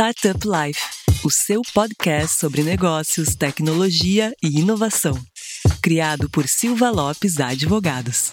Startup 0.00 0.38
Life, 0.46 0.80
o 1.24 1.28
seu 1.28 1.60
podcast 1.74 2.38
sobre 2.38 2.62
negócios, 2.62 3.34
tecnologia 3.34 4.32
e 4.40 4.60
inovação. 4.60 5.18
Criado 5.82 6.30
por 6.30 6.46
Silva 6.46 6.88
Lopes 6.88 7.40
Advogados. 7.40 8.32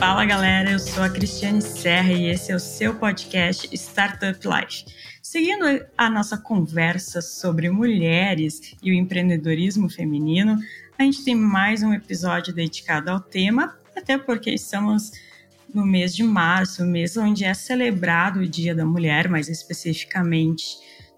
Fala 0.00 0.24
galera, 0.24 0.72
eu 0.72 0.80
sou 0.80 1.04
a 1.04 1.10
Cristiane 1.10 1.62
Serra 1.62 2.12
e 2.12 2.26
esse 2.26 2.50
é 2.50 2.56
o 2.56 2.58
seu 2.58 2.96
podcast 2.96 3.68
Startup 3.72 4.40
Life. 4.44 4.84
Seguindo 5.22 5.64
a 5.96 6.10
nossa 6.10 6.36
conversa 6.36 7.22
sobre 7.22 7.70
mulheres 7.70 8.74
e 8.82 8.90
o 8.90 8.94
empreendedorismo 8.94 9.88
feminino, 9.88 10.58
a 10.98 11.04
gente 11.04 11.22
tem 11.22 11.36
mais 11.36 11.84
um 11.84 11.94
episódio 11.94 12.52
dedicado 12.52 13.12
ao 13.12 13.20
tema, 13.20 13.78
até 13.94 14.18
porque 14.18 14.50
estamos 14.50 15.12
no 15.76 15.84
mês 15.84 16.16
de 16.16 16.22
março, 16.22 16.86
mês 16.86 17.18
onde 17.18 17.44
é 17.44 17.52
celebrado 17.52 18.40
o 18.40 18.48
Dia 18.48 18.74
da 18.74 18.86
Mulher, 18.86 19.28
mais 19.28 19.46
especificamente 19.46 20.64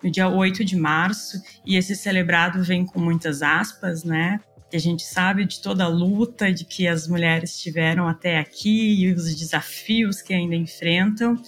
no 0.02 0.10
dia 0.10 0.28
8 0.28 0.64
de 0.64 0.74
março, 0.74 1.40
e 1.64 1.76
esse 1.76 1.94
celebrado 1.94 2.60
vem 2.64 2.84
com 2.84 2.98
muitas 2.98 3.40
aspas, 3.40 4.02
né? 4.02 4.40
Que 4.68 4.76
a 4.76 4.80
gente 4.80 5.04
sabe 5.04 5.44
de 5.44 5.62
toda 5.62 5.84
a 5.84 5.88
luta 5.88 6.52
de 6.52 6.64
que 6.64 6.88
as 6.88 7.06
mulheres 7.06 7.56
tiveram 7.60 8.08
até 8.08 8.38
aqui 8.38 9.00
e 9.00 9.12
os 9.12 9.32
desafios 9.36 10.20
que 10.20 10.34
ainda 10.34 10.56
enfrentam. 10.56 11.40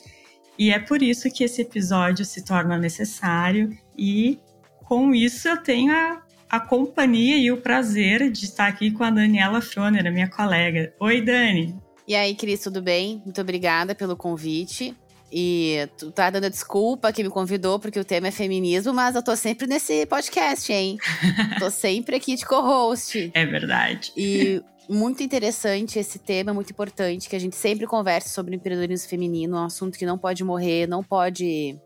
E 0.56 0.70
é 0.70 0.78
por 0.78 1.02
isso 1.02 1.28
que 1.32 1.42
esse 1.42 1.62
episódio 1.62 2.24
se 2.24 2.44
torna 2.44 2.78
necessário 2.78 3.76
e 3.98 4.38
com 4.84 5.12
isso 5.12 5.48
eu 5.48 5.56
tenho 5.56 5.92
a, 5.92 6.22
a 6.48 6.60
companhia 6.60 7.36
e 7.36 7.50
o 7.50 7.60
prazer 7.60 8.30
de 8.30 8.44
estar 8.44 8.68
aqui 8.68 8.92
com 8.92 9.02
a 9.02 9.10
Daniela 9.10 9.60
Froner, 9.60 10.06
a 10.06 10.12
minha 10.12 10.28
colega. 10.28 10.94
Oi, 11.00 11.20
Dani! 11.20 11.89
E 12.10 12.16
aí, 12.16 12.34
Cris, 12.34 12.58
tudo 12.58 12.82
bem? 12.82 13.22
Muito 13.24 13.40
obrigada 13.40 13.94
pelo 13.94 14.16
convite. 14.16 14.96
E 15.30 15.88
tu 15.96 16.10
tá 16.10 16.28
dando 16.28 16.50
desculpa 16.50 17.12
que 17.12 17.22
me 17.22 17.30
convidou 17.30 17.78
porque 17.78 18.00
o 18.00 18.04
tema 18.04 18.26
é 18.26 18.30
feminismo, 18.32 18.92
mas 18.92 19.14
eu 19.14 19.22
tô 19.22 19.36
sempre 19.36 19.68
nesse 19.68 20.04
podcast, 20.06 20.72
hein? 20.72 20.98
tô 21.60 21.70
sempre 21.70 22.16
aqui 22.16 22.34
de 22.34 22.44
co-host. 22.44 23.30
É 23.32 23.46
verdade. 23.46 24.12
E 24.16 24.60
muito 24.88 25.22
interessante 25.22 26.00
esse 26.00 26.18
tema, 26.18 26.52
muito 26.52 26.72
importante, 26.72 27.28
que 27.28 27.36
a 27.36 27.38
gente 27.38 27.54
sempre 27.54 27.86
conversa 27.86 28.30
sobre 28.30 28.56
empreendedorismo 28.56 29.08
feminino, 29.08 29.56
um 29.56 29.66
assunto 29.66 29.96
que 29.96 30.04
não 30.04 30.18
pode 30.18 30.42
morrer, 30.42 30.88
não 30.88 31.04
pode 31.04 31.78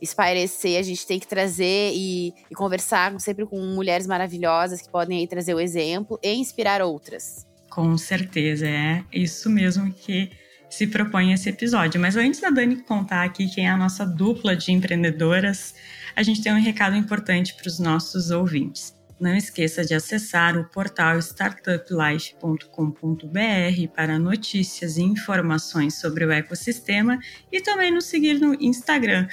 espairecer, 0.00 0.78
a 0.78 0.82
gente 0.82 1.04
tem 1.04 1.18
que 1.18 1.26
trazer 1.26 1.90
e, 1.92 2.32
e 2.48 2.54
conversar 2.54 3.18
sempre 3.18 3.44
com 3.44 3.58
mulheres 3.58 4.06
maravilhosas 4.06 4.80
que 4.80 4.88
podem 4.88 5.18
aí 5.18 5.26
trazer 5.26 5.52
o 5.52 5.58
exemplo 5.58 6.16
e 6.22 6.32
inspirar 6.32 6.80
outras. 6.80 7.44
Com 7.74 7.98
certeza, 7.98 8.68
é 8.68 9.02
isso 9.12 9.50
mesmo 9.50 9.92
que 9.92 10.30
se 10.70 10.86
propõe 10.86 11.32
esse 11.32 11.48
episódio. 11.48 12.00
Mas 12.00 12.14
antes 12.14 12.40
da 12.40 12.48
Dani 12.48 12.76
contar 12.76 13.24
aqui 13.24 13.52
quem 13.52 13.66
é 13.66 13.70
a 13.70 13.76
nossa 13.76 14.06
dupla 14.06 14.54
de 14.54 14.70
empreendedoras, 14.70 15.74
a 16.14 16.22
gente 16.22 16.40
tem 16.40 16.52
um 16.52 16.60
recado 16.60 16.94
importante 16.94 17.52
para 17.52 17.66
os 17.66 17.80
nossos 17.80 18.30
ouvintes. 18.30 18.96
Não 19.18 19.34
esqueça 19.34 19.84
de 19.84 19.92
acessar 19.92 20.56
o 20.56 20.68
portal 20.68 21.18
startuplife.com.br 21.18 23.88
para 23.92 24.20
notícias 24.20 24.96
e 24.96 25.02
informações 25.02 25.98
sobre 25.98 26.24
o 26.24 26.30
ecossistema 26.30 27.18
e 27.50 27.60
também 27.60 27.90
nos 27.90 28.04
seguir 28.04 28.38
no 28.38 28.54
Instagram, 28.54 29.26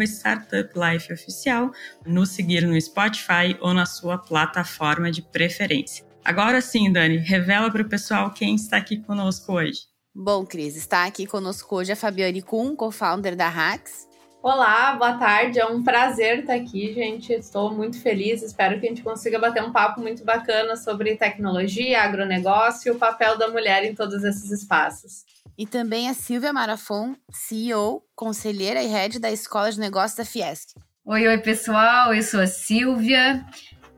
startuplifeoficial, 0.00 1.70
nos 2.04 2.30
seguir 2.30 2.66
no 2.66 2.80
Spotify 2.80 3.56
ou 3.60 3.72
na 3.72 3.86
sua 3.86 4.18
plataforma 4.18 5.12
de 5.12 5.22
preferência. 5.22 6.09
Agora 6.24 6.60
sim, 6.60 6.92
Dani, 6.92 7.16
revela 7.16 7.70
para 7.70 7.82
o 7.82 7.88
pessoal 7.88 8.30
quem 8.30 8.54
está 8.54 8.76
aqui 8.76 8.98
conosco 8.98 9.54
hoje. 9.54 9.80
Bom, 10.14 10.44
Cris, 10.44 10.76
está 10.76 11.04
aqui 11.04 11.26
conosco 11.26 11.76
hoje 11.76 11.92
a 11.92 11.96
Fabiane 11.96 12.42
Kuhn, 12.42 12.76
co-founder 12.76 13.34
da 13.34 13.48
Hacks. 13.48 14.08
Olá, 14.42 14.96
boa 14.96 15.18
tarde. 15.18 15.58
É 15.58 15.66
um 15.66 15.82
prazer 15.82 16.40
estar 16.40 16.54
aqui, 16.54 16.92
gente. 16.94 17.32
Estou 17.32 17.74
muito 17.74 18.00
feliz. 18.00 18.42
Espero 18.42 18.80
que 18.80 18.86
a 18.86 18.88
gente 18.88 19.02
consiga 19.02 19.38
bater 19.38 19.62
um 19.62 19.72
papo 19.72 20.00
muito 20.00 20.24
bacana 20.24 20.76
sobre 20.76 21.16
tecnologia, 21.16 22.02
agronegócio 22.02 22.88
e 22.88 22.96
o 22.96 22.98
papel 22.98 23.36
da 23.36 23.48
mulher 23.48 23.84
em 23.84 23.94
todos 23.94 24.24
esses 24.24 24.50
espaços. 24.50 25.24
E 25.56 25.66
também 25.66 26.08
a 26.08 26.14
Silvia 26.14 26.52
Marafon, 26.52 27.14
CEO, 27.30 28.02
conselheira 28.14 28.82
e 28.82 28.86
head 28.86 29.18
da 29.18 29.30
Escola 29.30 29.70
de 29.70 29.78
Negócios 29.78 30.16
da 30.16 30.24
Fiesc. 30.24 30.74
Oi, 31.04 31.26
oi, 31.26 31.38
pessoal. 31.38 32.14
Eu 32.14 32.22
sou 32.22 32.40
a 32.40 32.46
Silvia. 32.46 33.44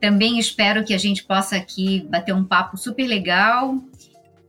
Também 0.03 0.37
espero 0.37 0.83
que 0.85 0.93
a 0.93 0.99
gente 0.99 1.23
possa 1.23 1.55
aqui 1.55 2.05
bater 2.11 2.35
um 2.35 2.43
papo 2.43 2.77
super 2.77 3.07
legal. 3.07 3.77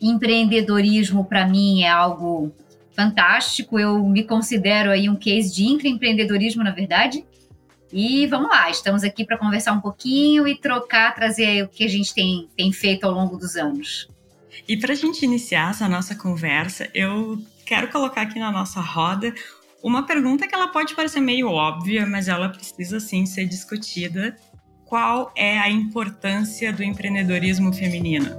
Empreendedorismo, 0.02 1.24
para 1.26 1.48
mim, 1.48 1.84
é 1.84 1.90
algo 1.90 2.52
fantástico. 2.96 3.78
Eu 3.78 4.04
me 4.04 4.24
considero 4.24 4.90
aí 4.90 5.08
um 5.08 5.16
case 5.16 5.54
de 5.54 5.66
intraempreendedorismo, 5.66 6.64
na 6.64 6.72
verdade. 6.72 7.24
E 7.92 8.26
vamos 8.26 8.50
lá, 8.50 8.68
estamos 8.72 9.04
aqui 9.04 9.24
para 9.24 9.38
conversar 9.38 9.74
um 9.74 9.80
pouquinho 9.80 10.48
e 10.48 10.58
trocar, 10.58 11.14
trazer 11.14 11.66
o 11.66 11.68
que 11.68 11.84
a 11.84 11.88
gente 11.88 12.16
tem, 12.16 12.50
tem 12.58 12.74
feito 12.74 13.04
ao 13.04 13.12
longo 13.12 13.38
dos 13.38 13.56
anos. 13.56 14.08
E 14.68 14.76
para 14.76 14.94
a 14.94 14.96
gente 14.96 15.24
iniciar 15.24 15.70
essa 15.70 15.88
nossa 15.88 16.16
conversa, 16.16 16.90
eu 16.96 17.38
quero 17.64 17.90
colocar 17.90 18.24
aqui 18.24 18.40
na 18.40 18.52
nossa 18.52 18.82
roda 18.82 19.32
uma 19.84 20.02
pergunta 20.02 20.48
que 20.48 20.56
ela 20.56 20.70
pode 20.70 20.96
parecer 20.96 21.20
meio 21.20 21.48
óbvia, 21.48 22.08
mas 22.08 22.28
ela 22.28 22.50
precisa 22.50 23.00
sim 23.00 23.28
ser 23.28 23.46
discutida 23.46 24.36
qual 24.94 25.32
é 25.36 25.58
a 25.58 25.72
importância 25.72 26.72
do 26.72 26.84
empreendedorismo 26.84 27.74
feminino? 27.74 28.30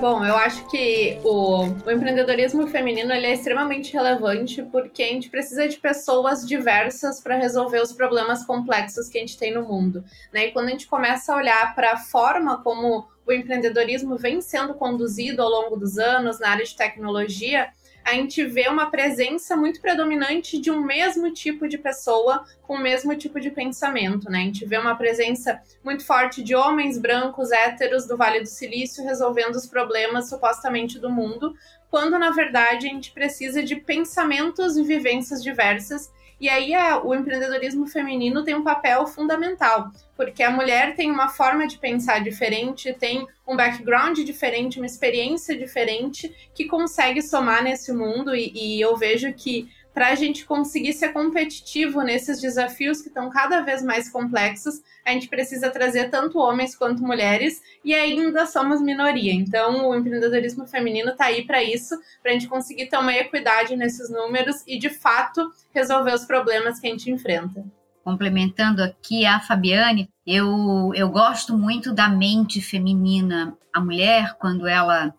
Bom, 0.00 0.24
eu 0.24 0.34
acho 0.34 0.68
que 0.68 1.20
o, 1.22 1.66
o, 1.86 1.90
empreendedorismo 1.92 2.66
feminino 2.66 3.12
ele 3.12 3.26
é 3.26 3.34
extremamente 3.34 3.92
relevante 3.92 4.64
porque 4.64 5.00
a 5.00 5.06
gente 5.06 5.30
precisa 5.30 5.68
de 5.68 5.76
pessoas 5.76 6.44
diversas 6.44 7.20
para 7.20 7.36
resolver 7.36 7.80
os 7.80 7.92
problemas 7.92 8.44
complexos 8.44 9.08
que 9.08 9.18
a 9.18 9.20
gente 9.20 9.38
tem 9.38 9.54
no 9.54 9.62
mundo. 9.62 10.02
Né? 10.32 10.46
E 10.46 10.50
quando 10.50 10.66
a 10.66 10.70
gente 10.70 10.88
começa 10.88 11.32
a 11.32 11.36
olhar 11.36 11.72
para 11.76 11.92
a 11.92 11.98
forma 11.98 12.60
como 12.64 13.06
o 13.24 13.32
empreendedorismo 13.32 14.16
vem 14.16 14.40
sendo 14.40 14.74
conduzido 14.74 15.40
ao 15.40 15.48
longo 15.48 15.76
dos 15.76 15.98
anos 15.98 16.40
na 16.40 16.48
área 16.48 16.64
de 16.64 16.74
tecnologia, 16.74 17.68
a 18.04 18.14
gente 18.14 18.44
vê 18.44 18.68
uma 18.68 18.90
presença 18.90 19.56
muito 19.56 19.80
predominante 19.80 20.58
de 20.58 20.70
um 20.70 20.80
mesmo 20.80 21.30
tipo 21.32 21.68
de 21.68 21.78
pessoa 21.78 22.44
com 22.62 22.74
o 22.74 22.80
mesmo 22.80 23.14
tipo 23.16 23.40
de 23.40 23.50
pensamento, 23.50 24.30
né? 24.30 24.38
A 24.38 24.44
gente 24.44 24.64
vê 24.64 24.78
uma 24.78 24.94
presença 24.94 25.60
muito 25.84 26.04
forte 26.04 26.42
de 26.42 26.54
homens 26.54 26.98
brancos, 26.98 27.52
héteros 27.52 28.06
do 28.06 28.16
Vale 28.16 28.40
do 28.40 28.48
Silício 28.48 29.04
resolvendo 29.04 29.54
os 29.54 29.66
problemas 29.66 30.28
supostamente 30.28 30.98
do 30.98 31.10
mundo, 31.10 31.54
quando 31.90 32.18
na 32.18 32.30
verdade 32.30 32.86
a 32.86 32.90
gente 32.90 33.12
precisa 33.12 33.62
de 33.62 33.76
pensamentos 33.76 34.76
e 34.76 34.84
vivências 34.84 35.42
diversas 35.42 36.10
e 36.40 36.48
aí 36.48 36.74
a, 36.74 37.02
o 37.04 37.14
empreendedorismo 37.14 37.86
feminino 37.86 38.42
tem 38.42 38.54
um 38.54 38.64
papel 38.64 39.06
fundamental, 39.06 39.90
porque 40.16 40.42
a 40.42 40.50
mulher 40.50 40.96
tem 40.96 41.10
uma 41.10 41.28
forma 41.28 41.66
de 41.66 41.76
pensar 41.76 42.22
diferente, 42.22 42.94
tem 42.94 43.26
um 43.46 43.56
background 43.56 44.18
diferente, 44.20 44.78
uma 44.78 44.86
experiência 44.86 45.56
diferente 45.56 46.34
que 46.54 46.64
consegue 46.64 47.20
somar 47.20 47.62
nesse 47.62 47.92
mundo. 47.92 48.34
E, 48.34 48.52
e 48.54 48.80
eu 48.80 48.96
vejo 48.96 49.32
que 49.34 49.68
para 49.92 50.08
a 50.08 50.14
gente 50.14 50.44
conseguir 50.44 50.92
ser 50.92 51.12
competitivo 51.12 52.02
nesses 52.02 52.40
desafios 52.40 53.00
que 53.00 53.08
estão 53.08 53.28
cada 53.28 53.60
vez 53.62 53.82
mais 53.82 54.08
complexos, 54.08 54.80
a 55.04 55.10
gente 55.10 55.28
precisa 55.28 55.70
trazer 55.70 56.10
tanto 56.10 56.38
homens 56.38 56.76
quanto 56.76 57.02
mulheres 57.02 57.60
e 57.84 57.92
ainda 57.94 58.46
somos 58.46 58.80
minoria. 58.80 59.32
Então, 59.32 59.88
o 59.88 59.94
empreendedorismo 59.94 60.66
feminino 60.66 61.10
está 61.10 61.26
aí 61.26 61.44
para 61.44 61.62
isso, 61.62 61.98
para 62.22 62.30
a 62.30 62.34
gente 62.34 62.48
conseguir 62.48 62.86
ter 62.86 62.98
uma 62.98 63.12
equidade 63.12 63.76
nesses 63.76 64.10
números 64.10 64.62
e, 64.66 64.78
de 64.78 64.90
fato, 64.90 65.50
resolver 65.74 66.14
os 66.14 66.24
problemas 66.24 66.78
que 66.78 66.86
a 66.86 66.90
gente 66.90 67.10
enfrenta. 67.10 67.64
Complementando 68.04 68.82
aqui 68.82 69.26
a 69.26 69.40
Fabiane, 69.40 70.08
eu, 70.26 70.92
eu 70.94 71.08
gosto 71.10 71.56
muito 71.56 71.92
da 71.92 72.08
mente 72.08 72.60
feminina. 72.62 73.56
A 73.72 73.80
mulher, 73.80 74.36
quando 74.38 74.66
ela 74.66 75.14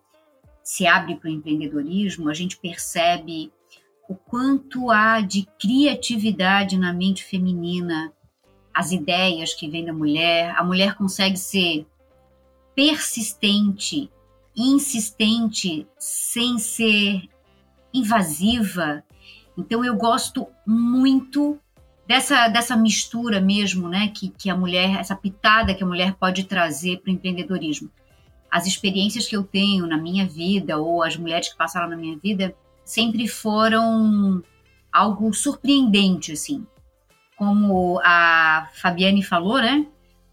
se 0.64 0.86
abre 0.86 1.16
para 1.16 1.28
o 1.28 1.32
empreendedorismo, 1.32 2.28
a 2.28 2.34
gente 2.34 2.56
percebe 2.56 3.52
o 4.08 4.14
quanto 4.14 4.90
há 4.90 5.20
de 5.20 5.46
criatividade 5.58 6.76
na 6.76 6.92
mente 6.92 7.24
feminina, 7.24 8.12
as 8.74 8.90
ideias 8.90 9.54
que 9.54 9.68
vêm 9.68 9.84
da 9.84 9.92
mulher. 9.92 10.54
A 10.56 10.64
mulher 10.64 10.94
consegue 10.94 11.36
ser 11.36 11.86
persistente, 12.74 14.10
insistente, 14.56 15.86
sem 15.98 16.58
ser 16.58 17.22
invasiva. 17.92 19.04
Então 19.56 19.84
eu 19.84 19.94
gosto 19.96 20.46
muito 20.66 21.58
dessa, 22.06 22.48
dessa 22.48 22.76
mistura 22.76 23.40
mesmo, 23.40 23.88
né, 23.88 24.08
que, 24.08 24.28
que 24.30 24.50
a 24.50 24.56
mulher, 24.56 24.98
essa 24.98 25.14
pitada 25.14 25.74
que 25.74 25.84
a 25.84 25.86
mulher 25.86 26.14
pode 26.14 26.44
trazer 26.44 26.98
para 26.98 27.10
o 27.10 27.14
empreendedorismo. 27.14 27.90
As 28.50 28.66
experiências 28.66 29.26
que 29.26 29.36
eu 29.36 29.42
tenho 29.42 29.86
na 29.86 29.96
minha 29.96 30.26
vida, 30.26 30.76
ou 30.76 31.02
as 31.02 31.16
mulheres 31.16 31.48
que 31.48 31.56
passaram 31.56 31.88
na 31.88 31.96
minha 31.96 32.18
vida, 32.18 32.54
sempre 32.84 33.28
foram 33.28 34.42
algo 34.92 35.32
surpreendente, 35.32 36.32
assim. 36.32 36.66
Como 37.36 38.00
a 38.04 38.68
Fabiane 38.74 39.22
falou, 39.22 39.58
né? 39.58 39.86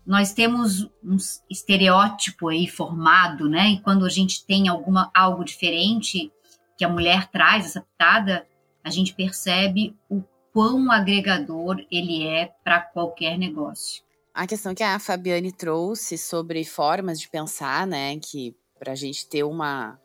nós 0.10 0.34
temos 0.34 0.90
um 1.04 1.18
estereótipo 1.48 2.48
aí 2.48 2.68
formado, 2.68 3.48
né? 3.48 3.70
E 3.70 3.80
quando 3.80 4.08
a 4.08 4.10
gente 4.10 4.44
tem 4.44 4.68
alguma 4.68 5.12
algo 5.14 5.46
diferente 5.46 6.32
que 6.76 6.84
a 6.84 6.90
mulher 6.90 7.30
traz 7.30 7.68
essa 7.68 7.82
pitada, 7.82 8.44
a 8.84 8.90
gente 8.90 9.14
percebe 9.14 9.96
o 10.10 10.24
quão 10.52 10.92
agregador 10.92 11.86
ele 11.92 12.26
é 12.26 12.52
para 12.64 12.82
qualquer 12.82 13.38
negócio. 13.38 14.02
A 14.34 14.48
questão 14.48 14.74
que 14.74 14.82
a 14.82 14.98
Fabiane 14.98 15.52
trouxe 15.52 16.18
sobre 16.18 16.66
formas 16.66 17.20
de 17.20 17.30
pensar, 17.30 17.86
né, 17.86 18.18
que 18.18 18.56
para 18.80 18.94
a 18.94 18.96
gente 18.96 19.30
ter 19.30 19.44
uma, 19.44 20.00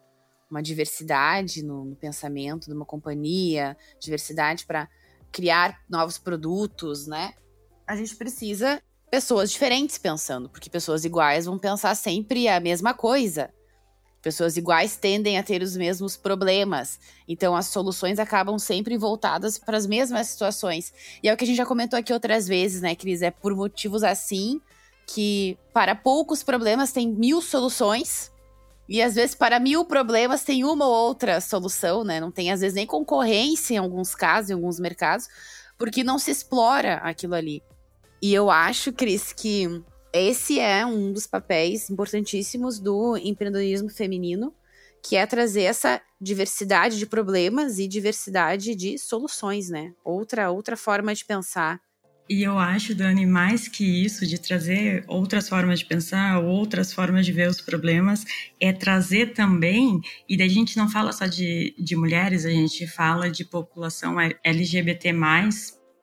uma 0.50 0.62
diversidade 0.62 1.62
no, 1.62 1.84
no 1.84 1.96
pensamento 1.96 2.66
de 2.66 2.74
uma 2.74 2.84
companhia, 2.84 3.76
diversidade 4.00 4.66
para 4.66 4.88
criar 5.32 5.80
novos 5.88 6.16
produtos, 6.16 7.06
né, 7.06 7.34
a 7.86 7.96
gente 7.96 8.14
precisa 8.16 8.80
pessoas 9.10 9.50
diferentes 9.50 9.98
pensando, 9.98 10.48
porque 10.48 10.70
pessoas 10.70 11.04
iguais 11.04 11.46
vão 11.46 11.58
pensar 11.58 11.94
sempre 11.94 12.48
a 12.48 12.58
mesma 12.60 12.94
coisa. 12.94 13.50
Pessoas 14.20 14.56
iguais 14.56 14.96
tendem 14.96 15.38
a 15.38 15.42
ter 15.42 15.60
os 15.60 15.76
mesmos 15.76 16.16
problemas. 16.16 16.98
Então, 17.28 17.54
as 17.54 17.66
soluções 17.66 18.18
acabam 18.18 18.58
sempre 18.58 18.96
voltadas 18.96 19.58
para 19.58 19.76
as 19.76 19.86
mesmas 19.86 20.28
situações. 20.28 20.94
E 21.22 21.28
é 21.28 21.34
o 21.34 21.36
que 21.36 21.44
a 21.44 21.46
gente 21.46 21.58
já 21.58 21.66
comentou 21.66 21.98
aqui 21.98 22.10
outras 22.10 22.48
vezes, 22.48 22.80
né, 22.80 22.94
Cris? 22.94 23.20
É 23.20 23.30
por 23.30 23.54
motivos 23.54 24.02
assim 24.02 24.60
que 25.06 25.58
para 25.74 25.94
poucos 25.94 26.42
problemas 26.42 26.90
tem 26.90 27.06
mil 27.06 27.42
soluções. 27.42 28.32
E 28.88 29.00
às 29.00 29.14
vezes, 29.14 29.34
para 29.34 29.58
mil 29.58 29.84
problemas, 29.84 30.44
tem 30.44 30.64
uma 30.64 30.86
ou 30.86 30.92
outra 30.92 31.40
solução, 31.40 32.04
né? 32.04 32.20
Não 32.20 32.30
tem, 32.30 32.52
às 32.52 32.60
vezes, 32.60 32.74
nem 32.74 32.86
concorrência 32.86 33.74
em 33.74 33.78
alguns 33.78 34.14
casos, 34.14 34.50
em 34.50 34.54
alguns 34.54 34.78
mercados, 34.78 35.28
porque 35.78 36.04
não 36.04 36.18
se 36.18 36.30
explora 36.30 36.96
aquilo 36.96 37.34
ali. 37.34 37.62
E 38.20 38.32
eu 38.32 38.50
acho, 38.50 38.92
Cris, 38.92 39.32
que 39.32 39.82
esse 40.12 40.60
é 40.60 40.84
um 40.84 41.12
dos 41.12 41.26
papéis 41.26 41.90
importantíssimos 41.90 42.78
do 42.78 43.16
empreendedorismo 43.16 43.90
feminino, 43.90 44.54
que 45.02 45.16
é 45.16 45.26
trazer 45.26 45.62
essa 45.62 46.00
diversidade 46.20 46.98
de 46.98 47.06
problemas 47.06 47.78
e 47.78 47.86
diversidade 47.86 48.74
de 48.74 48.98
soluções, 48.98 49.68
né? 49.68 49.92
Outra 50.02 50.50
outra 50.50 50.76
forma 50.76 51.14
de 51.14 51.24
pensar. 51.24 51.80
E 52.28 52.42
eu 52.42 52.58
acho, 52.58 52.94
Dani, 52.94 53.26
mais 53.26 53.68
que 53.68 53.84
isso, 53.84 54.26
de 54.26 54.40
trazer 54.40 55.04
outras 55.06 55.46
formas 55.46 55.80
de 55.80 55.84
pensar, 55.84 56.38
outras 56.38 56.90
formas 56.90 57.26
de 57.26 57.32
ver 57.32 57.50
os 57.50 57.60
problemas, 57.60 58.24
é 58.58 58.72
trazer 58.72 59.34
também, 59.34 60.00
e 60.26 60.34
daí 60.34 60.46
a 60.46 60.50
gente 60.50 60.76
não 60.76 60.88
fala 60.88 61.12
só 61.12 61.26
de, 61.26 61.74
de 61.78 61.94
mulheres, 61.94 62.46
a 62.46 62.50
gente 62.50 62.86
fala 62.86 63.30
de 63.30 63.44
população 63.44 64.16
LGBT, 64.42 65.12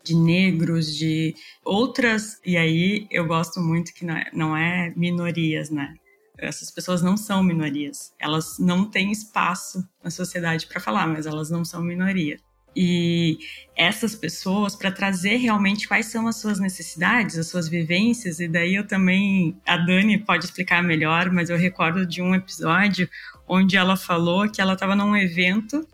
de 0.03 0.15
negros, 0.15 0.95
de 0.95 1.35
outras. 1.63 2.39
E 2.45 2.55
aí 2.55 3.07
eu 3.09 3.25
gosto 3.25 3.59
muito 3.59 3.91
que 3.93 4.05
não 4.05 4.15
é, 4.15 4.29
não 4.31 4.57
é 4.57 4.93
minorias, 4.95 5.71
né? 5.71 5.95
Essas 6.37 6.71
pessoas 6.71 7.01
não 7.01 7.17
são 7.17 7.43
minorias. 7.43 8.13
Elas 8.19 8.57
não 8.59 8.85
têm 8.89 9.11
espaço 9.11 9.83
na 10.03 10.09
sociedade 10.09 10.67
para 10.67 10.79
falar, 10.79 11.07
mas 11.07 11.25
elas 11.25 11.49
não 11.49 11.63
são 11.63 11.81
minoria. 11.81 12.37
E 12.75 13.37
essas 13.75 14.15
pessoas, 14.15 14.75
para 14.75 14.91
trazer 14.91 15.37
realmente 15.37 15.87
quais 15.87 16.05
são 16.05 16.27
as 16.27 16.37
suas 16.37 16.59
necessidades, 16.59 17.37
as 17.37 17.47
suas 17.47 17.67
vivências, 17.67 18.39
e 18.39 18.47
daí 18.47 18.75
eu 18.75 18.87
também, 18.87 19.57
a 19.65 19.77
Dani 19.77 20.17
pode 20.17 20.45
explicar 20.45 20.81
melhor, 20.81 21.29
mas 21.31 21.49
eu 21.49 21.57
recordo 21.57 22.05
de 22.05 22.21
um 22.21 22.33
episódio 22.33 23.09
onde 23.47 23.75
ela 23.75 23.97
falou 23.97 24.49
que 24.49 24.61
ela 24.61 24.73
estava 24.73 24.95
num 24.95 25.15
evento 25.15 25.85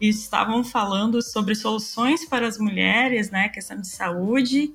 e 0.00 0.08
estavam 0.08 0.62
falando 0.62 1.20
sobre 1.20 1.54
soluções 1.54 2.24
para 2.24 2.46
as 2.46 2.58
mulheres, 2.58 3.30
né, 3.30 3.48
questão 3.48 3.80
de 3.80 3.88
saúde, 3.88 4.72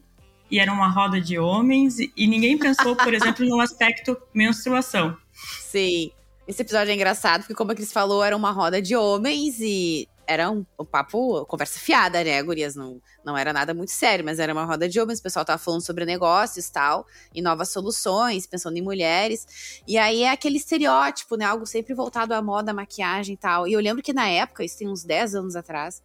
e 0.51 0.59
era 0.59 0.71
uma 0.71 0.89
roda 0.89 1.19
de 1.19 1.39
homens, 1.39 1.97
e 1.99 2.27
ninguém 2.27 2.57
pensou, 2.57 2.95
por 2.95 3.13
exemplo, 3.15 3.45
no 3.45 3.59
aspecto 3.59 4.17
menstruação. 4.33 5.17
Sim. 5.33 6.11
Esse 6.47 6.61
episódio 6.61 6.91
é 6.91 6.95
engraçado, 6.95 7.41
porque 7.41 7.55
como 7.55 7.71
a 7.71 7.75
Cris 7.75 7.91
falou, 7.91 8.23
era 8.23 8.37
uma 8.37 8.51
roda 8.51 8.79
de 8.79 8.95
homens 8.95 9.59
e 9.59 10.07
era 10.27 10.49
um, 10.49 10.65
um 10.79 10.85
papo, 10.85 11.45
conversa 11.45 11.79
fiada, 11.79 12.23
né, 12.23 12.41
gurias? 12.41 12.75
Não, 12.75 13.01
não 13.23 13.37
era 13.37 13.53
nada 13.53 13.73
muito 13.73 13.91
sério, 13.91 14.23
mas 14.23 14.39
era 14.39 14.53
uma 14.53 14.65
roda 14.65 14.87
de 14.87 14.99
homens, 14.99 15.19
o 15.19 15.23
pessoal 15.23 15.45
tava 15.45 15.57
falando 15.57 15.81
sobre 15.81 16.05
negócios 16.05 16.69
tal, 16.69 17.05
e 17.33 17.41
novas 17.41 17.69
soluções, 17.69 18.45
pensando 18.47 18.77
em 18.77 18.81
mulheres. 18.81 19.81
E 19.87 19.97
aí 19.97 20.23
é 20.23 20.31
aquele 20.31 20.57
estereótipo, 20.57 21.35
né? 21.35 21.45
Algo 21.45 21.65
sempre 21.65 21.93
voltado 21.93 22.33
à 22.33 22.41
moda, 22.41 22.73
maquiagem 22.73 23.35
e 23.35 23.37
tal. 23.37 23.67
E 23.67 23.73
eu 23.73 23.79
lembro 23.79 24.03
que 24.03 24.13
na 24.13 24.27
época, 24.27 24.63
isso 24.63 24.77
tem 24.77 24.87
uns 24.87 25.03
10 25.03 25.35
anos 25.35 25.55
atrás, 25.55 26.01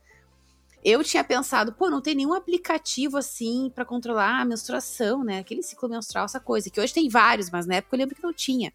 eu 0.83 1.05
tinha 1.05 1.23
pensado, 1.23 1.73
pô, 1.73 1.91
não 1.91 2.01
tem 2.01 2.15
nenhum 2.15 2.33
aplicativo 2.33 3.19
assim 3.19 3.71
para 3.75 3.85
controlar 3.85 4.41
a 4.41 4.45
menstruação, 4.45 5.23
né? 5.23 5.39
Aquele 5.39 5.63
ciclo 5.63 5.89
menstrual, 5.89 6.25
essa 6.25 6.41
coisa, 6.41 6.71
que 6.71 6.81
hoje 6.81 6.95
tem 6.95 7.09
vários, 7.09 7.51
mas 7.51 7.67
na 7.67 7.77
época 7.77 7.95
eu 7.95 7.99
lembro 7.99 8.17
que 8.17 8.23
não 8.23 8.33
tinha. 8.33 8.73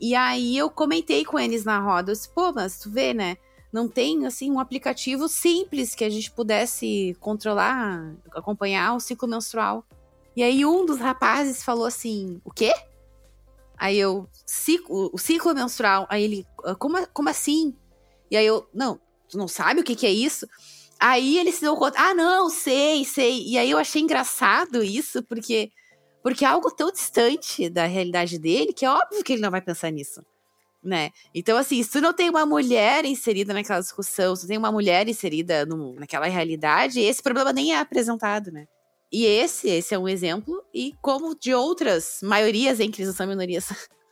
E 0.00 0.14
aí 0.14 0.56
eu 0.56 0.70
comentei 0.70 1.24
com 1.24 1.38
eles 1.38 1.64
na 1.64 1.78
roda, 1.80 2.12
eu 2.12 2.14
disse, 2.14 2.28
pô, 2.30 2.52
mas 2.52 2.78
tu 2.78 2.90
vê, 2.90 3.12
né? 3.12 3.36
Não 3.72 3.88
tem 3.88 4.26
assim 4.26 4.50
um 4.50 4.60
aplicativo 4.60 5.28
simples 5.28 5.94
que 5.94 6.04
a 6.04 6.10
gente 6.10 6.30
pudesse 6.30 7.16
controlar, 7.20 8.14
acompanhar 8.32 8.94
o 8.94 9.00
ciclo 9.00 9.28
menstrual. 9.28 9.84
E 10.34 10.42
aí 10.42 10.64
um 10.64 10.86
dos 10.86 10.98
rapazes 10.98 11.62
falou 11.62 11.84
assim: 11.84 12.40
"O 12.44 12.50
quê?" 12.50 12.72
Aí 13.76 13.96
eu, 13.96 14.28
ciclo, 14.44 15.10
o 15.12 15.18
ciclo 15.18 15.54
menstrual. 15.54 16.06
Aí 16.10 16.24
ele, 16.24 16.46
ah, 16.64 16.74
como, 16.74 17.06
como 17.08 17.28
assim? 17.28 17.74
E 18.30 18.36
aí 18.36 18.44
eu, 18.44 18.68
não, 18.74 19.00
tu 19.28 19.38
não 19.38 19.46
sabe 19.46 19.80
o 19.80 19.84
que, 19.84 19.94
que 19.94 20.06
é 20.06 20.10
isso? 20.10 20.48
Aí 20.98 21.38
ele 21.38 21.52
se 21.52 21.60
deu 21.60 21.76
conta, 21.76 21.96
ah, 22.00 22.12
não, 22.12 22.50
sei, 22.50 23.04
sei. 23.04 23.46
E 23.46 23.56
aí 23.56 23.70
eu 23.70 23.78
achei 23.78 24.02
engraçado 24.02 24.82
isso, 24.82 25.22
porque, 25.22 25.70
porque 26.22 26.44
é 26.44 26.48
algo 26.48 26.72
tão 26.72 26.90
distante 26.90 27.70
da 27.70 27.86
realidade 27.86 28.36
dele 28.38 28.72
que 28.72 28.84
é 28.84 28.90
óbvio 28.90 29.22
que 29.22 29.32
ele 29.32 29.42
não 29.42 29.50
vai 29.50 29.60
pensar 29.62 29.90
nisso 29.92 30.22
né? 30.82 31.10
Então, 31.34 31.56
assim, 31.56 31.82
se 31.82 31.90
tu 31.90 32.00
não 32.00 32.12
tem 32.12 32.30
uma 32.30 32.46
mulher 32.46 33.04
inserida 33.04 33.52
naquela 33.52 33.80
discussão, 33.80 34.34
se 34.34 34.42
tu 34.42 34.48
tem 34.48 34.58
uma 34.58 34.72
mulher 34.72 35.08
inserida 35.08 35.66
no, 35.66 35.94
naquela 35.94 36.26
realidade, 36.26 37.00
esse 37.00 37.22
problema 37.22 37.52
nem 37.52 37.74
é 37.74 37.78
apresentado, 37.78 38.50
né? 38.50 38.66
E 39.10 39.24
esse, 39.24 39.68
esse 39.68 39.94
é 39.94 39.98
um 39.98 40.08
exemplo, 40.08 40.62
e 40.72 40.92
como 41.00 41.34
de 41.34 41.54
outras 41.54 42.20
maiorias, 42.22 42.78
em 42.78 42.90
que 42.90 43.04
não 43.04 43.12
são 43.12 43.26
minorias, 43.26 43.68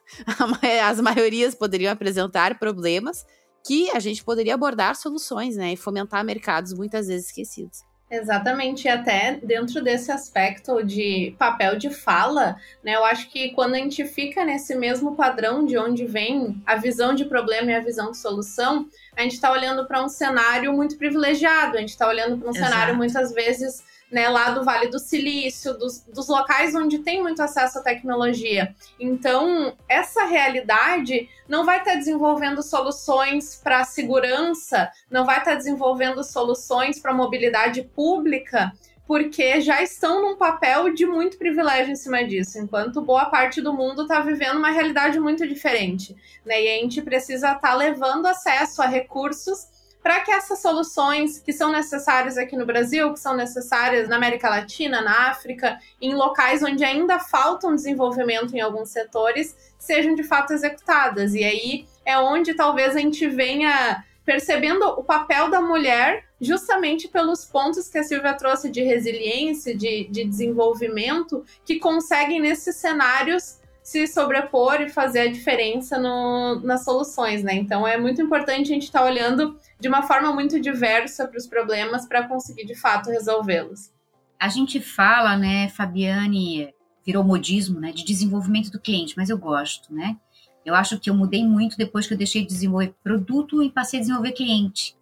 as 0.83 1.01
maiorias 1.01 1.55
poderiam 1.55 1.93
apresentar 1.93 2.59
problemas 2.59 3.25
que 3.67 3.91
a 3.91 3.99
gente 3.99 4.25
poderia 4.25 4.55
abordar 4.55 4.97
soluções, 4.97 5.57
né? 5.57 5.73
E 5.73 5.77
fomentar 5.77 6.25
mercados 6.25 6.73
muitas 6.73 7.09
vezes 7.09 7.27
esquecidos. 7.27 7.81
Exatamente, 8.09 8.85
e 8.85 8.89
até 8.89 9.39
dentro 9.43 9.83
desse 9.83 10.13
aspecto 10.13 10.81
de 10.85 11.35
papel 11.37 11.77
de 11.77 11.91
fala, 11.91 12.57
né? 12.83 12.95
Eu 12.95 13.05
acho 13.05 13.29
que 13.29 13.51
quando 13.51 13.75
a 13.75 13.79
gente 13.79 14.05
fica 14.05 14.45
nesse 14.45 14.77
mesmo 14.77 15.17
padrão 15.17 15.67
de 15.67 15.77
onde 15.77 16.07
vem 16.07 16.63
a 16.65 16.77
visão 16.77 17.15
de 17.15 17.25
problema 17.25 17.73
e 17.73 17.75
a 17.75 17.81
visão 17.81 18.13
de 18.13 18.19
solução, 18.19 18.89
a 19.17 19.23
gente 19.23 19.33
está 19.33 19.51
olhando 19.51 19.87
para 19.87 20.05
um 20.05 20.09
cenário 20.09 20.73
muito 20.73 20.97
privilegiado, 20.97 21.77
a 21.77 21.81
gente 21.81 21.91
está 21.91 22.07
olhando 22.07 22.39
para 22.39 22.47
um 22.49 22.55
Exato. 22.55 22.71
cenário 22.71 22.97
muitas 22.97 23.33
vezes 23.33 23.83
né, 24.11 24.29
lá 24.29 24.51
do 24.51 24.65
Vale 24.65 24.89
do 24.89 24.99
Silício, 24.99 25.75
dos, 25.75 26.01
dos 26.03 26.29
locais 26.29 26.75
onde 26.75 26.99
tem 27.01 27.23
muito 27.23 27.43
acesso 27.43 27.79
à 27.79 27.83
tecnologia. 27.83 28.75
Então, 28.99 29.77
essa 29.89 30.25
realidade 30.25 31.29
não 31.49 31.65
vai 31.65 31.79
estar 31.79 31.93
tá 31.93 31.97
desenvolvendo 31.97 32.63
soluções 32.63 33.61
para 33.63 33.85
segurança, 33.85 34.91
não 35.11 35.25
vai 35.25 35.39
estar 35.39 35.53
tá 35.53 35.57
desenvolvendo 35.57 36.23
soluções 36.23 36.99
para 37.01 37.13
mobilidade 37.13 37.83
pública, 37.83 38.73
porque 39.07 39.61
já 39.61 39.83
estão 39.83 40.21
num 40.21 40.37
papel 40.37 40.93
de 40.93 41.07
muito 41.07 41.39
privilégio 41.39 41.93
em 41.93 41.97
cima 41.97 42.25
disso, 42.25 42.59
enquanto 42.59 43.01
boa 43.01 43.27
parte 43.27 43.61
do 43.61 43.73
mundo 43.73 44.03
está 44.03 44.21
vivendo 44.21 44.59
uma 44.59 44.71
realidade 44.71 45.21
muito 45.21 45.47
diferente. 45.47 46.17
Né? 46.45 46.65
E 46.65 46.69
a 46.69 46.83
gente 46.83 47.01
precisa 47.03 47.49
estar 47.49 47.61
tá 47.61 47.75
levando 47.75 48.27
acesso 48.27 48.83
a 48.83 48.87
recursos 48.87 49.76
para 50.07 50.21
que 50.21 50.31
essas 50.31 50.61
soluções 50.61 51.41
que 51.41 51.53
são 51.53 51.73
necessárias 51.73 52.39
aqui 52.39 52.57
no 52.57 52.65
Brasil, 52.65 53.13
que 53.13 53.19
são 53.19 53.35
necessárias 53.35 54.09
na 54.09 54.15
América 54.15 54.49
Latina, 54.49 55.01
na 55.01 55.31
África, 55.31 55.81
em 56.01 56.15
locais 56.15 56.63
onde 56.63 56.85
ainda 56.85 57.19
falta 57.19 57.67
um 57.67 57.75
desenvolvimento 57.75 58.55
em 58.55 58.61
alguns 58.61 58.91
setores, 58.91 59.57
sejam 59.77 60.15
de 60.15 60.23
fato 60.23 60.53
executadas. 60.53 61.35
E 61.35 61.43
aí 61.43 61.89
é 62.05 62.17
onde 62.17 62.55
talvez 62.55 62.95
a 62.95 63.01
gente 63.01 63.29
venha 63.29 64.05
percebendo 64.25 64.85
o 64.91 65.03
papel 65.03 65.51
da 65.51 65.61
mulher 65.61 66.25
justamente 66.41 67.09
pelos 67.09 67.45
pontos 67.45 67.89
que 67.89 67.99
a 67.99 68.05
Silvia 68.05 68.35
trouxe 68.35 68.71
de 68.71 68.85
resiliência, 68.85 69.77
de, 69.77 70.05
de 70.05 70.23
desenvolvimento, 70.23 71.45
que 71.65 71.81
conseguem 71.81 72.41
nesses 72.41 72.77
cenários 72.77 73.59
se 73.87 74.05
sobrepor 74.09 74.81
e 74.81 74.89
fazer 74.89 75.21
a 75.21 75.31
diferença 75.31 75.97
no, 75.97 76.59
nas 76.65 76.83
soluções, 76.83 77.45
né? 77.45 77.55
Então 77.55 77.87
é 77.87 77.97
muito 77.97 78.21
importante 78.21 78.63
a 78.63 78.75
gente 78.75 78.83
estar 78.83 78.99
tá 78.99 79.05
olhando 79.05 79.61
de 79.79 79.87
uma 79.87 80.03
forma 80.03 80.33
muito 80.33 80.61
diversa 80.61 81.29
para 81.29 81.39
os 81.39 81.47
problemas 81.47 82.05
para 82.05 82.27
conseguir 82.27 82.67
de 82.67 82.75
fato 82.75 83.11
resolvê-los. 83.11 83.93
A 84.41 84.49
gente 84.49 84.81
fala, 84.81 85.37
né, 85.37 85.69
Fabiane, 85.69 86.75
virou 87.07 87.23
modismo, 87.23 87.79
né, 87.79 87.93
de 87.93 88.05
desenvolvimento 88.05 88.73
do 88.73 88.81
cliente, 88.81 89.15
mas 89.17 89.31
eu 89.31 89.39
gosto, 89.39 89.95
né? 89.95 90.17
Eu 90.65 90.75
acho 90.75 90.99
que 90.99 91.09
eu 91.09 91.15
mudei 91.15 91.47
muito 91.47 91.77
depois 91.77 92.09
que 92.09 92.13
eu 92.13 92.19
deixei 92.19 92.43
de 92.43 92.49
desenvolver 92.49 92.93
produto 93.05 93.63
e 93.63 93.71
passei 93.71 94.01
a 94.01 94.03
desenvolver 94.03 94.33
cliente. 94.33 94.97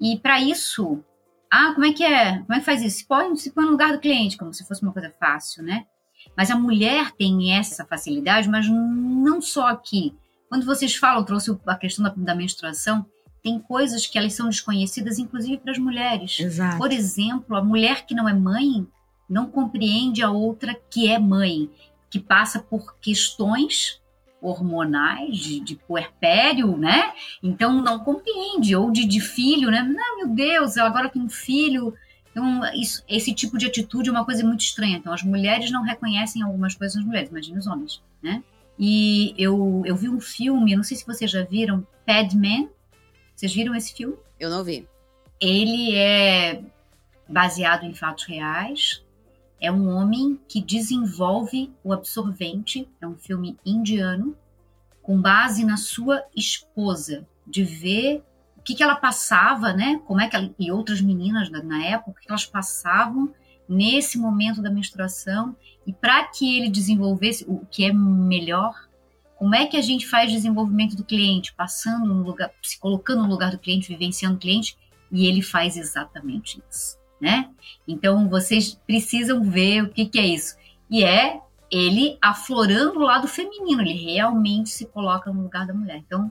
E 0.00 0.18
para 0.18 0.40
isso, 0.40 1.04
ah, 1.50 1.72
como 1.74 1.84
é 1.84 1.92
que 1.92 2.02
é? 2.02 2.38
Como 2.38 2.54
é 2.54 2.60
que 2.60 2.64
faz 2.64 2.80
isso? 2.80 3.00
Se 3.00 3.06
põe, 3.06 3.36
se 3.36 3.50
põe 3.50 3.66
no 3.66 3.72
lugar 3.72 3.92
do 3.92 4.00
cliente, 4.00 4.38
como 4.38 4.54
se 4.54 4.66
fosse 4.66 4.82
uma 4.82 4.90
coisa 4.90 5.14
fácil, 5.20 5.62
né? 5.62 5.84
Mas 6.36 6.50
a 6.50 6.56
mulher 6.56 7.12
tem 7.12 7.52
essa 7.52 7.84
facilidade, 7.84 8.48
mas 8.48 8.68
não 8.68 9.40
só 9.40 9.68
aqui. 9.68 10.14
Quando 10.48 10.66
vocês 10.66 10.94
falam, 10.94 11.24
trouxe 11.24 11.56
a 11.66 11.74
questão 11.74 12.04
da, 12.04 12.12
da 12.16 12.34
menstruação, 12.34 13.06
tem 13.42 13.58
coisas 13.58 14.06
que 14.06 14.16
elas 14.16 14.34
são 14.34 14.48
desconhecidas, 14.48 15.18
inclusive 15.18 15.58
para 15.58 15.72
as 15.72 15.78
mulheres. 15.78 16.38
Exato. 16.38 16.78
Por 16.78 16.92
exemplo, 16.92 17.56
a 17.56 17.62
mulher 17.62 18.06
que 18.06 18.14
não 18.14 18.28
é 18.28 18.32
mãe 18.32 18.86
não 19.28 19.46
compreende 19.46 20.22
a 20.22 20.30
outra 20.30 20.76
que 20.90 21.08
é 21.08 21.18
mãe, 21.18 21.70
que 22.10 22.20
passa 22.20 22.60
por 22.60 22.96
questões 23.00 24.00
hormonais, 24.40 25.38
de, 25.38 25.60
de 25.60 25.76
puerpério, 25.76 26.76
né? 26.76 27.12
Então 27.42 27.80
não 27.80 28.00
compreende, 28.00 28.74
ou 28.76 28.90
de, 28.90 29.04
de 29.04 29.20
filho, 29.20 29.70
né? 29.70 29.82
Não, 29.82 30.18
meu 30.18 30.28
Deus, 30.28 30.76
eu 30.76 30.84
agora 30.84 31.08
tenho 31.08 31.24
um 31.24 31.30
filho. 31.30 31.94
Então, 32.32 32.64
isso, 32.74 33.04
esse 33.06 33.32
tipo 33.34 33.56
de 33.58 33.66
atitude 33.66 34.08
é 34.08 34.12
uma 34.12 34.24
coisa 34.24 34.42
muito 34.44 34.62
estranha. 34.62 34.96
Então, 34.96 35.12
as 35.12 35.22
mulheres 35.22 35.70
não 35.70 35.82
reconhecem 35.82 36.42
algumas 36.42 36.74
coisas 36.74 36.96
nas 36.96 37.04
mulheres, 37.04 37.28
imagina 37.28 37.58
os 37.58 37.66
homens, 37.66 38.02
né? 38.22 38.42
E 38.78 39.34
eu, 39.36 39.82
eu 39.84 39.94
vi 39.94 40.08
um 40.08 40.20
filme, 40.20 40.74
não 40.74 40.82
sei 40.82 40.96
se 40.96 41.06
vocês 41.06 41.30
já 41.30 41.44
viram, 41.44 41.86
Padman. 42.06 42.68
Vocês 43.36 43.54
viram 43.54 43.74
esse 43.74 43.94
filme? 43.94 44.16
Eu 44.40 44.50
não 44.50 44.64
vi. 44.64 44.88
Ele 45.38 45.94
é 45.94 46.62
baseado 47.28 47.84
em 47.84 47.94
fatos 47.94 48.24
reais. 48.24 49.04
É 49.60 49.70
um 49.70 49.88
homem 49.88 50.40
que 50.48 50.60
desenvolve 50.60 51.70
o 51.84 51.92
absorvente. 51.92 52.88
É 53.00 53.06
um 53.06 53.16
filme 53.16 53.58
indiano 53.64 54.36
com 55.02 55.20
base 55.20 55.64
na 55.64 55.76
sua 55.76 56.24
esposa, 56.34 57.26
de 57.46 57.64
ver 57.64 58.22
o 58.62 58.64
que, 58.64 58.76
que 58.76 58.82
ela 58.82 58.94
passava, 58.94 59.72
né? 59.72 60.00
Como 60.06 60.20
é 60.20 60.28
que 60.28 60.36
ela, 60.36 60.48
e 60.56 60.70
outras 60.70 61.00
meninas 61.00 61.50
na, 61.50 61.60
na 61.60 61.84
época, 61.84 62.12
o 62.12 62.14
que 62.14 62.30
elas 62.30 62.46
passavam 62.46 63.34
nesse 63.68 64.16
momento 64.16 64.62
da 64.62 64.70
menstruação 64.70 65.56
e 65.84 65.92
para 65.92 66.22
que 66.28 66.58
ele 66.58 66.70
desenvolvesse 66.70 67.44
o 67.48 67.66
que 67.66 67.84
é 67.84 67.92
melhor, 67.92 68.72
como 69.36 69.52
é 69.56 69.66
que 69.66 69.76
a 69.76 69.82
gente 69.82 70.06
faz 70.06 70.30
desenvolvimento 70.30 70.94
do 70.94 71.02
cliente, 71.02 71.52
passando 71.54 72.06
no 72.06 72.22
lugar, 72.22 72.52
se 72.62 72.78
colocando 72.78 73.24
no 73.24 73.28
lugar 73.28 73.50
do 73.50 73.58
cliente, 73.58 73.88
vivenciando 73.88 74.36
o 74.36 74.38
cliente, 74.38 74.78
e 75.10 75.26
ele 75.26 75.42
faz 75.42 75.76
exatamente 75.76 76.62
isso, 76.70 76.96
né? 77.20 77.50
Então 77.86 78.28
vocês 78.28 78.78
precisam 78.86 79.42
ver 79.42 79.82
o 79.82 79.88
que, 79.88 80.06
que 80.06 80.20
é 80.20 80.26
isso. 80.26 80.56
E 80.88 81.02
é 81.02 81.40
ele 81.68 82.16
aflorando 82.22 83.00
o 83.00 83.02
lado 83.02 83.26
feminino, 83.26 83.80
ele 83.80 83.94
realmente 83.94 84.68
se 84.68 84.86
coloca 84.86 85.32
no 85.32 85.42
lugar 85.42 85.66
da 85.66 85.74
mulher. 85.74 85.96
Então, 85.96 86.30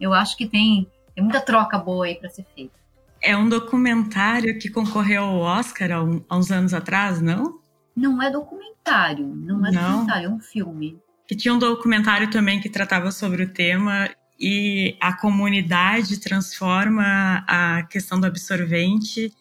eu 0.00 0.14
acho 0.14 0.36
que 0.36 0.46
tem, 0.46 0.88
tem 1.18 1.24
muita 1.24 1.40
troca 1.40 1.76
boa 1.76 2.06
aí 2.06 2.14
para 2.14 2.30
ser 2.30 2.46
feita. 2.54 2.78
É 3.20 3.36
um 3.36 3.48
documentário 3.48 4.56
que 4.56 4.70
concorreu 4.70 5.24
ao 5.24 5.38
Oscar 5.40 5.90
há, 5.90 6.00
um, 6.00 6.24
há 6.28 6.38
uns 6.38 6.52
anos 6.52 6.72
atrás, 6.72 7.20
não? 7.20 7.58
Não 7.96 8.22
é 8.22 8.30
documentário, 8.30 9.26
não 9.26 9.66
é 9.66 9.72
não. 9.72 9.90
documentário, 9.90 10.26
é 10.26 10.30
um 10.30 10.38
filme. 10.38 10.96
Que 11.26 11.34
tinha 11.34 11.52
um 11.52 11.58
documentário 11.58 12.30
também 12.30 12.60
que 12.60 12.70
tratava 12.70 13.10
sobre 13.10 13.42
o 13.42 13.52
tema 13.52 14.08
e 14.38 14.96
a 15.00 15.12
comunidade 15.12 16.20
transforma 16.20 17.44
a 17.48 17.82
questão 17.90 18.20
do 18.20 18.26
absorvente 18.26 19.34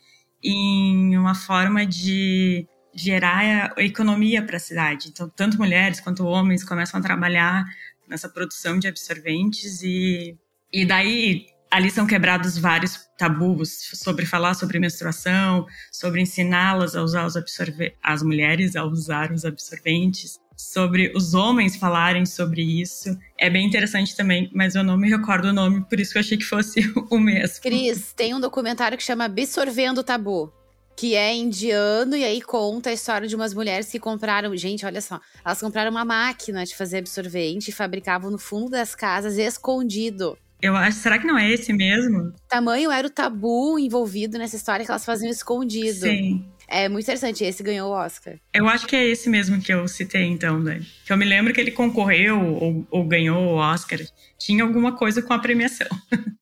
em 0.44 1.16
uma 1.16 1.36
forma 1.36 1.86
de 1.86 2.68
gerar 2.92 3.76
economia 3.78 4.44
para 4.44 4.58
a 4.58 4.60
cidade. 4.60 5.10
Então, 5.10 5.30
tanto 5.30 5.60
mulheres 5.60 6.00
quanto 6.00 6.26
homens 6.26 6.64
começam 6.64 7.00
a 7.00 7.04
trabalhar 7.04 7.66
nessa 8.08 8.28
produção 8.28 8.80
de 8.80 8.88
absorventes 8.88 9.84
e, 9.84 10.36
e 10.74 10.84
daí 10.84 11.56
ali 11.70 11.92
são 11.92 12.08
quebrados 12.08 12.58
vários 12.58 13.08
tabus 13.18 13.90
sobre 13.94 14.26
falar 14.26 14.54
sobre 14.54 14.80
menstruação, 14.80 15.66
sobre 15.92 16.22
ensiná-las 16.22 16.96
a 16.96 17.02
usar 17.02 17.26
os 17.26 17.36
absorventes, 17.36 17.98
as 18.02 18.24
mulheres 18.24 18.76
a 18.76 18.84
usar 18.84 19.32
os 19.32 19.46
absorventes, 19.46 20.40
sobre 20.56 21.14
os 21.16 21.34
homens 21.34 21.76
falarem 21.76 22.26
sobre 22.26 22.62
isso. 22.62 23.16
É 23.38 23.50
bem 23.50 23.66
interessante 23.66 24.16
também, 24.16 24.50
mas 24.54 24.76
eu 24.76 24.84
não 24.84 24.98
me 24.98 25.10
recordo 25.10 25.50
o 25.50 25.54
nome, 25.54 25.86
por 25.86 26.00
isso 26.00 26.12
que 26.12 26.18
eu 26.18 26.22
achei 26.22 26.38
que 26.38 26.44
fosse 26.44 26.82
o 27.12 27.20
mesmo. 27.20 27.62
Cris, 27.62 28.12
tem 28.14 28.34
um 28.34 28.40
documentário 28.40 28.98
que 28.98 29.04
chama 29.04 29.26
Absorvendo 29.26 30.00
o 30.00 30.04
Tabu. 30.04 30.52
Que 30.96 31.14
é 31.14 31.36
indiano, 31.36 32.16
e 32.16 32.24
aí 32.24 32.42
conta 32.42 32.90
a 32.90 32.94
história 32.94 33.28
de 33.28 33.36
umas 33.36 33.54
mulheres 33.54 33.88
que 33.88 34.00
compraram. 34.00 34.58
Gente, 34.58 34.84
olha 34.84 35.00
só. 35.00 35.22
Elas 35.46 35.62
compraram 35.62 35.92
uma 35.92 36.04
máquina 36.04 36.66
de 36.66 36.76
fazer 36.76 36.98
absorvente 36.98 37.70
e 37.70 37.72
fabricavam 37.74 38.32
no 38.32 38.40
fundo 38.40 38.72
das 38.72 38.96
casas, 38.96 39.38
escondido. 39.38 40.36
Eu 40.60 40.76
acho, 40.76 40.98
será 40.98 41.20
que 41.20 41.28
não 41.28 41.38
é 41.38 41.52
esse 41.52 41.72
mesmo? 41.72 42.34
Tamanho 42.50 42.90
era 42.90 43.06
o 43.06 43.12
tabu 43.12 43.78
envolvido 43.78 44.40
nessa 44.40 44.56
história 44.56 44.84
que 44.84 44.90
elas 44.90 45.06
faziam 45.06 45.30
escondido. 45.30 46.00
Sim. 46.00 46.46
É 46.68 46.90
muito 46.90 47.06
interessante, 47.06 47.44
esse 47.44 47.62
ganhou 47.64 47.92
o 47.92 47.94
Oscar. 47.94 48.36
Eu 48.54 48.68
acho 48.68 48.88
que 48.88 48.96
é 48.96 49.06
esse 49.06 49.30
mesmo 49.30 49.62
que 49.62 49.72
eu 49.72 49.88
citei, 49.88 50.24
então, 50.26 50.60
né? 50.60 50.82
Que 51.06 51.14
eu 51.14 51.18
me 51.18 51.26
lembro 51.26 51.54
que 51.54 51.62
ele 51.62 51.72
concorreu 51.72 52.40
ou, 52.40 52.88
ou 52.90 53.06
ganhou 53.06 53.38
o 53.38 53.56
Oscar. 53.56 54.00
Tinha 54.38 54.64
alguma 54.64 54.94
coisa 54.94 55.22
com 55.22 55.32
a 55.32 55.40
premiação. 55.40 55.88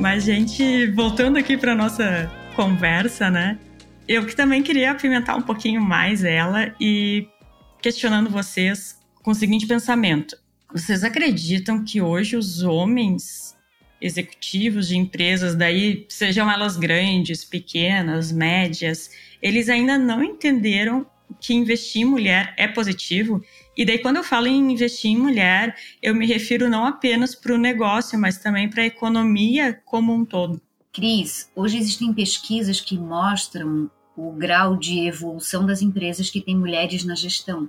Mas, 0.00 0.24
gente, 0.24 0.90
voltando 0.90 1.38
aqui 1.38 1.56
para 1.56 1.74
nossa 1.74 2.30
conversa, 2.54 3.30
né? 3.30 3.58
Eu 4.06 4.26
que 4.26 4.36
também 4.36 4.62
queria 4.62 4.90
apimentar 4.90 5.36
um 5.36 5.42
pouquinho 5.42 5.80
mais 5.80 6.24
ela 6.24 6.74
e 6.80 7.26
questionando 7.80 8.28
vocês 8.28 9.00
com 9.22 9.30
o 9.30 9.34
seguinte 9.34 9.66
pensamento. 9.66 10.36
Vocês 10.72 11.04
acreditam 11.04 11.84
que 11.84 12.00
hoje 12.00 12.36
os 12.36 12.62
homens 12.62 13.56
executivos 14.00 14.88
de 14.88 14.96
empresas, 14.96 15.54
daí 15.54 16.04
sejam 16.08 16.50
elas 16.50 16.76
grandes, 16.76 17.44
pequenas, 17.44 18.30
médias, 18.30 19.10
eles 19.40 19.68
ainda 19.68 19.96
não 19.96 20.22
entenderam 20.22 21.06
que 21.40 21.54
investir 21.54 22.02
em 22.02 22.04
mulher 22.04 22.54
é 22.56 22.68
positivo. 22.68 23.42
E 23.76 23.84
daí, 23.84 23.98
quando 23.98 24.16
eu 24.16 24.24
falo 24.24 24.46
em 24.46 24.72
investir 24.72 25.10
em 25.10 25.16
mulher, 25.16 25.76
eu 26.02 26.14
me 26.14 26.26
refiro 26.26 26.68
não 26.68 26.86
apenas 26.86 27.34
para 27.34 27.54
o 27.54 27.58
negócio, 27.58 28.18
mas 28.18 28.38
também 28.38 28.68
para 28.68 28.82
a 28.82 28.86
economia 28.86 29.80
como 29.84 30.14
um 30.14 30.24
todo. 30.24 30.60
Cris, 30.92 31.50
hoje 31.54 31.78
existem 31.78 32.12
pesquisas 32.12 32.80
que 32.80 32.96
mostram 32.96 33.90
o 34.16 34.32
grau 34.32 34.76
de 34.76 35.06
evolução 35.06 35.66
das 35.66 35.82
empresas 35.82 36.30
que 36.30 36.40
têm 36.40 36.56
mulheres 36.56 37.04
na 37.04 37.14
gestão. 37.14 37.68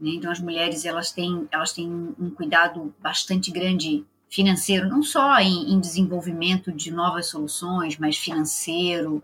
Né? 0.00 0.10
Então, 0.10 0.30
as 0.30 0.40
mulheres 0.40 0.84
elas 0.84 1.12
têm, 1.12 1.48
elas 1.50 1.72
têm 1.72 1.88
um 2.18 2.30
cuidado 2.30 2.94
bastante 3.00 3.50
grande 3.50 4.04
financeiro, 4.30 4.88
não 4.88 5.02
só 5.02 5.38
em, 5.38 5.72
em 5.72 5.80
desenvolvimento 5.80 6.70
de 6.70 6.90
novas 6.90 7.26
soluções, 7.26 7.96
mas 7.98 8.16
financeiro. 8.16 9.22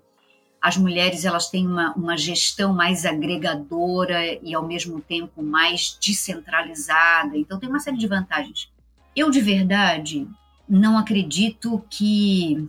As 0.60 0.78
mulheres 0.78 1.24
elas 1.24 1.50
têm 1.50 1.66
uma, 1.66 1.92
uma 1.92 2.16
gestão 2.16 2.72
mais 2.72 3.04
agregadora 3.04 4.38
e, 4.42 4.54
ao 4.54 4.66
mesmo 4.66 5.00
tempo, 5.00 5.42
mais 5.42 5.98
descentralizada. 6.00 7.36
Então, 7.36 7.58
tem 7.58 7.68
uma 7.68 7.80
série 7.80 7.98
de 7.98 8.06
vantagens. 8.06 8.72
Eu, 9.14 9.30
de 9.30 9.40
verdade, 9.40 10.26
não 10.68 10.96
acredito 10.96 11.84
que. 11.90 12.68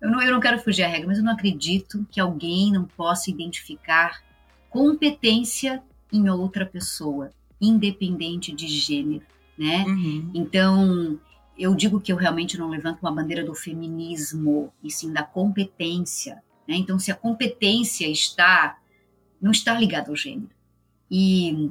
Eu 0.00 0.10
não, 0.10 0.22
eu 0.22 0.32
não 0.32 0.40
quero 0.40 0.58
fugir 0.58 0.82
à 0.82 0.88
regra, 0.88 1.06
mas 1.06 1.18
eu 1.18 1.24
não 1.24 1.32
acredito 1.32 2.06
que 2.10 2.20
alguém 2.20 2.72
não 2.72 2.84
possa 2.84 3.30
identificar 3.30 4.22
competência 4.70 5.82
em 6.12 6.28
outra 6.28 6.64
pessoa, 6.64 7.30
independente 7.60 8.52
de 8.54 8.68
gênero, 8.68 9.24
né? 9.58 9.84
Uhum. 9.86 10.30
Então, 10.34 11.18
eu 11.58 11.74
digo 11.74 12.00
que 12.00 12.12
eu 12.12 12.16
realmente 12.16 12.58
não 12.58 12.68
levanto 12.68 13.00
uma 13.00 13.12
bandeira 13.12 13.44
do 13.44 13.54
feminismo, 13.54 14.72
e 14.82 14.90
sim 14.90 15.12
da 15.12 15.22
competência, 15.22 16.42
né? 16.68 16.76
Então, 16.76 16.98
se 16.98 17.10
a 17.10 17.14
competência 17.14 18.08
está 18.08 18.78
não 19.40 19.50
está 19.50 19.78
ligada 19.78 20.10
ao 20.10 20.16
gênero. 20.16 20.50
E 21.10 21.70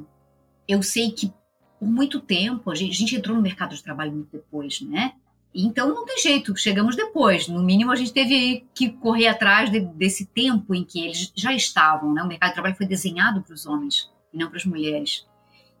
eu 0.66 0.82
sei 0.82 1.10
que 1.10 1.32
por 1.78 1.88
muito 1.88 2.20
tempo 2.20 2.70
a 2.70 2.74
gente, 2.74 2.92
a 2.92 2.98
gente 2.98 3.16
entrou 3.16 3.36
no 3.36 3.42
mercado 3.42 3.74
de 3.74 3.82
trabalho 3.82 4.12
muito 4.12 4.30
depois, 4.32 4.80
né? 4.80 5.12
Então 5.54 5.88
não 5.88 6.04
tem 6.04 6.18
jeito, 6.18 6.56
chegamos 6.56 6.96
depois. 6.96 7.48
No 7.48 7.62
mínimo 7.62 7.90
a 7.90 7.96
gente 7.96 8.12
teve 8.12 8.66
que 8.74 8.90
correr 8.90 9.28
atrás 9.28 9.70
de, 9.70 9.80
desse 9.80 10.26
tempo 10.26 10.74
em 10.74 10.84
que 10.84 11.00
eles 11.00 11.32
já 11.34 11.52
estavam, 11.52 12.12
né? 12.12 12.22
O 12.22 12.28
mercado 12.28 12.50
de 12.50 12.54
trabalho 12.54 12.76
foi 12.76 12.86
desenhado 12.86 13.42
para 13.42 13.54
os 13.54 13.66
homens 13.66 14.10
e 14.36 14.38
não 14.38 14.48
para 14.48 14.58
as 14.58 14.66
mulheres. 14.66 15.26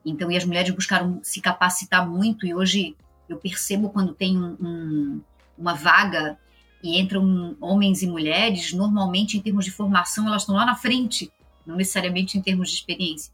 Então, 0.04 0.30
e 0.30 0.36
as 0.36 0.44
mulheres 0.44 0.74
buscaram 0.74 1.20
se 1.22 1.40
capacitar 1.40 2.08
muito, 2.08 2.46
e 2.46 2.54
hoje 2.54 2.96
eu 3.28 3.36
percebo 3.36 3.90
quando 3.90 4.14
tem 4.14 4.38
um, 4.38 4.56
um, 4.58 5.20
uma 5.58 5.74
vaga 5.74 6.38
e 6.82 6.98
entram 6.98 7.56
homens 7.60 8.02
e 8.02 8.06
mulheres, 8.06 8.72
normalmente 8.72 9.36
em 9.36 9.42
termos 9.42 9.64
de 9.64 9.70
formação 9.70 10.26
elas 10.26 10.42
estão 10.42 10.54
lá 10.54 10.64
na 10.64 10.74
frente, 10.74 11.30
não 11.66 11.76
necessariamente 11.76 12.38
em 12.38 12.40
termos 12.40 12.70
de 12.70 12.76
experiência. 12.76 13.32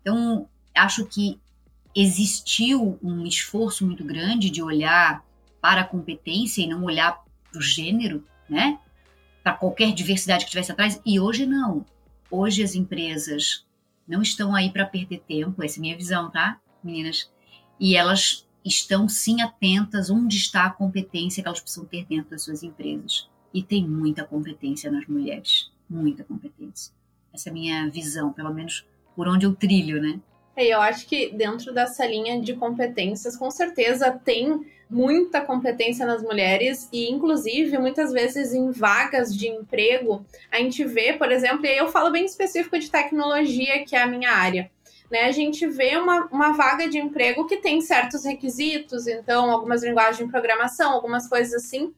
Então, 0.00 0.48
acho 0.74 1.04
que 1.06 1.40
existiu 1.94 2.98
um 3.02 3.26
esforço 3.26 3.84
muito 3.84 4.04
grande 4.04 4.48
de 4.48 4.62
olhar 4.62 5.24
para 5.60 5.80
a 5.80 5.84
competência 5.84 6.62
e 6.62 6.66
não 6.66 6.84
olhar 6.84 7.22
para 7.50 7.58
o 7.58 7.62
gênero, 7.62 8.24
né? 8.48 8.78
Para 9.42 9.54
qualquer 9.54 9.92
diversidade 9.92 10.44
que 10.44 10.48
estivesse 10.48 10.72
atrás, 10.72 11.00
e 11.04 11.18
hoje 11.18 11.46
não. 11.46 11.84
Hoje 12.30 12.62
as 12.62 12.74
empresas 12.74 13.64
não 14.12 14.20
estão 14.20 14.54
aí 14.54 14.70
para 14.70 14.84
perder 14.84 15.22
tempo, 15.26 15.62
essa 15.62 15.78
é 15.78 15.80
a 15.80 15.80
minha 15.80 15.96
visão, 15.96 16.30
tá, 16.30 16.60
meninas? 16.84 17.32
E 17.80 17.96
elas 17.96 18.46
estão 18.62 19.08
sim 19.08 19.40
atentas 19.40 20.10
onde 20.10 20.36
está 20.36 20.66
a 20.66 20.70
competência 20.70 21.42
que 21.42 21.48
elas 21.48 21.60
precisam 21.60 21.86
ter 21.86 22.04
dentro 22.04 22.30
das 22.30 22.42
suas 22.42 22.62
empresas. 22.62 23.28
E 23.54 23.62
tem 23.62 23.88
muita 23.88 24.24
competência 24.24 24.90
nas 24.90 25.06
mulheres, 25.06 25.70
muita 25.88 26.22
competência. 26.24 26.92
essa 27.32 27.48
é 27.48 27.50
a 27.50 27.54
minha 27.54 27.90
visão, 27.90 28.32
pelo 28.32 28.52
menos 28.52 28.86
por 29.16 29.26
onde 29.26 29.46
eu 29.46 29.54
trilho, 29.54 30.00
né? 30.00 30.20
Eu 30.56 30.80
acho 30.80 31.06
que 31.06 31.32
dentro 31.32 31.72
dessa 31.72 32.06
linha 32.06 32.40
de 32.40 32.54
competências, 32.54 33.36
com 33.36 33.50
certeza 33.50 34.10
tem 34.24 34.60
muita 34.92 35.40
competência 35.40 36.04
nas 36.04 36.22
mulheres 36.22 36.88
e, 36.92 37.10
inclusive, 37.10 37.78
muitas 37.78 38.12
vezes 38.12 38.52
em 38.52 38.70
vagas 38.70 39.34
de 39.34 39.48
emprego, 39.48 40.24
a 40.50 40.58
gente 40.58 40.84
vê, 40.84 41.14
por 41.14 41.32
exemplo, 41.32 41.64
e 41.64 41.76
eu 41.76 41.88
falo 41.88 42.10
bem 42.10 42.26
específico 42.26 42.78
de 42.78 42.90
tecnologia, 42.90 43.84
que 43.84 43.96
é 43.96 44.02
a 44.02 44.06
minha 44.06 44.30
área. 44.30 44.70
Né, 45.10 45.24
a 45.24 45.32
gente 45.32 45.66
vê 45.66 45.96
uma, 45.96 46.26
uma 46.32 46.52
vaga 46.52 46.88
de 46.88 46.98
emprego 46.98 47.46
que 47.46 47.58
tem 47.58 47.82
certos 47.82 48.24
requisitos, 48.24 49.06
então, 49.06 49.50
algumas 49.50 49.82
linguagens 49.82 50.18
de 50.18 50.30
programação, 50.30 50.90
algumas 50.90 51.28
coisas 51.28 51.52
assim, 51.52 51.92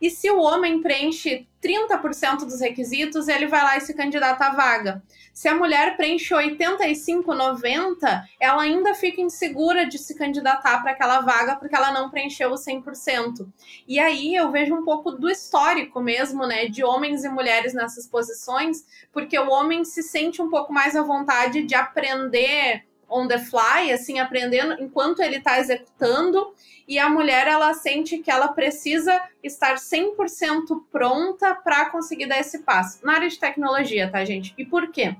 e 0.00 0.10
se 0.10 0.30
o 0.30 0.40
homem 0.40 0.80
preenche 0.80 1.46
30% 1.62 2.38
dos 2.46 2.60
requisitos, 2.60 3.28
ele 3.28 3.46
vai 3.46 3.62
lá 3.62 3.76
e 3.76 3.80
se 3.80 3.92
candidata 3.92 4.46
à 4.46 4.54
vaga. 4.54 5.02
Se 5.32 5.46
a 5.46 5.54
mulher 5.54 5.96
preenche 5.96 6.34
85, 6.34 7.34
90, 7.34 8.24
ela 8.40 8.62
ainda 8.62 8.94
fica 8.94 9.20
insegura 9.20 9.86
de 9.86 9.98
se 9.98 10.14
candidatar 10.14 10.80
para 10.80 10.92
aquela 10.92 11.20
vaga 11.20 11.56
porque 11.56 11.76
ela 11.76 11.92
não 11.92 12.10
preencheu 12.10 12.50
o 12.50 12.54
100%. 12.54 13.46
E 13.86 13.98
aí 13.98 14.34
eu 14.34 14.50
vejo 14.50 14.74
um 14.74 14.84
pouco 14.84 15.12
do 15.12 15.30
histórico 15.30 16.00
mesmo, 16.00 16.46
né, 16.46 16.66
de 16.66 16.82
homens 16.82 17.24
e 17.24 17.28
mulheres 17.28 17.74
nessas 17.74 18.06
posições, 18.06 18.84
porque 19.12 19.38
o 19.38 19.50
homem 19.50 19.84
se 19.84 20.02
sente 20.02 20.40
um 20.40 20.48
pouco 20.48 20.72
mais 20.72 20.96
à 20.96 21.02
vontade 21.02 21.62
de 21.62 21.74
aprender 21.74 22.84
on 23.10 23.26
the 23.26 23.38
fly, 23.38 23.92
assim, 23.92 24.18
aprendendo 24.18 24.80
enquanto 24.82 25.20
ele 25.20 25.36
está 25.36 25.58
executando, 25.58 26.54
e 26.86 26.98
a 26.98 27.08
mulher 27.08 27.46
ela 27.46 27.74
sente 27.74 28.18
que 28.18 28.30
ela 28.30 28.48
precisa 28.48 29.20
estar 29.42 29.76
100% 29.76 30.84
pronta 30.90 31.54
para 31.54 31.90
conseguir 31.90 32.26
dar 32.26 32.38
esse 32.38 32.60
passo. 32.60 33.04
Na 33.04 33.14
área 33.14 33.28
de 33.28 33.38
tecnologia, 33.38 34.10
tá, 34.10 34.24
gente? 34.24 34.54
E 34.56 34.64
por 34.64 34.90
quê? 34.90 35.16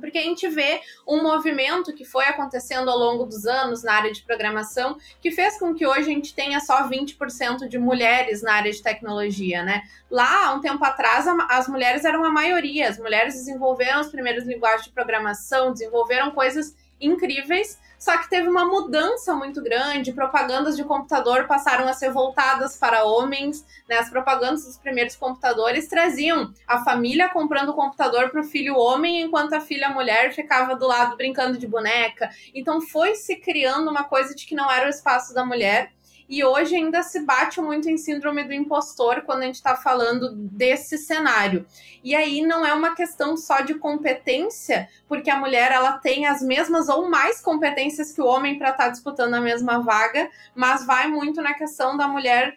Porque 0.00 0.18
a 0.18 0.22
gente 0.22 0.48
vê 0.48 0.80
um 1.06 1.22
movimento 1.22 1.92
que 1.92 2.04
foi 2.04 2.24
acontecendo 2.24 2.88
ao 2.88 2.96
longo 2.96 3.24
dos 3.24 3.46
anos 3.46 3.82
na 3.82 3.94
área 3.94 4.12
de 4.12 4.22
programação, 4.22 4.96
que 5.20 5.30
fez 5.30 5.58
com 5.58 5.74
que 5.74 5.86
hoje 5.86 6.00
a 6.00 6.14
gente 6.14 6.34
tenha 6.34 6.60
só 6.60 6.88
20% 6.88 7.68
de 7.68 7.78
mulheres 7.78 8.42
na 8.42 8.54
área 8.54 8.70
de 8.70 8.82
tecnologia, 8.82 9.62
né? 9.62 9.82
Lá, 10.10 10.54
um 10.54 10.60
tempo 10.60 10.84
atrás, 10.84 11.26
as 11.48 11.68
mulheres 11.68 12.04
eram 12.04 12.24
a 12.24 12.30
maioria. 12.30 12.88
As 12.88 12.98
mulheres 12.98 13.34
desenvolveram 13.34 14.00
as 14.00 14.08
primeiras 14.08 14.46
linguagens 14.46 14.84
de 14.84 14.92
programação, 14.92 15.72
desenvolveram 15.72 16.30
coisas 16.30 16.76
incríveis, 17.00 17.78
só 17.98 18.16
que 18.16 18.30
teve 18.30 18.48
uma 18.48 18.64
mudança 18.64 19.34
muito 19.34 19.60
grande. 19.62 20.12
Propagandas 20.12 20.76
de 20.76 20.84
computador 20.84 21.46
passaram 21.46 21.88
a 21.88 21.92
ser 21.92 22.12
voltadas 22.12 22.76
para 22.76 23.04
homens. 23.04 23.66
Né? 23.88 23.96
As 23.96 24.08
propagandas 24.08 24.64
dos 24.64 24.78
primeiros 24.78 25.16
computadores 25.16 25.88
traziam 25.88 26.52
a 26.66 26.84
família 26.84 27.28
comprando 27.28 27.70
o 27.70 27.74
computador 27.74 28.30
para 28.30 28.40
o 28.40 28.44
filho 28.44 28.76
homem, 28.76 29.22
enquanto 29.22 29.54
a 29.54 29.60
filha 29.60 29.88
mulher 29.90 30.32
ficava 30.32 30.76
do 30.76 30.86
lado 30.86 31.16
brincando 31.16 31.58
de 31.58 31.66
boneca. 31.66 32.30
Então 32.54 32.80
foi 32.80 33.16
se 33.16 33.36
criando 33.36 33.90
uma 33.90 34.04
coisa 34.04 34.34
de 34.34 34.46
que 34.46 34.54
não 34.54 34.70
era 34.70 34.86
o 34.86 34.90
espaço 34.90 35.34
da 35.34 35.44
mulher 35.44 35.92
e 36.28 36.44
hoje 36.44 36.76
ainda 36.76 37.02
se 37.02 37.20
bate 37.20 37.60
muito 37.60 37.88
em 37.88 37.96
síndrome 37.96 38.44
do 38.44 38.52
impostor 38.52 39.22
quando 39.22 39.42
a 39.42 39.46
gente 39.46 39.54
está 39.54 39.74
falando 39.74 40.32
desse 40.34 40.98
cenário. 40.98 41.64
E 42.04 42.14
aí 42.14 42.42
não 42.42 42.66
é 42.66 42.74
uma 42.74 42.94
questão 42.94 43.36
só 43.36 43.60
de 43.60 43.74
competência, 43.74 44.88
porque 45.08 45.30
a 45.30 45.38
mulher 45.38 45.72
ela 45.72 45.92
tem 45.92 46.26
as 46.26 46.42
mesmas 46.42 46.88
ou 46.88 47.08
mais 47.08 47.40
competências 47.40 48.12
que 48.12 48.20
o 48.20 48.26
homem 48.26 48.58
para 48.58 48.70
estar 48.70 48.84
tá 48.84 48.90
disputando 48.90 49.34
a 49.34 49.40
mesma 49.40 49.80
vaga, 49.80 50.28
mas 50.54 50.84
vai 50.84 51.08
muito 51.08 51.40
na 51.40 51.54
questão 51.54 51.96
da 51.96 52.06
mulher 52.06 52.56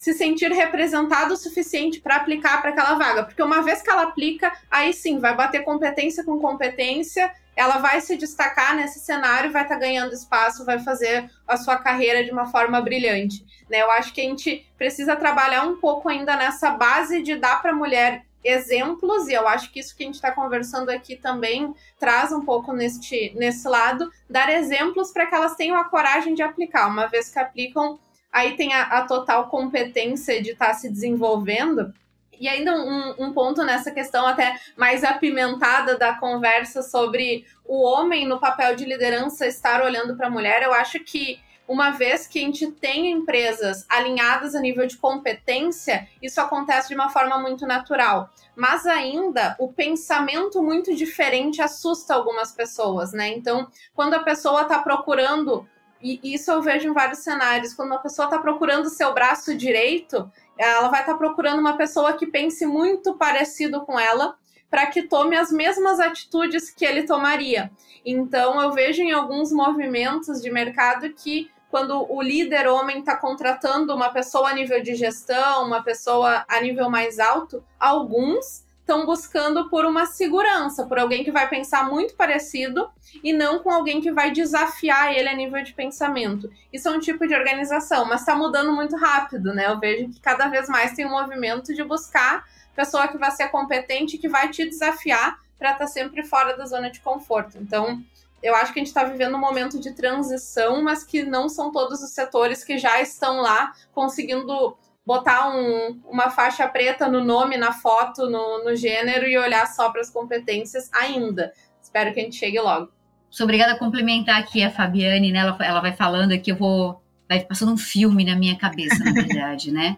se 0.00 0.12
sentir 0.14 0.50
representado 0.50 1.34
o 1.34 1.36
suficiente 1.36 2.00
para 2.00 2.16
aplicar 2.16 2.60
para 2.60 2.70
aquela 2.70 2.94
vaga, 2.94 3.22
porque 3.22 3.42
uma 3.42 3.62
vez 3.62 3.82
que 3.82 3.90
ela 3.90 4.02
aplica, 4.02 4.50
aí 4.68 4.92
sim 4.92 5.20
vai 5.20 5.36
bater 5.36 5.62
competência 5.62 6.24
com 6.24 6.40
competência 6.40 7.30
ela 7.60 7.76
vai 7.76 8.00
se 8.00 8.16
destacar 8.16 8.74
nesse 8.74 9.00
cenário, 9.00 9.52
vai 9.52 9.62
estar 9.62 9.74
tá 9.74 9.80
ganhando 9.80 10.14
espaço, 10.14 10.64
vai 10.64 10.78
fazer 10.78 11.30
a 11.46 11.58
sua 11.58 11.76
carreira 11.76 12.24
de 12.24 12.30
uma 12.30 12.46
forma 12.46 12.80
brilhante. 12.80 13.44
Né? 13.68 13.82
Eu 13.82 13.90
acho 13.90 14.14
que 14.14 14.20
a 14.22 14.24
gente 14.24 14.66
precisa 14.78 15.14
trabalhar 15.14 15.64
um 15.66 15.76
pouco 15.76 16.08
ainda 16.08 16.36
nessa 16.36 16.70
base 16.70 17.22
de 17.22 17.36
dar 17.36 17.60
para 17.60 17.72
a 17.72 17.76
mulher 17.76 18.24
exemplos, 18.42 19.28
e 19.28 19.34
eu 19.34 19.46
acho 19.46 19.70
que 19.70 19.80
isso 19.80 19.94
que 19.94 20.02
a 20.02 20.06
gente 20.06 20.14
está 20.14 20.32
conversando 20.32 20.88
aqui 20.88 21.16
também 21.16 21.74
traz 21.98 22.32
um 22.32 22.42
pouco 22.42 22.72
neste, 22.72 23.34
nesse 23.36 23.68
lado, 23.68 24.10
dar 24.28 24.48
exemplos 24.48 25.12
para 25.12 25.26
que 25.26 25.34
elas 25.34 25.54
tenham 25.54 25.76
a 25.76 25.84
coragem 25.84 26.34
de 26.34 26.42
aplicar. 26.42 26.88
Uma 26.88 27.06
vez 27.08 27.28
que 27.28 27.38
aplicam, 27.38 27.98
aí 28.32 28.56
tem 28.56 28.72
a, 28.72 28.82
a 28.82 29.02
total 29.02 29.48
competência 29.48 30.42
de 30.42 30.50
estar 30.50 30.68
tá 30.68 30.74
se 30.74 30.88
desenvolvendo, 30.88 31.92
e 32.40 32.48
ainda 32.48 32.72
um, 32.72 33.26
um, 33.26 33.32
ponto 33.34 33.62
nessa 33.62 33.90
questão 33.90 34.26
até 34.26 34.58
mais 34.74 35.04
apimentada 35.04 35.98
da 35.98 36.14
conversa 36.14 36.82
sobre 36.82 37.44
o 37.66 37.82
homem 37.82 38.26
no 38.26 38.40
papel 38.40 38.74
de 38.74 38.86
liderança 38.86 39.46
estar 39.46 39.82
olhando 39.82 40.16
para 40.16 40.28
a 40.28 40.30
mulher, 40.30 40.62
eu 40.62 40.72
acho 40.72 40.98
que 41.00 41.38
uma 41.70 41.90
vez 41.90 42.26
que 42.26 42.40
a 42.40 42.42
gente 42.42 42.68
tem 42.72 43.12
empresas 43.12 43.86
alinhadas 43.88 44.56
a 44.56 44.60
nível 44.60 44.88
de 44.88 44.96
competência, 44.96 46.08
isso 46.20 46.40
acontece 46.40 46.88
de 46.88 46.96
uma 46.96 47.10
forma 47.10 47.38
muito 47.38 47.64
natural. 47.64 48.28
Mas 48.56 48.86
ainda 48.86 49.54
o 49.56 49.72
pensamento 49.72 50.60
muito 50.64 50.96
diferente 50.96 51.62
assusta 51.62 52.12
algumas 52.12 52.50
pessoas, 52.50 53.12
né? 53.12 53.28
Então, 53.28 53.68
quando 53.94 54.14
a 54.14 54.22
pessoa 54.24 54.62
está 54.62 54.80
procurando 54.80 55.64
e 56.02 56.34
isso 56.34 56.50
eu 56.50 56.62
vejo 56.62 56.88
em 56.88 56.92
vários 56.92 57.20
cenários. 57.20 57.74
Quando 57.74 57.90
uma 57.90 57.98
pessoa 57.98 58.26
está 58.26 58.38
procurando 58.38 58.86
o 58.86 58.90
seu 58.90 59.12
braço 59.12 59.56
direito, 59.56 60.30
ela 60.56 60.88
vai 60.88 61.00
estar 61.00 61.12
tá 61.12 61.18
procurando 61.18 61.60
uma 61.60 61.76
pessoa 61.76 62.14
que 62.14 62.26
pense 62.26 62.66
muito 62.66 63.14
parecido 63.14 63.82
com 63.82 63.98
ela 63.98 64.36
para 64.70 64.86
que 64.86 65.02
tome 65.02 65.36
as 65.36 65.50
mesmas 65.50 65.98
atitudes 65.98 66.70
que 66.70 66.84
ele 66.84 67.02
tomaria. 67.02 67.70
Então, 68.04 68.60
eu 68.60 68.72
vejo 68.72 69.02
em 69.02 69.12
alguns 69.12 69.52
movimentos 69.52 70.40
de 70.40 70.50
mercado 70.50 71.12
que 71.12 71.50
quando 71.70 72.04
o 72.12 72.20
líder 72.20 72.66
homem 72.68 73.00
está 73.00 73.16
contratando 73.16 73.94
uma 73.94 74.10
pessoa 74.10 74.50
a 74.50 74.54
nível 74.54 74.82
de 74.82 74.94
gestão, 74.94 75.64
uma 75.66 75.82
pessoa 75.82 76.44
a 76.48 76.60
nível 76.60 76.90
mais 76.90 77.18
alto, 77.18 77.62
alguns 77.78 78.64
estão 78.90 79.06
buscando 79.06 79.70
por 79.70 79.86
uma 79.86 80.04
segurança, 80.04 80.84
por 80.84 80.98
alguém 80.98 81.22
que 81.22 81.30
vai 81.30 81.48
pensar 81.48 81.88
muito 81.88 82.14
parecido 82.14 82.90
e 83.22 83.32
não 83.32 83.60
com 83.60 83.70
alguém 83.70 84.00
que 84.00 84.10
vai 84.10 84.32
desafiar 84.32 85.14
ele 85.14 85.28
a 85.28 85.34
nível 85.34 85.62
de 85.62 85.72
pensamento. 85.72 86.50
Isso 86.72 86.88
é 86.88 86.90
um 86.90 86.98
tipo 86.98 87.24
de 87.24 87.32
organização, 87.32 88.04
mas 88.04 88.20
está 88.20 88.34
mudando 88.34 88.72
muito 88.72 88.96
rápido, 88.96 89.54
né? 89.54 89.68
Eu 89.68 89.78
vejo 89.78 90.08
que 90.08 90.20
cada 90.20 90.48
vez 90.48 90.68
mais 90.68 90.92
tem 90.92 91.06
um 91.06 91.10
movimento 91.10 91.72
de 91.72 91.84
buscar 91.84 92.44
pessoa 92.74 93.06
que 93.06 93.16
vai 93.16 93.30
ser 93.30 93.48
competente, 93.48 94.18
que 94.18 94.28
vai 94.28 94.50
te 94.50 94.68
desafiar 94.68 95.38
para 95.56 95.72
estar 95.72 95.84
tá 95.84 95.86
sempre 95.86 96.24
fora 96.24 96.56
da 96.56 96.66
zona 96.66 96.90
de 96.90 96.98
conforto. 96.98 97.58
Então, 97.58 98.02
eu 98.42 98.56
acho 98.56 98.72
que 98.72 98.80
a 98.80 98.82
gente 98.82 98.88
está 98.88 99.04
vivendo 99.04 99.36
um 99.36 99.40
momento 99.40 99.78
de 99.78 99.92
transição, 99.92 100.82
mas 100.82 101.04
que 101.04 101.22
não 101.22 101.48
são 101.48 101.70
todos 101.70 102.02
os 102.02 102.10
setores 102.10 102.64
que 102.64 102.76
já 102.76 103.00
estão 103.00 103.40
lá 103.40 103.72
conseguindo 103.92 104.76
botar 105.04 105.48
um, 105.48 106.00
uma 106.04 106.30
faixa 106.30 106.66
preta 106.68 107.08
no 107.08 107.24
nome, 107.24 107.56
na 107.56 107.72
foto, 107.72 108.28
no, 108.28 108.64
no 108.64 108.76
gênero 108.76 109.26
e 109.26 109.38
olhar 109.38 109.66
só 109.66 109.90
para 109.90 110.00
as 110.00 110.10
competências 110.10 110.90
ainda. 110.92 111.52
Espero 111.82 112.12
que 112.12 112.20
a 112.20 112.22
gente 112.22 112.36
chegue 112.36 112.60
logo. 112.60 112.92
Sou 113.30 113.44
obrigada 113.44 113.72
a 113.72 113.78
complementar 113.78 114.40
aqui 114.40 114.62
a 114.62 114.70
Fabiane, 114.70 115.30
né? 115.30 115.38
Ela, 115.38 115.56
ela 115.60 115.80
vai 115.80 115.92
falando 115.92 116.32
aqui, 116.32 116.50
eu 116.50 116.56
vou. 116.56 117.00
Vai 117.28 117.40
passando 117.40 117.72
um 117.72 117.78
filme 117.78 118.24
na 118.24 118.34
minha 118.34 118.56
cabeça, 118.56 119.04
na 119.04 119.12
verdade, 119.12 119.70
né? 119.70 119.96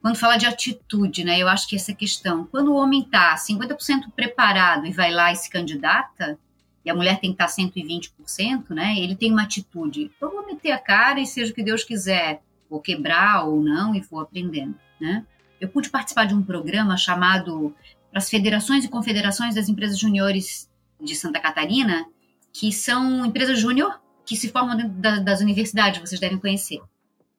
Quando 0.00 0.16
fala 0.16 0.36
de 0.36 0.46
atitude, 0.46 1.22
né? 1.22 1.38
Eu 1.38 1.48
acho 1.48 1.68
que 1.68 1.76
essa 1.76 1.92
questão. 1.92 2.46
Quando 2.46 2.72
o 2.72 2.76
homem 2.76 3.02
está 3.02 3.34
50% 3.36 4.10
preparado 4.16 4.86
e 4.86 4.90
vai 4.90 5.12
lá 5.12 5.30
e 5.30 5.36
se 5.36 5.50
candidata, 5.50 6.38
e 6.84 6.90
a 6.90 6.94
mulher 6.94 7.20
tem 7.20 7.30
que 7.30 7.36
tá 7.36 7.44
estar 7.44 7.62
120%, 7.62 8.70
né? 8.70 8.94
Ele 8.96 9.14
tem 9.14 9.30
uma 9.30 9.42
atitude. 9.42 10.10
Eu 10.20 10.30
vou 10.30 10.46
meter 10.46 10.72
a 10.72 10.78
cara 10.78 11.20
e 11.20 11.26
seja 11.26 11.52
o 11.52 11.54
que 11.54 11.62
Deus 11.62 11.84
quiser 11.84 12.40
vou 12.72 12.80
quebrar 12.80 13.44
ou 13.44 13.62
não 13.62 13.94
e 13.94 14.00
vou 14.00 14.18
aprendendo, 14.18 14.74
né? 14.98 15.26
Eu 15.60 15.68
pude 15.68 15.90
participar 15.90 16.24
de 16.24 16.34
um 16.34 16.42
programa 16.42 16.96
chamado 16.96 17.74
para 18.10 18.18
as 18.18 18.30
federações 18.30 18.82
e 18.82 18.88
confederações 18.88 19.54
das 19.54 19.68
empresas 19.68 19.98
juniores 19.98 20.70
de 20.98 21.14
Santa 21.14 21.38
Catarina, 21.38 22.06
que 22.50 22.72
são 22.72 23.26
empresas 23.26 23.58
júnior 23.60 24.00
que 24.24 24.36
se 24.36 24.48
formam 24.48 24.76
dentro 24.76 25.22
das 25.22 25.40
universidades, 25.40 26.00
vocês 26.00 26.20
devem 26.20 26.38
conhecer. 26.38 26.80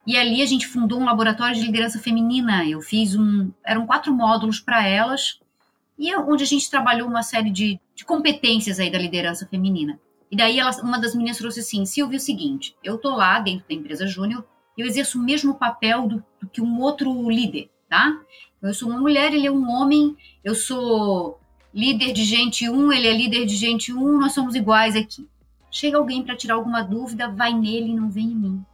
E 0.06 0.18
ali 0.18 0.42
a 0.42 0.46
gente 0.46 0.68
fundou 0.68 1.00
um 1.00 1.06
laboratório 1.06 1.56
de 1.56 1.62
liderança 1.66 1.98
feminina. 1.98 2.66
Eu 2.66 2.82
fiz 2.82 3.16
um, 3.16 3.52
eram 3.66 3.88
quatro 3.88 4.14
módulos 4.14 4.60
para 4.60 4.86
elas 4.88 5.40
e 5.98 6.12
é 6.12 6.18
onde 6.18 6.44
a 6.44 6.48
gente 6.48 6.70
trabalhou 6.70 7.08
uma 7.08 7.24
série 7.24 7.50
de, 7.50 7.80
de 7.96 8.06
competências 8.06 8.80
aí 8.80 8.92
da 8.92 9.00
liderança 9.00 9.48
feminina. 9.48 10.00
E 10.30 10.36
daí 10.36 10.60
ela, 10.60 10.72
uma 10.82 11.00
das 11.00 11.16
meninas 11.16 11.38
trouxe 11.38 11.62
assim, 11.62 11.86
Silvia, 11.86 12.18
é 12.18 12.20
o 12.20 12.22
seguinte, 12.22 12.76
eu 12.84 12.98
tô 12.98 13.16
lá 13.16 13.40
dentro 13.40 13.66
da 13.68 13.76
empresa 13.76 14.06
júnior 14.06 14.46
eu 14.78 14.86
exerço 14.86 15.20
o 15.20 15.24
mesmo 15.24 15.56
papel 15.56 16.08
do, 16.08 16.24
do 16.42 16.48
que 16.48 16.62
um 16.62 16.80
outro 16.80 17.30
líder, 17.30 17.70
tá? 17.90 18.08
Então, 18.58 18.70
eu 18.70 18.74
sou 18.74 18.90
uma 18.90 19.00
mulher, 19.00 19.34
ele 19.34 19.48
é 19.48 19.52
um 19.52 19.70
homem, 19.70 20.16
eu 20.44 20.56
sou 20.56 21.40
líder 21.74 22.14
de 22.14 22.24
gente 22.24 22.70
1, 22.70 22.94
ele 22.94 23.08
é 23.08 23.14
líder 23.14 23.46
de 23.46 23.56
gente 23.56 23.94
1, 23.94 24.20
nós 24.20 24.34
somos 24.34 24.56
iguais 24.56 24.96
aqui. 24.96 25.28
Chega 25.72 25.98
alguém 25.98 26.24
para 26.24 26.36
tirar 26.36 26.56
alguma 26.56 26.82
dúvida, 26.82 27.30
vai 27.30 27.54
nele 27.54 27.92
e 27.92 27.96
não 27.96 28.10
vem 28.10 28.26
em 28.26 28.36
mim. 28.36 28.66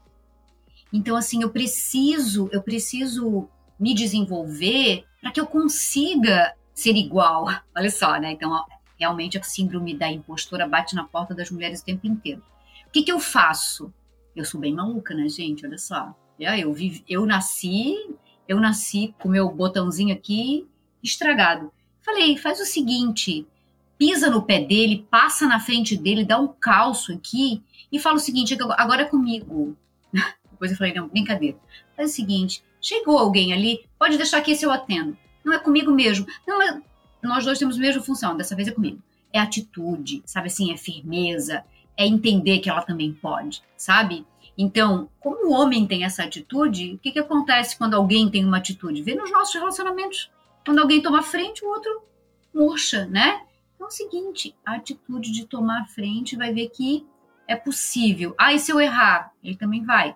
Então, 0.92 1.16
assim, 1.16 1.42
eu 1.42 1.50
preciso, 1.50 2.50
eu 2.52 2.62
preciso 2.62 3.48
me 3.80 3.94
desenvolver 3.94 5.06
para 5.22 5.32
que 5.32 5.40
eu 5.40 5.46
consiga 5.46 6.54
ser 6.74 6.96
igual. 6.96 7.48
Olha 7.76 7.90
só, 7.90 8.20
né? 8.20 8.32
Então, 8.32 8.52
Realmente 9.00 9.38
a 9.38 9.44
síndrome 9.44 9.98
da 9.98 10.12
impostora 10.12 10.68
bate 10.68 10.94
na 10.94 11.06
porta 11.06 11.34
das 11.34 11.50
mulheres 11.50 11.80
o 11.80 11.86
tempo 11.86 12.06
inteiro. 12.06 12.44
O 12.86 12.92
que, 12.92 13.02
que 13.02 13.12
eu 13.12 13.20
faço? 13.20 13.94
Eu 14.40 14.46
sou 14.46 14.58
bem 14.58 14.74
maluca, 14.74 15.14
né, 15.14 15.28
gente? 15.28 15.66
Olha 15.66 15.78
só. 15.78 16.16
Eu, 16.40 16.72
vivi, 16.72 17.04
eu 17.10 17.26
nasci, 17.26 17.94
eu 18.48 18.58
nasci 18.58 19.14
com 19.20 19.28
meu 19.28 19.52
botãozinho 19.52 20.16
aqui 20.16 20.66
estragado. 21.04 21.70
Falei, 22.00 22.38
faz 22.38 22.62
o 22.62 22.66
seguinte, 22.66 23.46
pisa 23.98 24.30
no 24.30 24.42
pé 24.42 24.62
dele, 24.62 25.06
passa 25.12 25.46
na 25.46 25.60
frente 25.60 25.98
dele, 25.98 26.24
dá 26.24 26.40
um 26.40 26.48
calço 26.48 27.12
aqui 27.12 27.62
e 27.92 28.00
fala 28.00 28.16
o 28.16 28.20
seguinte, 28.20 28.58
agora 28.78 29.02
é 29.02 29.06
comigo. 29.06 29.76
Depois 30.50 30.72
eu 30.72 30.78
falei, 30.78 30.94
não, 30.94 31.10
brincadeira. 31.10 31.58
Faz 31.98 32.12
o 32.12 32.16
seguinte, 32.16 32.64
chegou 32.80 33.18
alguém 33.18 33.52
ali, 33.52 33.90
pode 34.00 34.16
deixar 34.16 34.40
que 34.40 34.52
esse 34.52 34.66
eu 34.66 34.72
atendo. 34.72 35.18
Não 35.44 35.52
é 35.52 35.60
comigo 35.60 35.92
mesmo. 35.92 36.26
Não, 36.48 36.82
nós 37.22 37.44
dois 37.44 37.60
temos 37.60 37.76
a 37.76 37.82
mesma 37.82 38.02
função, 38.02 38.38
dessa 38.38 38.56
vez 38.56 38.70
é 38.70 38.72
comigo. 38.72 39.04
É 39.34 39.40
atitude, 39.40 40.24
sabe 40.26 40.48
assim, 40.48 40.72
é 40.72 40.78
firmeza, 40.78 41.62
é 42.00 42.08
entender 42.08 42.60
que 42.60 42.70
ela 42.70 42.82
também 42.82 43.12
pode, 43.12 43.62
sabe? 43.76 44.26
Então, 44.58 45.10
como 45.20 45.48
o 45.48 45.52
homem 45.52 45.86
tem 45.86 46.06
essa 46.06 46.24
atitude, 46.24 46.94
o 46.94 46.98
que, 46.98 47.12
que 47.12 47.20
acontece 47.20 47.78
quando 47.78 47.94
alguém 47.94 48.32
tem 48.32 48.46
uma 48.46 48.56
atitude? 48.56 49.02
Vê 49.02 49.16
nos 49.16 49.30
nossos 49.30 49.54
relacionamentos. 49.54 50.32
Quando 50.66 50.80
alguém 50.80 51.02
toma 51.02 51.22
frente, 51.22 51.64
o 51.64 51.68
outro 51.68 52.04
murcha, 52.54 53.06
né? 53.06 53.42
Então 53.76 53.88
é 53.88 53.90
o 53.90 53.92
seguinte, 53.92 54.56
a 54.66 54.76
atitude 54.76 55.34
de 55.34 55.46
tomar 55.46 55.90
frente 55.90 56.38
vai 56.38 56.54
ver 56.54 56.70
que 56.70 57.06
é 57.46 57.56
possível. 57.58 58.34
Ah, 58.38 58.54
e 58.54 58.60
se 58.60 58.72
eu 58.72 58.80
errar? 58.80 59.34
Ele 59.44 59.58
também 59.58 59.84
vai. 59.84 60.16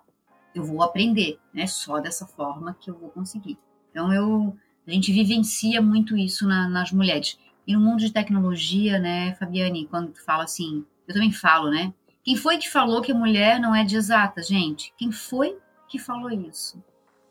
Eu 0.56 0.64
vou 0.64 0.82
aprender, 0.84 1.38
né? 1.54 1.68
Só 1.68 2.00
dessa 2.00 2.26
forma 2.26 2.78
que 2.80 2.90
eu 2.90 2.98
vou 2.98 3.10
conseguir. 3.10 3.58
Então 3.92 4.14
eu, 4.14 4.56
a 4.88 4.92
gente 4.92 5.12
vivencia 5.12 5.82
muito 5.82 6.16
isso 6.16 6.48
na, 6.48 6.70
nas 6.70 6.94
mulheres. 6.94 7.38
E 7.68 7.74
no 7.74 7.82
mundo 7.82 8.00
de 8.00 8.12
tecnologia, 8.12 9.00
né, 9.00 9.36
Fabiane, 9.36 9.86
quando 9.88 10.14
tu 10.14 10.24
fala 10.24 10.44
assim, 10.44 10.86
eu 11.08 11.14
também 11.14 11.32
falo, 11.32 11.70
né? 11.70 11.94
Quem 12.24 12.36
foi 12.36 12.58
que 12.58 12.70
falou 12.70 13.02
que 13.02 13.12
a 13.12 13.16
mulher 13.16 13.60
não 13.60 13.76
é 13.76 13.84
de 13.84 13.96
exata, 13.96 14.42
gente? 14.42 14.94
Quem 14.98 15.12
foi 15.12 15.58
que 15.90 16.00
falou 16.00 16.32
isso? 16.32 16.82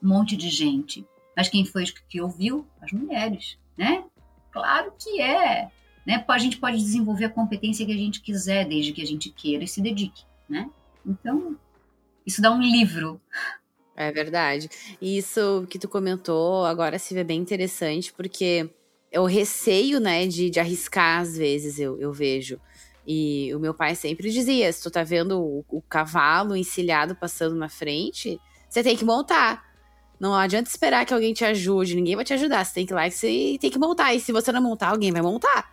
Um 0.03 0.09
monte 0.09 0.37
de 0.37 0.51
gente. 0.51 1.07
Mas 1.37 1.49
quem 1.49 1.65
foi 1.65 1.85
que 2.09 2.21
ouviu? 2.21 2.67
As 2.81 2.93
mulheres, 2.93 3.59
né? 3.77 4.05
Claro 4.51 4.93
que 4.99 5.21
é. 5.21 5.71
Né? 6.07 6.25
A 6.29 6.39
gente 6.39 6.59
pode 6.59 6.77
desenvolver 6.77 7.27
a 7.27 7.31
competência 7.31 7.87
que 7.87 7.93
a 7.93 7.97
gente 7.97 8.21
quiser, 8.21 8.67
desde 8.67 8.93
que 8.93 9.03
a 9.03 9.07
gente 9.07 9.31
queira 9.31 9.65
e 9.65 9.69
se 9.69 9.81
dedique, 9.81 10.25
né? 10.49 10.69
Então, 11.07 11.57
isso 12.27 12.43
dá 12.43 12.51
um 12.51 12.61
livro. 12.61 13.21
É 13.97 14.11
verdade. 14.11 14.69
E 15.01 15.17
isso 15.17 15.67
que 15.71 15.79
tu 15.79 15.89
comentou 15.89 16.65
agora 16.65 16.99
se 16.99 17.15
vê 17.15 17.25
bem 17.25 17.41
interessante, 17.41 18.13
porque 18.13 18.69
é 19.11 19.21
o 19.21 19.27
receio, 19.27 20.01
né, 20.01 20.27
de, 20.27 20.51
de 20.51 20.59
arriscar 20.59 21.21
às 21.21 21.37
vezes, 21.37 21.79
eu, 21.79 21.99
eu 22.01 22.13
vejo. 22.13 22.61
E 23.07 23.53
o 23.55 23.59
meu 23.59 23.75
pai 23.75 23.95
sempre 23.95 24.31
dizia: 24.31 24.73
se 24.73 24.83
tu 24.83 24.91
tá 24.91 25.03
vendo 25.03 25.41
o, 25.41 25.65
o 25.69 25.83
cavalo 25.83 26.57
encilhado 26.57 27.15
passando 27.17 27.55
na 27.57 27.69
frente, 27.69 28.41
você 28.69 28.83
tem 28.83 28.97
que 28.97 29.05
montar. 29.05 29.71
Não 30.19 30.35
adianta 30.35 30.71
esperar 30.71 31.05
que 31.05 31.13
alguém 31.13 31.33
te 31.35 31.45
ajude, 31.45 31.97
ninguém 31.97 32.15
vai 32.15 32.25
te 32.25 32.33
ajudar. 32.33 32.65
Você 32.65 32.75
tem 32.75 32.87
que 32.87 32.93
ir 32.93 32.95
lá 32.95 33.09
e 33.09 33.11
você 33.11 33.59
tem 33.61 33.71
que 33.71 33.79
montar. 33.79 34.15
E 34.15 34.21
se 34.21 34.31
você 34.31 34.53
não 34.53 34.63
montar, 34.63 34.91
alguém 34.91 35.11
vai 35.11 35.21
montar, 35.21 35.73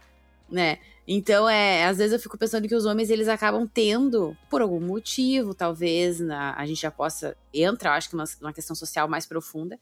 né? 0.50 0.80
Então, 1.08 1.48
é, 1.48 1.86
às 1.86 1.98
vezes 1.98 2.14
eu 2.14 2.20
fico 2.20 2.38
pensando 2.38 2.68
que 2.68 2.76
os 2.76 2.86
homens 2.86 3.10
eles 3.10 3.28
acabam 3.28 3.68
tendo, 3.68 4.36
por 4.50 4.62
algum 4.62 4.80
motivo, 4.80 5.56
talvez, 5.56 6.20
na, 6.20 6.56
a 6.56 6.66
gente 6.66 6.82
já 6.82 6.92
possa. 6.92 7.36
Entra, 7.54 7.96
acho 7.96 8.10
que, 8.10 8.16
uma 8.16 8.54
questão 8.54 8.76
social 8.76 9.08
mais 9.08 9.26
profunda. 9.26 9.80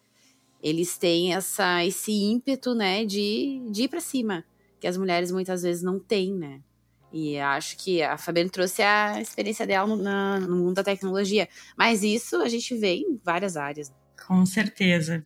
Eles 0.61 0.97
têm 0.97 1.33
essa, 1.33 1.85
esse 1.85 2.11
ímpeto, 2.11 2.73
né, 2.73 3.05
de, 3.05 3.61
de 3.71 3.83
ir 3.83 3.87
para 3.87 3.99
cima. 4.01 4.43
Que 4.79 4.87
as 4.87 4.97
mulheres 4.97 5.31
muitas 5.31 5.63
vezes 5.63 5.83
não 5.83 5.99
têm, 5.99 6.33
né? 6.33 6.61
E 7.11 7.39
acho 7.39 7.77
que 7.77 8.01
a 8.03 8.17
Fabiana 8.17 8.49
trouxe 8.49 8.81
a 8.81 9.21
experiência 9.21 9.65
dela 9.65 9.87
no, 9.87 10.47
no 10.47 10.57
mundo 10.57 10.75
da 10.75 10.83
tecnologia. 10.83 11.47
Mas 11.77 12.03
isso 12.03 12.37
a 12.37 12.49
gente 12.49 12.75
vê 12.75 12.95
em 12.95 13.19
várias 13.23 13.55
áreas. 13.55 13.91
Com 14.27 14.45
certeza. 14.45 15.25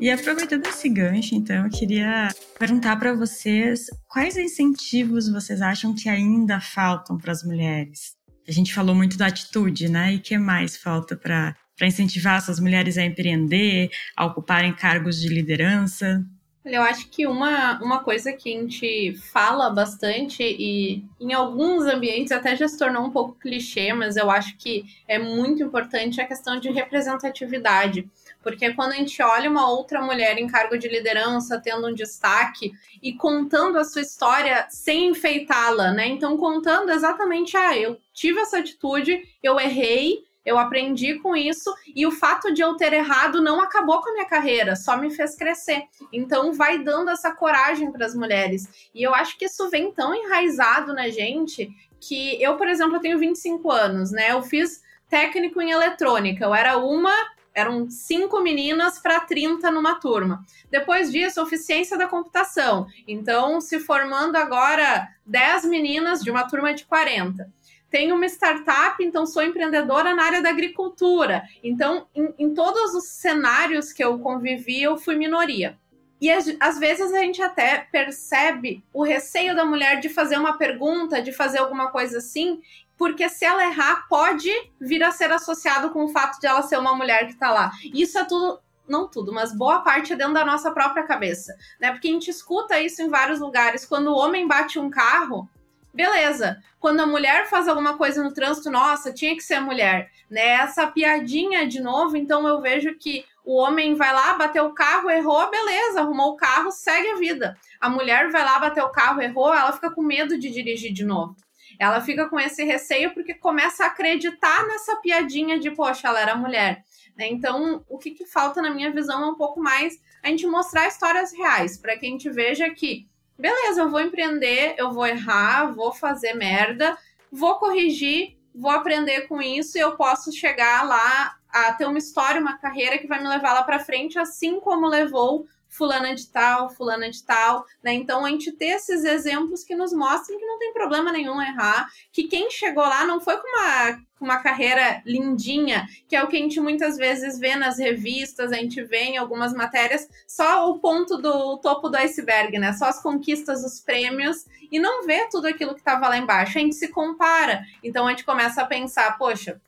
E 0.00 0.10
aproveitando 0.10 0.66
esse 0.66 0.86
gancho, 0.88 1.34
então, 1.34 1.64
eu 1.64 1.70
queria 1.70 2.28
perguntar 2.58 2.96
para 2.96 3.14
vocês 3.14 3.86
quais 4.06 4.36
incentivos 4.36 5.30
vocês 5.30 5.62
acham 5.62 5.94
que 5.94 6.10
ainda 6.10 6.60
faltam 6.60 7.16
para 7.16 7.32
as 7.32 7.42
mulheres? 7.42 8.14
A 8.46 8.52
gente 8.52 8.74
falou 8.74 8.94
muito 8.94 9.16
da 9.16 9.28
atitude, 9.28 9.88
né? 9.88 10.12
E 10.12 10.18
que 10.18 10.36
mais 10.36 10.76
falta 10.76 11.16
para 11.16 11.56
incentivar 11.80 12.36
essas 12.36 12.60
mulheres 12.60 12.98
a 12.98 13.02
empreender, 13.02 13.88
a 14.14 14.26
ocuparem 14.26 14.74
cargos 14.74 15.18
de 15.18 15.28
liderança? 15.28 16.22
Eu 16.64 16.80
acho 16.80 17.10
que 17.10 17.26
uma, 17.26 17.78
uma 17.82 18.02
coisa 18.02 18.32
que 18.32 18.48
a 18.48 18.58
gente 18.58 19.14
fala 19.32 19.68
bastante 19.68 20.42
e 20.42 21.04
em 21.20 21.34
alguns 21.34 21.84
ambientes 21.84 22.32
até 22.32 22.56
já 22.56 22.66
se 22.66 22.78
tornou 22.78 23.04
um 23.04 23.10
pouco 23.10 23.38
clichê, 23.38 23.92
mas 23.92 24.16
eu 24.16 24.30
acho 24.30 24.56
que 24.56 24.84
é 25.06 25.18
muito 25.18 25.62
importante 25.62 26.22
a 26.22 26.26
questão 26.26 26.58
de 26.58 26.70
representatividade. 26.70 28.08
Porque 28.42 28.72
quando 28.72 28.92
a 28.92 28.96
gente 28.96 29.22
olha 29.22 29.50
uma 29.50 29.70
outra 29.70 30.00
mulher 30.00 30.38
em 30.38 30.46
cargo 30.46 30.78
de 30.78 30.88
liderança, 30.88 31.60
tendo 31.60 31.86
um 31.86 31.94
destaque 31.94 32.72
e 33.02 33.12
contando 33.12 33.78
a 33.78 33.84
sua 33.84 34.00
história 34.00 34.66
sem 34.70 35.08
enfeitá-la, 35.08 35.92
né? 35.92 36.06
Então, 36.06 36.36
contando 36.38 36.90
exatamente, 36.90 37.56
ah, 37.58 37.76
eu 37.76 37.98
tive 38.12 38.40
essa 38.40 38.58
atitude, 38.58 39.22
eu 39.42 39.60
errei, 39.60 40.24
eu 40.44 40.58
aprendi 40.58 41.14
com 41.18 41.34
isso 41.34 41.74
e 41.94 42.06
o 42.06 42.10
fato 42.10 42.52
de 42.52 42.60
eu 42.60 42.76
ter 42.76 42.92
errado 42.92 43.42
não 43.42 43.60
acabou 43.60 44.00
com 44.00 44.10
a 44.10 44.12
minha 44.12 44.26
carreira, 44.26 44.76
só 44.76 44.96
me 44.96 45.10
fez 45.10 45.34
crescer. 45.34 45.84
Então 46.12 46.52
vai 46.52 46.78
dando 46.78 47.10
essa 47.10 47.32
coragem 47.32 47.90
para 47.90 48.04
as 48.04 48.14
mulheres. 48.14 48.90
E 48.94 49.02
eu 49.02 49.14
acho 49.14 49.38
que 49.38 49.46
isso 49.46 49.70
vem 49.70 49.90
tão 49.92 50.14
enraizado 50.14 50.92
na 50.92 51.08
gente 51.08 51.70
que 52.00 52.42
eu, 52.42 52.56
por 52.56 52.68
exemplo, 52.68 52.96
eu 52.96 53.00
tenho 53.00 53.18
25 53.18 53.70
anos, 53.70 54.10
né? 54.10 54.32
Eu 54.32 54.42
fiz 54.42 54.82
técnico 55.08 55.60
em 55.62 55.70
eletrônica. 55.70 56.44
Eu 56.44 56.54
era 56.54 56.76
uma 56.76 57.34
eram 57.54 57.88
cinco 57.88 58.40
meninas 58.40 58.98
para 58.98 59.20
30 59.20 59.70
numa 59.70 60.00
turma. 60.00 60.44
Depois 60.68 61.12
disso, 61.12 61.40
oficiência 61.40 61.96
da 61.96 62.08
computação. 62.08 62.88
Então, 63.06 63.60
se 63.60 63.78
formando 63.78 64.34
agora 64.34 65.08
10 65.24 65.66
meninas 65.66 66.20
de 66.20 66.32
uma 66.32 66.48
turma 66.48 66.74
de 66.74 66.84
40 66.84 67.48
tenho 67.94 68.16
uma 68.16 68.26
startup, 68.26 69.00
então 69.04 69.24
sou 69.24 69.40
empreendedora 69.40 70.16
na 70.16 70.24
área 70.24 70.42
da 70.42 70.50
agricultura. 70.50 71.44
Então, 71.62 72.08
em, 72.12 72.34
em 72.40 72.52
todos 72.52 72.92
os 72.92 73.04
cenários 73.04 73.92
que 73.92 74.02
eu 74.02 74.18
convivi, 74.18 74.82
eu 74.82 74.98
fui 74.98 75.14
minoria. 75.14 75.78
E 76.20 76.28
às 76.28 76.76
vezes 76.76 77.12
a 77.12 77.20
gente 77.20 77.40
até 77.40 77.86
percebe 77.92 78.84
o 78.92 79.04
receio 79.04 79.54
da 79.54 79.64
mulher 79.64 80.00
de 80.00 80.08
fazer 80.08 80.36
uma 80.36 80.58
pergunta, 80.58 81.22
de 81.22 81.30
fazer 81.30 81.58
alguma 81.58 81.92
coisa 81.92 82.18
assim, 82.18 82.60
porque 82.96 83.28
se 83.28 83.44
ela 83.44 83.64
errar, 83.64 84.08
pode 84.08 84.50
vir 84.80 85.04
a 85.04 85.12
ser 85.12 85.30
associado 85.30 85.90
com 85.90 86.06
o 86.06 86.08
fato 86.08 86.40
de 86.40 86.48
ela 86.48 86.62
ser 86.62 86.80
uma 86.80 86.96
mulher 86.96 87.26
que 87.26 87.34
está 87.34 87.52
lá. 87.52 87.70
Isso 87.92 88.18
é 88.18 88.24
tudo 88.24 88.58
não 88.88 89.08
tudo, 89.08 89.32
mas 89.32 89.56
boa 89.56 89.80
parte 89.80 90.12
é 90.12 90.16
dentro 90.16 90.34
da 90.34 90.44
nossa 90.44 90.72
própria 90.72 91.04
cabeça, 91.04 91.54
né? 91.80 91.92
Porque 91.92 92.08
a 92.08 92.10
gente 92.10 92.28
escuta 92.28 92.80
isso 92.80 93.00
em 93.00 93.08
vários 93.08 93.38
lugares. 93.38 93.86
Quando 93.86 94.08
o 94.08 94.16
homem 94.16 94.48
bate 94.48 94.80
um 94.80 94.90
carro, 94.90 95.48
beleza. 95.94 96.58
Quando 96.80 97.00
a 97.00 97.06
mulher 97.06 97.46
faz 97.48 97.68
alguma 97.68 97.96
coisa 97.96 98.22
no 98.22 98.34
trânsito, 98.34 98.70
nossa, 98.70 99.12
tinha 99.12 99.34
que 99.34 99.42
ser 99.42 99.54
a 99.54 99.60
mulher, 99.60 100.10
né? 100.28 100.48
Essa 100.48 100.86
piadinha 100.86 101.66
de 101.66 101.80
novo, 101.80 102.16
então 102.16 102.46
eu 102.46 102.60
vejo 102.60 102.94
que 102.96 103.24
o 103.44 103.56
homem 103.56 103.94
vai 103.94 104.12
lá, 104.12 104.34
bateu 104.34 104.64
o 104.66 104.74
carro, 104.74 105.10
errou, 105.10 105.50
beleza, 105.50 106.00
arrumou 106.00 106.32
o 106.32 106.36
carro, 106.36 106.70
segue 106.70 107.08
a 107.08 107.16
vida. 107.16 107.56
A 107.80 107.88
mulher 107.88 108.30
vai 108.30 108.44
lá, 108.44 108.58
bateu 108.58 108.84
o 108.86 108.92
carro, 108.92 109.20
errou, 109.20 109.54
ela 109.54 109.72
fica 109.72 109.90
com 109.90 110.02
medo 110.02 110.38
de 110.38 110.50
dirigir 110.50 110.92
de 110.92 111.04
novo. 111.04 111.36
Ela 111.78 112.00
fica 112.00 112.28
com 112.28 112.38
esse 112.38 112.64
receio 112.64 113.12
porque 113.12 113.34
começa 113.34 113.84
a 113.84 113.88
acreditar 113.88 114.66
nessa 114.66 114.96
piadinha 114.96 115.58
de, 115.58 115.70
poxa, 115.70 116.08
ela 116.08 116.20
era 116.20 116.34
mulher. 116.34 116.84
Né? 117.16 117.28
Então, 117.28 117.84
o 117.88 117.98
que, 117.98 118.12
que 118.12 118.26
falta, 118.26 118.60
na 118.60 118.70
minha 118.70 118.90
visão, 118.90 119.22
é 119.22 119.26
um 119.26 119.34
pouco 119.34 119.60
mais 119.60 120.00
a 120.22 120.28
gente 120.28 120.46
mostrar 120.46 120.88
histórias 120.88 121.32
reais, 121.32 121.76
para 121.76 121.96
que 121.96 122.06
a 122.06 122.08
gente 122.08 122.30
veja 122.30 122.68
que 122.70 123.06
beleza, 123.38 123.82
eu 123.82 123.90
vou 123.90 124.00
empreender, 124.00 124.74
eu 124.78 124.92
vou 124.92 125.06
errar, 125.06 125.72
vou 125.72 125.92
fazer 125.92 126.34
merda, 126.34 126.96
vou 127.30 127.56
corrigir, 127.56 128.36
vou 128.54 128.70
aprender 128.70 129.22
com 129.22 129.42
isso 129.42 129.76
e 129.76 129.80
eu 129.80 129.96
posso 129.96 130.32
chegar 130.32 130.86
lá 130.86 131.36
a 131.48 131.72
ter 131.72 131.86
uma 131.86 131.98
história, 131.98 132.40
uma 132.40 132.58
carreira 132.58 132.98
que 132.98 133.06
vai 133.06 133.20
me 133.20 133.28
levar 133.28 133.52
lá 133.52 133.62
para 133.62 133.78
frente, 133.78 134.18
assim 134.18 134.60
como 134.60 134.86
levou 134.86 135.46
fulana 135.76 136.14
de 136.14 136.28
tal, 136.28 136.70
fulana 136.70 137.10
de 137.10 137.22
tal, 137.24 137.66
né? 137.82 137.92
Então 137.92 138.24
a 138.24 138.30
gente 138.30 138.52
ter 138.52 138.76
esses 138.76 139.04
exemplos 139.04 139.64
que 139.64 139.74
nos 139.74 139.92
mostram 139.92 140.38
que 140.38 140.46
não 140.46 140.58
tem 140.58 140.72
problema 140.72 141.10
nenhum 141.10 141.42
errar, 141.42 141.88
que 142.12 142.24
quem 142.24 142.50
chegou 142.50 142.84
lá 142.84 143.04
não 143.04 143.20
foi 143.20 143.36
com 143.36 143.48
uma, 143.48 143.98
uma 144.20 144.38
carreira 144.38 145.02
lindinha, 145.04 145.86
que 146.08 146.14
é 146.14 146.22
o 146.22 146.28
que 146.28 146.36
a 146.36 146.40
gente 146.40 146.60
muitas 146.60 146.96
vezes 146.96 147.38
vê 147.38 147.56
nas 147.56 147.76
revistas, 147.78 148.52
a 148.52 148.56
gente 148.56 148.82
vê 148.84 149.04
em 149.04 149.16
algumas 149.16 149.52
matérias, 149.52 150.08
só 150.28 150.70
o 150.70 150.78
ponto 150.78 151.16
do 151.16 151.58
topo 151.58 151.88
do 151.88 151.96
iceberg, 151.96 152.56
né? 152.58 152.72
Só 152.72 152.86
as 152.86 153.02
conquistas, 153.02 153.64
os 153.64 153.80
prêmios, 153.80 154.46
e 154.70 154.78
não 154.78 155.04
vê 155.04 155.28
tudo 155.28 155.46
aquilo 155.46 155.74
que 155.74 155.80
estava 155.80 156.08
lá 156.08 156.16
embaixo. 156.16 156.56
A 156.56 156.60
gente 156.60 156.76
se 156.76 156.88
compara. 156.88 157.64
Então 157.82 158.06
a 158.06 158.10
gente 158.10 158.24
começa 158.24 158.62
a 158.62 158.66
pensar, 158.66 159.18
poxa, 159.18 159.60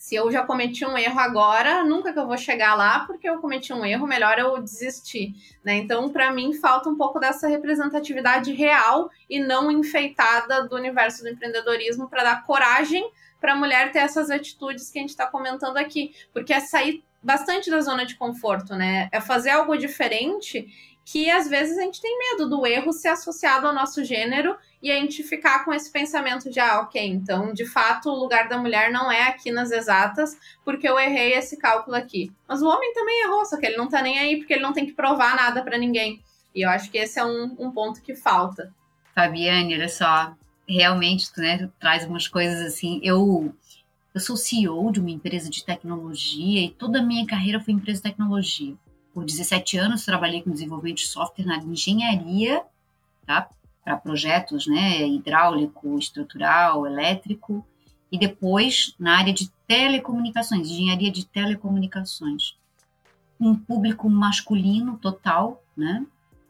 Se 0.00 0.14
eu 0.14 0.32
já 0.32 0.42
cometi 0.42 0.82
um 0.86 0.96
erro 0.96 1.20
agora, 1.20 1.84
nunca 1.84 2.10
que 2.10 2.18
eu 2.18 2.26
vou 2.26 2.38
chegar 2.38 2.74
lá, 2.74 3.00
porque 3.00 3.28
eu 3.28 3.38
cometi 3.38 3.70
um 3.70 3.84
erro, 3.84 4.06
melhor 4.06 4.38
eu 4.38 4.58
desistir. 4.58 5.34
Né? 5.62 5.74
Então, 5.74 6.08
para 6.08 6.32
mim, 6.32 6.54
falta 6.54 6.88
um 6.88 6.96
pouco 6.96 7.20
dessa 7.20 7.46
representatividade 7.46 8.50
real 8.50 9.10
e 9.28 9.38
não 9.38 9.70
enfeitada 9.70 10.66
do 10.66 10.74
universo 10.74 11.22
do 11.22 11.28
empreendedorismo 11.28 12.08
para 12.08 12.24
dar 12.24 12.46
coragem 12.46 13.12
para 13.38 13.52
a 13.52 13.56
mulher 13.56 13.92
ter 13.92 13.98
essas 13.98 14.30
atitudes 14.30 14.88
que 14.88 14.98
a 14.98 15.02
gente 15.02 15.10
está 15.10 15.26
comentando 15.26 15.76
aqui. 15.76 16.14
Porque 16.32 16.54
é 16.54 16.60
sair 16.60 17.04
bastante 17.22 17.70
da 17.70 17.82
zona 17.82 18.06
de 18.06 18.14
conforto, 18.14 18.74
né? 18.74 19.10
É 19.12 19.20
fazer 19.20 19.50
algo 19.50 19.76
diferente 19.76 20.66
que 21.10 21.28
às 21.28 21.48
vezes 21.48 21.76
a 21.76 21.82
gente 21.82 22.00
tem 22.00 22.16
medo 22.16 22.48
do 22.48 22.64
erro 22.64 22.92
ser 22.92 23.08
associado 23.08 23.66
ao 23.66 23.74
nosso 23.74 24.04
gênero 24.04 24.56
e 24.80 24.92
a 24.92 24.94
gente 24.94 25.24
ficar 25.24 25.64
com 25.64 25.72
esse 25.72 25.90
pensamento 25.90 26.48
de, 26.48 26.60
ah, 26.60 26.82
ok, 26.82 27.04
então 27.04 27.52
de 27.52 27.66
fato 27.66 28.08
o 28.08 28.14
lugar 28.14 28.48
da 28.48 28.56
mulher 28.56 28.92
não 28.92 29.10
é 29.10 29.24
aqui 29.24 29.50
nas 29.50 29.72
exatas, 29.72 30.38
porque 30.64 30.88
eu 30.88 30.96
errei 30.96 31.32
esse 31.34 31.56
cálculo 31.56 31.96
aqui. 31.96 32.30
Mas 32.46 32.62
o 32.62 32.68
homem 32.68 32.94
também 32.94 33.24
errou, 33.24 33.44
só 33.44 33.56
que 33.56 33.66
ele 33.66 33.76
não 33.76 33.88
tá 33.88 34.00
nem 34.00 34.20
aí 34.20 34.36
porque 34.36 34.52
ele 34.52 34.62
não 34.62 34.72
tem 34.72 34.86
que 34.86 34.92
provar 34.92 35.34
nada 35.34 35.64
para 35.64 35.76
ninguém. 35.76 36.22
E 36.54 36.64
eu 36.64 36.70
acho 36.70 36.88
que 36.88 36.98
esse 36.98 37.18
é 37.18 37.24
um, 37.24 37.56
um 37.58 37.72
ponto 37.72 38.00
que 38.02 38.14
falta. 38.14 38.72
Fabiane, 39.12 39.74
olha 39.74 39.88
só, 39.88 40.32
realmente 40.68 41.32
tu, 41.32 41.40
né, 41.40 41.68
traz 41.80 42.04
umas 42.04 42.28
coisas 42.28 42.60
assim. 42.64 43.00
Eu, 43.02 43.52
eu 44.14 44.20
sou 44.20 44.36
CEO 44.36 44.92
de 44.92 45.00
uma 45.00 45.10
empresa 45.10 45.50
de 45.50 45.64
tecnologia 45.64 46.66
e 46.66 46.70
toda 46.70 47.00
a 47.00 47.02
minha 47.02 47.26
carreira 47.26 47.58
foi 47.58 47.74
empresa 47.74 47.98
de 47.98 48.10
tecnologia. 48.10 48.76
Por 49.12 49.24
17 49.24 49.76
anos 49.76 50.04
trabalhei 50.04 50.42
com 50.42 50.50
desenvolvimento 50.50 50.98
de 50.98 51.06
software 51.06 51.44
na 51.44 51.58
engenharia, 51.58 52.62
tá? 53.26 53.48
Para 53.84 53.96
projetos, 53.96 54.66
né, 54.66 55.06
hidráulico, 55.06 55.98
estrutural, 55.98 56.86
elétrico, 56.86 57.64
e 58.12 58.18
depois 58.18 58.94
na 58.98 59.18
área 59.18 59.32
de 59.32 59.50
telecomunicações, 59.66 60.68
engenharia 60.68 61.10
de 61.10 61.26
telecomunicações. 61.26 62.56
Um 63.38 63.54
público 63.54 64.08
masculino 64.08 64.98
total, 64.98 65.62
né? 65.76 66.04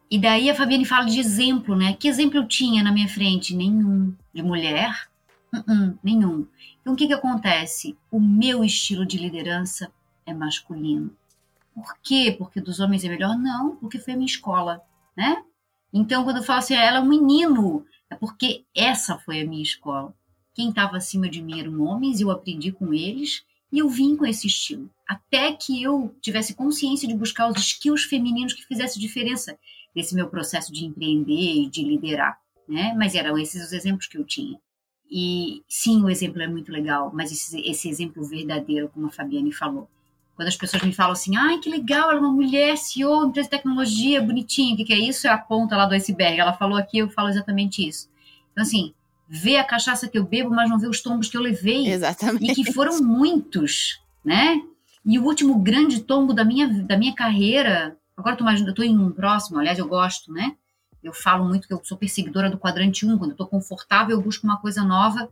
E 0.09 0.19
daí 0.19 0.49
a 0.49 0.55
Fabiane 0.55 0.83
fala 0.83 1.05
de 1.05 1.19
exemplo, 1.19 1.75
né? 1.75 1.93
Que 1.93 2.07
exemplo 2.07 2.37
eu 2.37 2.47
tinha 2.47 2.83
na 2.83 2.91
minha 2.91 3.07
frente? 3.07 3.55
Nenhum. 3.55 4.13
De 4.33 4.43
mulher? 4.43 5.07
Uh 5.53 5.59
-uh, 5.59 5.97
nenhum. 6.03 6.47
Então 6.81 6.93
o 6.93 6.95
que, 6.95 7.07
que 7.07 7.13
acontece? 7.13 7.97
O 8.09 8.19
meu 8.19 8.63
estilo 8.63 9.05
de 9.05 9.17
liderança 9.17 9.91
é 10.25 10.33
masculino. 10.33 11.15
Por 11.73 11.97
quê? 12.01 12.35
Porque 12.37 12.59
dos 12.59 12.79
homens 12.79 13.03
é 13.03 13.09
melhor? 13.09 13.37
Não, 13.37 13.75
porque 13.77 13.99
foi 13.99 14.13
a 14.13 14.17
minha 14.17 14.27
escola, 14.27 14.81
né? 15.15 15.43
Então, 15.93 16.23
quando 16.23 16.37
eu 16.37 16.43
falo 16.43 16.59
assim, 16.59 16.73
ela 16.73 16.97
é 16.97 17.01
um 17.01 17.07
menino, 17.07 17.85
é 18.09 18.15
porque 18.15 18.65
essa 18.75 19.17
foi 19.19 19.41
a 19.41 19.45
minha 19.45 19.63
escola. 19.63 20.13
Quem 20.53 20.69
estava 20.69 20.97
acima 20.97 21.29
de 21.29 21.41
mim 21.41 21.59
eram 21.59 21.81
homens, 21.81 22.19
eu 22.19 22.29
aprendi 22.29 22.71
com 22.71 22.93
eles, 22.93 23.43
e 23.71 23.79
eu 23.79 23.89
vim 23.89 24.15
com 24.15 24.25
esse 24.25 24.47
estilo. 24.47 24.89
Até 25.07 25.53
que 25.53 25.81
eu 25.81 26.13
tivesse 26.21 26.53
consciência 26.53 27.07
de 27.07 27.15
buscar 27.15 27.49
os 27.49 27.57
skills 27.59 28.03
femininos 28.03 28.53
que 28.53 28.65
fizessem 28.65 29.01
diferença 29.01 29.57
nesse 29.95 30.13
meu 30.13 30.27
processo 30.27 30.71
de 30.71 30.85
empreender 30.85 31.53
e 31.55 31.69
de 31.69 31.83
liderar, 31.83 32.39
né? 32.67 32.93
Mas 32.97 33.15
eram 33.15 33.37
esses 33.37 33.65
os 33.65 33.71
exemplos 33.71 34.07
que 34.07 34.17
eu 34.17 34.25
tinha. 34.25 34.59
E 35.09 35.61
sim, 35.67 36.01
o 36.03 36.09
exemplo 36.09 36.41
é 36.41 36.47
muito 36.47 36.71
legal, 36.71 37.11
mas 37.13 37.31
esse, 37.31 37.59
esse 37.61 37.89
exemplo 37.89 38.23
verdadeiro, 38.23 38.89
como 38.89 39.07
a 39.07 39.11
Fabiane 39.11 39.51
falou, 39.51 39.89
quando 40.35 40.47
as 40.47 40.55
pessoas 40.55 40.81
me 40.83 40.93
falam 40.93 41.13
assim, 41.13 41.35
ai, 41.35 41.59
que 41.59 41.69
legal, 41.69 42.09
ela 42.09 42.19
é 42.19 42.19
uma 42.19 42.31
mulher, 42.31 42.77
CEO, 42.77 43.25
empresa 43.25 43.47
de 43.47 43.51
tecnologia, 43.57 44.21
bonitinho, 44.21 44.73
o 44.73 44.77
que, 44.77 44.85
que 44.85 44.93
é 44.93 44.99
isso? 44.99 45.27
É 45.27 45.29
a 45.29 45.37
ponta 45.37 45.75
lá 45.75 45.85
do 45.85 45.93
iceberg. 45.93 46.39
Ela 46.39 46.53
falou 46.53 46.77
aqui, 46.77 46.99
eu 46.99 47.09
falo 47.09 47.29
exatamente 47.29 47.87
isso. 47.87 48.09
Então, 48.51 48.63
assim, 48.63 48.93
ver 49.27 49.57
a 49.57 49.63
cachaça 49.63 50.07
que 50.07 50.17
eu 50.17 50.25
bebo, 50.25 50.49
mas 50.49 50.69
não 50.69 50.79
ver 50.79 50.89
os 50.89 51.01
tombos 51.01 51.29
que 51.29 51.37
eu 51.37 51.41
levei. 51.41 51.87
Exatamente. 51.87 52.51
E 52.51 52.55
que 52.55 52.73
foram 52.73 53.01
muitos, 53.01 54.01
né? 54.25 54.61
E 55.05 55.17
o 55.17 55.23
último 55.23 55.57
grande 55.59 56.01
tombo 56.01 56.33
da 56.33 56.43
minha, 56.43 56.67
da 56.67 56.97
minha 56.97 57.13
carreira, 57.13 57.97
agora 58.15 58.37
eu 58.39 58.73
tô 58.73 58.83
em 58.83 58.97
um 58.97 59.11
próximo, 59.11 59.59
aliás, 59.59 59.79
eu 59.79 59.87
gosto, 59.87 60.31
né? 60.31 60.55
Eu 61.03 61.13
falo 61.13 61.47
muito 61.47 61.67
que 61.67 61.73
eu 61.73 61.81
sou 61.83 61.97
perseguidora 61.97 62.49
do 62.49 62.59
quadrante 62.59 63.05
1, 63.05 63.17
quando 63.17 63.31
eu 63.31 63.37
tô 63.37 63.47
confortável, 63.47 64.15
eu 64.15 64.21
busco 64.21 64.45
uma 64.45 64.57
coisa 64.57 64.83
nova 64.83 65.29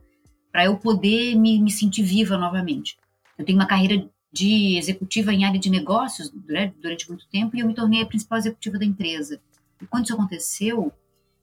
para 0.50 0.64
eu 0.64 0.76
poder 0.76 1.36
me, 1.36 1.60
me 1.60 1.70
sentir 1.70 2.02
viva 2.02 2.36
novamente. 2.36 2.98
Eu 3.38 3.44
tenho 3.44 3.56
uma 3.58 3.66
carreira 3.66 4.08
de 4.32 4.76
executiva 4.76 5.32
em 5.32 5.44
área 5.44 5.58
de 5.58 5.68
negócios 5.68 6.30
durante, 6.30 6.76
durante 6.78 7.08
muito 7.08 7.26
tempo 7.28 7.56
e 7.56 7.60
eu 7.60 7.66
me 7.66 7.74
tornei 7.74 8.02
a 8.02 8.06
principal 8.06 8.38
executiva 8.38 8.78
da 8.78 8.84
empresa. 8.84 9.40
E 9.80 9.86
quando 9.86 10.04
isso 10.04 10.14
aconteceu, 10.14 10.92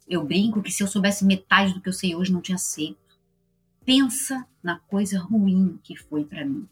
eu 0.08 0.24
brinco 0.24 0.62
que 0.62 0.72
se 0.72 0.82
eu 0.82 0.88
soubesse 0.88 1.26
metade 1.26 1.74
do 1.74 1.82
que 1.82 1.90
eu 1.90 1.94
sei 1.94 2.16
hoje, 2.16 2.32
não 2.32 2.42
tinha 2.42 2.56
aceito. 2.56 2.98
Pensa 3.86 4.46
na 4.64 4.80
coisa 4.80 5.20
ruim 5.20 5.80
que 5.84 5.96
foi 5.96 6.24
para 6.24 6.46
mim, 6.46 6.68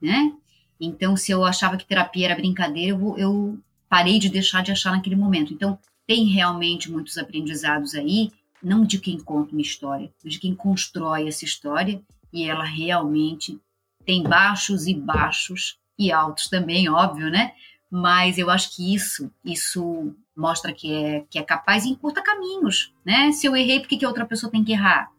né? 0.00 0.34
Então, 0.80 1.16
se 1.16 1.30
eu 1.30 1.44
achava 1.44 1.76
que 1.76 1.86
terapia 1.86 2.26
era 2.26 2.34
brincadeira, 2.34 2.96
eu, 2.96 3.18
eu 3.18 3.58
parei 3.88 4.18
de 4.18 4.30
deixar 4.30 4.62
de 4.62 4.72
achar 4.72 4.92
naquele 4.92 5.16
momento. 5.16 5.52
Então, 5.52 5.78
tem 6.06 6.26
realmente 6.26 6.90
muitos 6.90 7.18
aprendizados 7.18 7.94
aí, 7.94 8.30
não 8.62 8.84
de 8.84 8.98
quem 8.98 9.18
conta 9.18 9.52
uma 9.52 9.60
história, 9.60 10.10
mas 10.24 10.34
de 10.34 10.40
quem 10.40 10.54
constrói 10.54 11.28
essa 11.28 11.44
história 11.44 12.02
e 12.32 12.44
ela 12.44 12.64
realmente 12.64 13.60
tem 14.04 14.22
baixos 14.22 14.86
e 14.86 14.94
baixos 14.94 15.78
e 15.98 16.10
altos 16.10 16.48
também, 16.48 16.88
óbvio, 16.88 17.30
né? 17.30 17.52
Mas 17.90 18.38
eu 18.38 18.48
acho 18.48 18.74
que 18.74 18.94
isso, 18.94 19.30
isso 19.44 20.14
mostra 20.36 20.72
que 20.72 20.92
é, 20.92 21.24
que 21.28 21.38
é 21.38 21.42
capaz 21.42 21.84
e 21.84 21.90
encurta 21.90 22.22
caminhos, 22.22 22.94
né? 23.04 23.32
Se 23.32 23.46
eu 23.46 23.56
errei, 23.56 23.80
por 23.80 23.88
que, 23.88 23.98
que 23.98 24.06
outra 24.06 24.24
pessoa 24.24 24.50
tem 24.50 24.64
que 24.64 24.72
errar? 24.72 25.10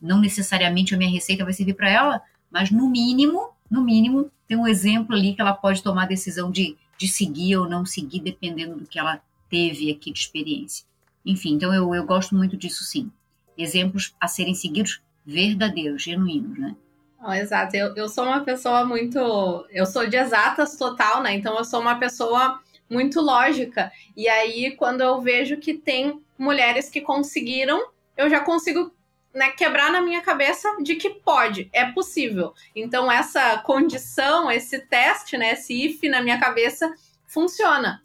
Não 0.00 0.20
necessariamente 0.20 0.94
a 0.94 0.98
minha 0.98 1.10
receita 1.10 1.44
vai 1.44 1.52
servir 1.52 1.74
para 1.74 1.90
ela, 1.90 2.22
mas 2.50 2.70
no 2.70 2.88
mínimo, 2.88 3.50
no 3.70 3.82
mínimo, 3.82 4.30
tem 4.46 4.56
um 4.56 4.66
exemplo 4.66 5.14
ali 5.14 5.34
que 5.34 5.40
ela 5.40 5.52
pode 5.52 5.82
tomar 5.82 6.04
a 6.04 6.08
decisão 6.08 6.50
de, 6.50 6.76
de 6.96 7.08
seguir 7.08 7.56
ou 7.56 7.68
não 7.68 7.84
seguir, 7.84 8.20
dependendo 8.20 8.76
do 8.76 8.86
que 8.86 8.98
ela 8.98 9.20
teve 9.50 9.90
aqui 9.90 10.12
de 10.12 10.20
experiência. 10.20 10.86
Enfim, 11.24 11.54
então 11.54 11.74
eu, 11.74 11.94
eu 11.94 12.06
gosto 12.06 12.34
muito 12.34 12.56
disso 12.56 12.84
sim. 12.84 13.10
Exemplos 13.56 14.14
a 14.20 14.28
serem 14.28 14.54
seguidos 14.54 15.02
verdadeiros, 15.26 16.02
genuínos, 16.02 16.58
né? 16.58 16.76
Exato. 17.36 17.76
Eu, 17.76 17.94
eu 17.96 18.08
sou 18.08 18.24
uma 18.24 18.44
pessoa 18.44 18.84
muito. 18.84 19.66
Eu 19.70 19.86
sou 19.86 20.06
de 20.06 20.16
exatas 20.16 20.76
total, 20.76 21.22
né? 21.22 21.34
Então 21.34 21.56
eu 21.56 21.64
sou 21.64 21.80
uma 21.80 21.98
pessoa 21.98 22.60
muito 22.88 23.20
lógica. 23.20 23.92
E 24.16 24.28
aí, 24.28 24.76
quando 24.76 25.00
eu 25.02 25.20
vejo 25.20 25.56
que 25.58 25.74
tem 25.74 26.22
mulheres 26.38 26.88
que 26.88 27.00
conseguiram, 27.00 27.90
eu 28.16 28.30
já 28.30 28.40
consigo 28.40 28.92
né, 29.34 29.50
quebrar 29.50 29.92
na 29.92 30.00
minha 30.00 30.22
cabeça 30.22 30.76
de 30.82 30.96
que 30.96 31.10
pode, 31.10 31.68
é 31.72 31.84
possível. 31.92 32.54
Então, 32.74 33.10
essa 33.10 33.58
condição, 33.58 34.50
esse 34.50 34.78
teste, 34.80 35.36
né, 35.36 35.52
esse 35.52 35.74
if 35.86 36.02
na 36.04 36.22
minha 36.22 36.38
cabeça 36.38 36.92
funciona. 37.26 38.02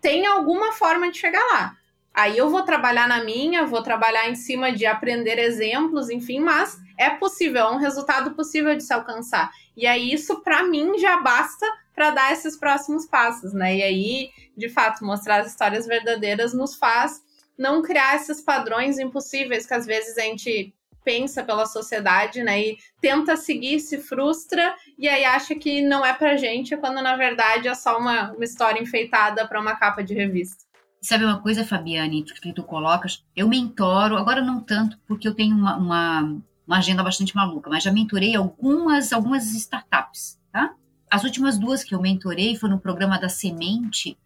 Tem 0.00 0.26
alguma 0.26 0.72
forma 0.72 1.10
de 1.10 1.18
chegar 1.18 1.42
lá. 1.52 1.76
Aí 2.14 2.36
eu 2.36 2.50
vou 2.50 2.62
trabalhar 2.62 3.08
na 3.08 3.24
minha, 3.24 3.64
vou 3.64 3.82
trabalhar 3.82 4.28
em 4.28 4.34
cima 4.34 4.70
de 4.70 4.84
aprender 4.84 5.38
exemplos, 5.38 6.10
enfim, 6.10 6.40
mas 6.40 6.78
é 7.02 7.10
possível, 7.10 7.62
é 7.62 7.70
um 7.70 7.78
resultado 7.78 8.32
possível 8.32 8.76
de 8.76 8.82
se 8.82 8.92
alcançar. 8.92 9.50
E 9.76 9.86
aí 9.86 10.12
isso 10.12 10.40
para 10.40 10.62
mim 10.64 10.98
já 10.98 11.18
basta 11.20 11.66
para 11.94 12.10
dar 12.10 12.32
esses 12.32 12.56
próximos 12.56 13.06
passos, 13.06 13.52
né? 13.52 13.76
E 13.76 13.82
aí, 13.82 14.30
de 14.56 14.68
fato, 14.68 15.04
mostrar 15.04 15.40
as 15.40 15.48
histórias 15.48 15.86
verdadeiras 15.86 16.54
nos 16.54 16.74
faz 16.74 17.20
não 17.58 17.82
criar 17.82 18.16
esses 18.16 18.40
padrões 18.40 18.98
impossíveis 18.98 19.66
que 19.66 19.74
às 19.74 19.86
vezes 19.86 20.16
a 20.16 20.22
gente 20.22 20.74
pensa 21.04 21.42
pela 21.42 21.66
sociedade, 21.66 22.42
né? 22.42 22.60
E 22.60 22.78
tenta 23.00 23.36
seguir, 23.36 23.80
se 23.80 23.98
frustra 23.98 24.74
e 24.98 25.08
aí 25.08 25.24
acha 25.24 25.54
que 25.54 25.82
não 25.82 26.04
é 26.04 26.12
pra 26.12 26.36
gente, 26.36 26.76
quando 26.76 27.02
na 27.02 27.16
verdade 27.16 27.68
é 27.68 27.74
só 27.74 27.98
uma, 27.98 28.32
uma 28.32 28.44
história 28.44 28.80
enfeitada 28.80 29.46
para 29.46 29.60
uma 29.60 29.76
capa 29.76 30.02
de 30.02 30.14
revista. 30.14 30.64
Sabe 31.00 31.24
uma 31.24 31.42
coisa, 31.42 31.64
Fabiane, 31.64 32.22
que 32.22 32.52
tu 32.52 32.62
colocas? 32.62 33.24
Eu 33.34 33.48
mentoro, 33.48 34.16
agora 34.16 34.40
não 34.40 34.60
tanto, 34.60 34.96
porque 35.06 35.26
eu 35.26 35.34
tenho 35.34 35.56
uma, 35.56 35.76
uma, 35.76 36.40
uma 36.72 36.78
agenda 36.78 37.02
bastante 37.02 37.36
maluca, 37.36 37.68
mas 37.68 37.84
já 37.84 37.92
mentorei 37.92 38.34
algumas, 38.34 39.12
algumas 39.12 39.44
startups, 39.52 40.40
tá? 40.50 40.74
As 41.10 41.22
últimas 41.22 41.58
duas 41.58 41.84
que 41.84 41.94
eu 41.94 42.00
mentorei 42.00 42.56
foram 42.56 42.76
no 42.76 42.80
programa 42.80 43.20
da 43.20 43.28
Semente, 43.28 44.18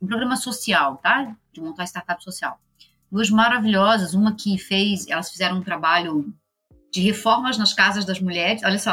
um 0.00 0.06
programa 0.06 0.36
social, 0.36 0.98
tá? 0.98 1.34
De 1.50 1.58
montar 1.58 1.86
startup 1.86 2.22
social. 2.22 2.60
Duas 3.10 3.30
maravilhosas, 3.30 4.12
uma 4.12 4.36
que 4.36 4.58
fez, 4.58 5.08
elas 5.08 5.30
fizeram 5.30 5.56
um 5.56 5.62
trabalho 5.62 6.30
de 6.92 7.00
reformas 7.00 7.56
nas 7.56 7.72
casas 7.72 8.04
das 8.04 8.20
mulheres, 8.20 8.62
olha 8.62 8.78
só, 8.78 8.92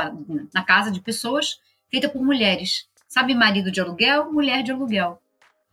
na 0.54 0.64
casa 0.64 0.90
de 0.90 1.02
pessoas, 1.02 1.60
feita 1.92 2.08
por 2.08 2.24
mulheres. 2.24 2.88
Sabe 3.06 3.36
marido 3.36 3.70
de 3.70 3.82
aluguel, 3.82 4.32
mulher 4.32 4.64
de 4.64 4.72
aluguel. 4.72 5.22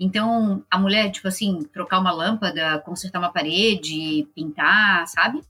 Então, 0.00 0.64
a 0.68 0.76
mulher, 0.76 1.12
tipo 1.12 1.28
assim, 1.28 1.62
trocar 1.72 2.00
uma 2.00 2.10
lâmpada, 2.10 2.80
consertar 2.80 3.20
uma 3.20 3.32
parede, 3.32 4.26
pintar, 4.34 5.06
sabe? 5.06 5.42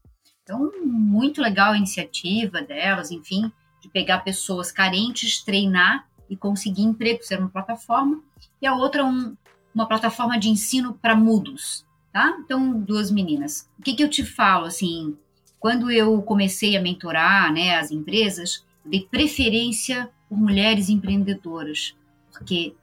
Então, 0.51 0.73
muito 0.85 1.41
legal 1.41 1.73
a 1.73 1.77
iniciativa 1.77 2.61
delas, 2.61 3.13
enfim, 3.13 3.53
de 3.81 3.89
pegar 3.89 4.19
pessoas 4.19 4.73
carentes, 4.73 5.45
treinar 5.45 6.09
e 6.29 6.37
conseguir 6.37 6.83
emprego, 6.83 7.23
ser 7.23 7.39
uma 7.39 7.49
plataforma. 7.49 8.21
E 8.61 8.67
a 8.67 8.75
outra, 8.75 9.05
um, 9.05 9.37
uma 9.73 9.87
plataforma 9.87 10.37
de 10.37 10.49
ensino 10.49 10.93
para 10.95 11.15
mudos, 11.15 11.87
tá? 12.13 12.37
Então, 12.45 12.81
duas 12.81 13.13
meninas. 13.13 13.71
O 13.79 13.83
que, 13.83 13.95
que 13.95 14.03
eu 14.03 14.11
te 14.11 14.25
falo, 14.25 14.65
assim, 14.65 15.17
quando 15.61 15.89
eu 15.89 16.21
comecei 16.23 16.77
a 16.77 16.83
mentorar 16.83 17.53
né, 17.53 17.77
as 17.77 17.93
empresas, 17.93 18.67
dei 18.85 19.07
preferência 19.09 20.11
por 20.29 20.37
mulheres 20.37 20.89
empreendedoras, 20.89 21.95
porque 22.33 22.75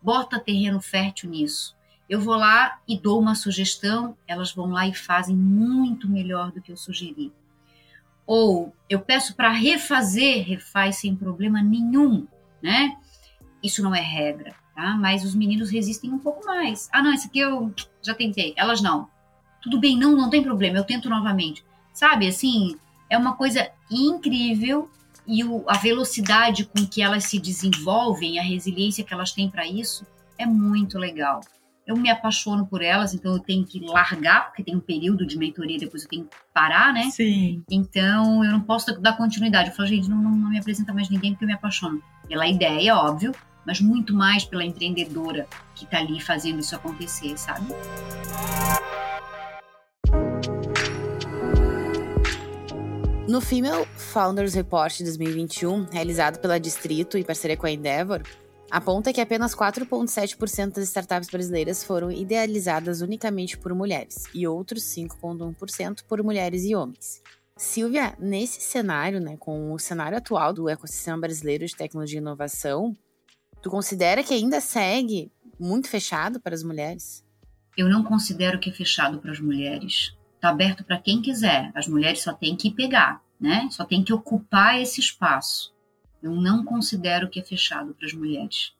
bota 0.00 0.38
terreno 0.38 0.80
fértil 0.80 1.30
nisso. 1.30 1.76
Eu 2.08 2.20
vou 2.20 2.36
lá 2.36 2.78
e 2.88 2.98
dou 2.98 3.20
uma 3.20 3.34
sugestão, 3.34 4.16
elas 4.26 4.52
vão 4.52 4.70
lá 4.70 4.86
e 4.86 4.94
fazem 4.94 5.36
muito 5.36 6.08
melhor 6.08 6.50
do 6.50 6.60
que 6.60 6.72
eu 6.72 6.76
sugeri. 6.76 7.32
Ou 8.26 8.74
eu 8.88 9.00
peço 9.00 9.34
para 9.34 9.50
refazer, 9.50 10.46
refaz 10.46 10.96
sem 10.96 11.14
problema 11.14 11.62
nenhum, 11.62 12.26
né? 12.62 12.96
Isso 13.62 13.82
não 13.82 13.94
é 13.94 14.00
regra, 14.00 14.54
tá? 14.74 14.96
Mas 14.96 15.24
os 15.24 15.34
meninos 15.34 15.70
resistem 15.70 16.12
um 16.12 16.18
pouco 16.18 16.46
mais. 16.46 16.88
Ah, 16.92 17.02
não, 17.02 17.12
esse 17.12 17.26
aqui 17.26 17.40
eu 17.40 17.74
já 18.02 18.14
tentei. 18.14 18.54
Elas 18.56 18.80
não. 18.80 19.08
Tudo 19.60 19.78
bem, 19.78 19.98
não, 19.98 20.16
não 20.16 20.30
tem 20.30 20.42
problema, 20.42 20.78
eu 20.78 20.84
tento 20.84 21.10
novamente. 21.10 21.64
Sabe, 21.92 22.28
assim, 22.28 22.76
é 23.10 23.18
uma 23.18 23.34
coisa 23.34 23.70
incrível 23.90 24.88
e 25.26 25.44
o, 25.44 25.64
a 25.68 25.76
velocidade 25.76 26.64
com 26.64 26.86
que 26.86 27.02
elas 27.02 27.24
se 27.24 27.38
desenvolvem, 27.38 28.38
a 28.38 28.42
resiliência 28.42 29.04
que 29.04 29.12
elas 29.12 29.32
têm 29.32 29.50
para 29.50 29.66
isso, 29.66 30.06
é 30.38 30.46
muito 30.46 30.96
legal. 30.98 31.40
Eu 31.88 31.96
me 31.96 32.10
apaixono 32.10 32.66
por 32.66 32.82
elas, 32.82 33.14
então 33.14 33.32
eu 33.32 33.38
tenho 33.38 33.64
que 33.64 33.80
largar, 33.80 34.48
porque 34.48 34.62
tem 34.62 34.76
um 34.76 34.80
período 34.80 35.26
de 35.26 35.38
mentoria, 35.38 35.78
depois 35.78 36.02
eu 36.02 36.08
tenho 36.10 36.24
que 36.24 36.36
parar, 36.52 36.92
né? 36.92 37.04
Sim. 37.10 37.64
Então 37.70 38.44
eu 38.44 38.52
não 38.52 38.60
posso 38.60 39.00
dar 39.00 39.16
continuidade. 39.16 39.70
Eu 39.70 39.74
falo, 39.74 39.88
gente, 39.88 40.06
não, 40.06 40.18
não, 40.18 40.30
não 40.30 40.50
me 40.50 40.58
apresenta 40.58 40.92
mais 40.92 41.08
ninguém 41.08 41.32
porque 41.32 41.46
eu 41.46 41.48
me 41.48 41.54
apaixono. 41.54 42.02
Pela 42.28 42.46
ideia, 42.46 42.94
óbvio, 42.94 43.32
mas 43.64 43.80
muito 43.80 44.12
mais 44.12 44.44
pela 44.44 44.62
empreendedora 44.62 45.46
que 45.74 45.86
está 45.86 45.96
ali 45.96 46.20
fazendo 46.20 46.60
isso 46.60 46.76
acontecer, 46.76 47.38
sabe? 47.38 47.72
No 53.26 53.40
Female 53.40 53.86
Founders 53.96 54.52
Report 54.52 55.00
2021, 55.00 55.86
realizado 55.90 56.38
pela 56.38 56.60
Distrito 56.60 57.16
e 57.16 57.24
parceria 57.24 57.56
com 57.56 57.64
a 57.64 57.70
Endeavor, 57.70 58.20
aponta 58.70 59.12
que 59.12 59.20
apenas 59.20 59.54
4,7% 59.54 60.74
das 60.74 60.88
startups 60.88 61.28
brasileiras 61.28 61.82
foram 61.82 62.10
idealizadas 62.10 63.00
unicamente 63.00 63.56
por 63.56 63.74
mulheres 63.74 64.24
e 64.34 64.46
outros 64.46 64.82
5,1% 64.84 66.04
por 66.08 66.22
mulheres 66.22 66.64
e 66.64 66.74
homens. 66.74 67.22
Silvia, 67.56 68.14
nesse 68.18 68.60
cenário, 68.60 69.20
né, 69.20 69.36
com 69.36 69.72
o 69.72 69.78
cenário 69.78 70.16
atual 70.16 70.52
do 70.52 70.68
ecossistema 70.68 71.18
brasileiro 71.18 71.66
de 71.66 71.74
tecnologia 71.74 72.18
e 72.18 72.22
inovação, 72.22 72.96
tu 73.60 73.68
considera 73.68 74.22
que 74.22 74.32
ainda 74.32 74.60
segue 74.60 75.32
muito 75.58 75.88
fechado 75.88 76.40
para 76.40 76.54
as 76.54 76.62
mulheres? 76.62 77.26
Eu 77.76 77.88
não 77.88 78.04
considero 78.04 78.60
que 78.60 78.70
é 78.70 78.72
fechado 78.72 79.18
para 79.18 79.32
as 79.32 79.40
mulheres. 79.40 80.16
Está 80.36 80.50
aberto 80.50 80.84
para 80.84 80.98
quem 80.98 81.20
quiser. 81.20 81.72
As 81.74 81.88
mulheres 81.88 82.22
só 82.22 82.32
têm 82.32 82.56
que 82.56 82.70
pegar, 82.70 83.20
né? 83.40 83.68
Só 83.72 83.84
tem 83.84 84.04
que 84.04 84.12
ocupar 84.12 84.80
esse 84.80 85.00
espaço. 85.00 85.74
Eu 86.22 86.32
não 86.32 86.64
considero 86.64 87.28
que 87.28 87.40
é 87.40 87.42
fechado 87.42 87.94
para 87.94 88.06
as 88.06 88.12
mulheres. 88.12 88.72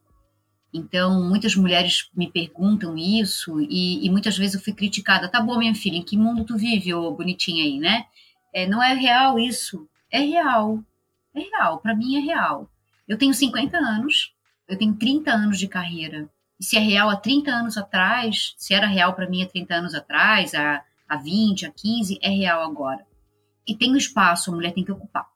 Então, 0.72 1.22
muitas 1.26 1.56
mulheres 1.56 2.10
me 2.14 2.30
perguntam 2.30 2.96
isso 2.96 3.60
e, 3.60 4.04
e, 4.04 4.10
muitas 4.10 4.36
vezes 4.36 4.56
eu 4.56 4.60
fui 4.60 4.72
criticada. 4.72 5.28
Tá 5.28 5.40
bom, 5.40 5.56
minha 5.56 5.74
filha, 5.74 5.96
em 5.96 6.02
que 6.02 6.16
mundo 6.16 6.44
tu 6.44 6.56
vive, 6.56 6.92
ô 6.92 7.10
bonitinha 7.12 7.64
aí, 7.64 7.78
né? 7.78 8.04
É, 8.52 8.66
não 8.66 8.82
é 8.82 8.92
real 8.92 9.38
isso. 9.38 9.88
É 10.10 10.20
real. 10.20 10.82
É 11.34 11.40
real. 11.40 11.78
Para 11.78 11.94
mim 11.94 12.16
é 12.16 12.20
real. 12.20 12.70
Eu 13.06 13.16
tenho 13.16 13.32
50 13.32 13.78
anos, 13.78 14.34
eu 14.68 14.76
tenho 14.76 14.94
30 14.94 15.30
anos 15.32 15.58
de 15.58 15.66
carreira. 15.66 16.28
E 16.60 16.64
se 16.64 16.76
é 16.76 16.80
real 16.80 17.08
há 17.08 17.16
30 17.16 17.50
anos 17.50 17.78
atrás, 17.78 18.54
se 18.58 18.74
era 18.74 18.86
real 18.86 19.14
para 19.14 19.28
mim 19.28 19.42
há 19.42 19.48
30 19.48 19.74
anos 19.74 19.94
atrás, 19.94 20.54
há 20.54 20.84
a 21.08 21.16
20, 21.16 21.64
a 21.64 21.70
15, 21.70 22.18
é 22.20 22.28
real 22.28 22.62
agora. 22.62 23.06
E 23.66 23.74
tem 23.74 23.92
um 23.92 23.96
espaço, 23.96 24.50
a 24.50 24.54
mulher 24.54 24.72
tem 24.72 24.84
que 24.84 24.92
ocupar. 24.92 25.26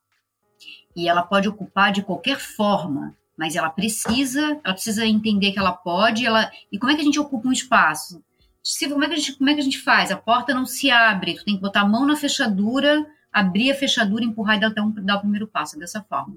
E 0.95 1.09
ela 1.09 1.23
pode 1.23 1.49
ocupar 1.49 1.93
de 1.93 2.03
qualquer 2.03 2.39
forma, 2.39 3.15
mas 3.37 3.57
ela 3.57 3.71
precisa, 3.71 4.61
ela 4.63 4.75
precisa 4.75 5.07
entender 5.07 5.53
que 5.53 5.59
ela 5.59 5.73
pode, 5.73 6.27
ela, 6.27 6.51
e 6.71 6.79
como 6.79 6.93
é 6.93 6.95
que 6.95 7.01
a 7.01 7.05
gente 7.05 7.19
ocupa 7.19 7.49
um 7.49 7.53
espaço? 7.53 8.23
Se, 8.63 8.89
como, 8.89 9.03
é 9.03 9.09
que 9.09 9.15
a 9.15 9.17
gente, 9.17 9.33
como 9.35 9.51
é 9.51 9.55
que 9.55 9.61
a 9.61 9.65
gente 9.65 9.81
faz? 9.81 10.11
A 10.11 10.17
porta 10.17 10.55
não 10.55 10.65
se 10.65 10.91
abre, 10.91 11.35
tu 11.35 11.45
tem 11.45 11.57
que 11.57 11.63
botar 11.63 11.81
a 11.81 11.89
mão 11.89 12.07
na 12.07 12.15
fechadura, 12.15 13.05
abrir 13.33 13.73
a 13.73 13.75
fechadura, 13.75 14.25
empurrar 14.25 14.57
e 14.57 14.61
dar, 14.61 14.83
um, 14.83 14.93
dar 14.93 15.17
o 15.17 15.21
primeiro 15.21 15.49
passo, 15.49 15.79
dessa 15.79 16.03
forma. 16.03 16.37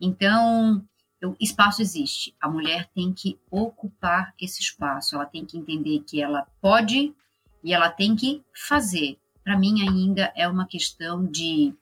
Então, 0.00 0.84
o 1.22 1.36
espaço 1.38 1.82
existe. 1.82 2.34
A 2.40 2.48
mulher 2.48 2.88
tem 2.94 3.12
que 3.12 3.38
ocupar 3.50 4.34
esse 4.40 4.60
espaço, 4.60 5.14
ela 5.14 5.26
tem 5.26 5.44
que 5.44 5.58
entender 5.58 6.00
que 6.00 6.20
ela 6.20 6.46
pode 6.60 7.14
e 7.62 7.74
ela 7.74 7.90
tem 7.90 8.16
que 8.16 8.42
fazer. 8.54 9.18
Para 9.44 9.58
mim, 9.58 9.86
ainda 9.86 10.32
é 10.34 10.48
uma 10.48 10.66
questão 10.66 11.24
de 11.26 11.74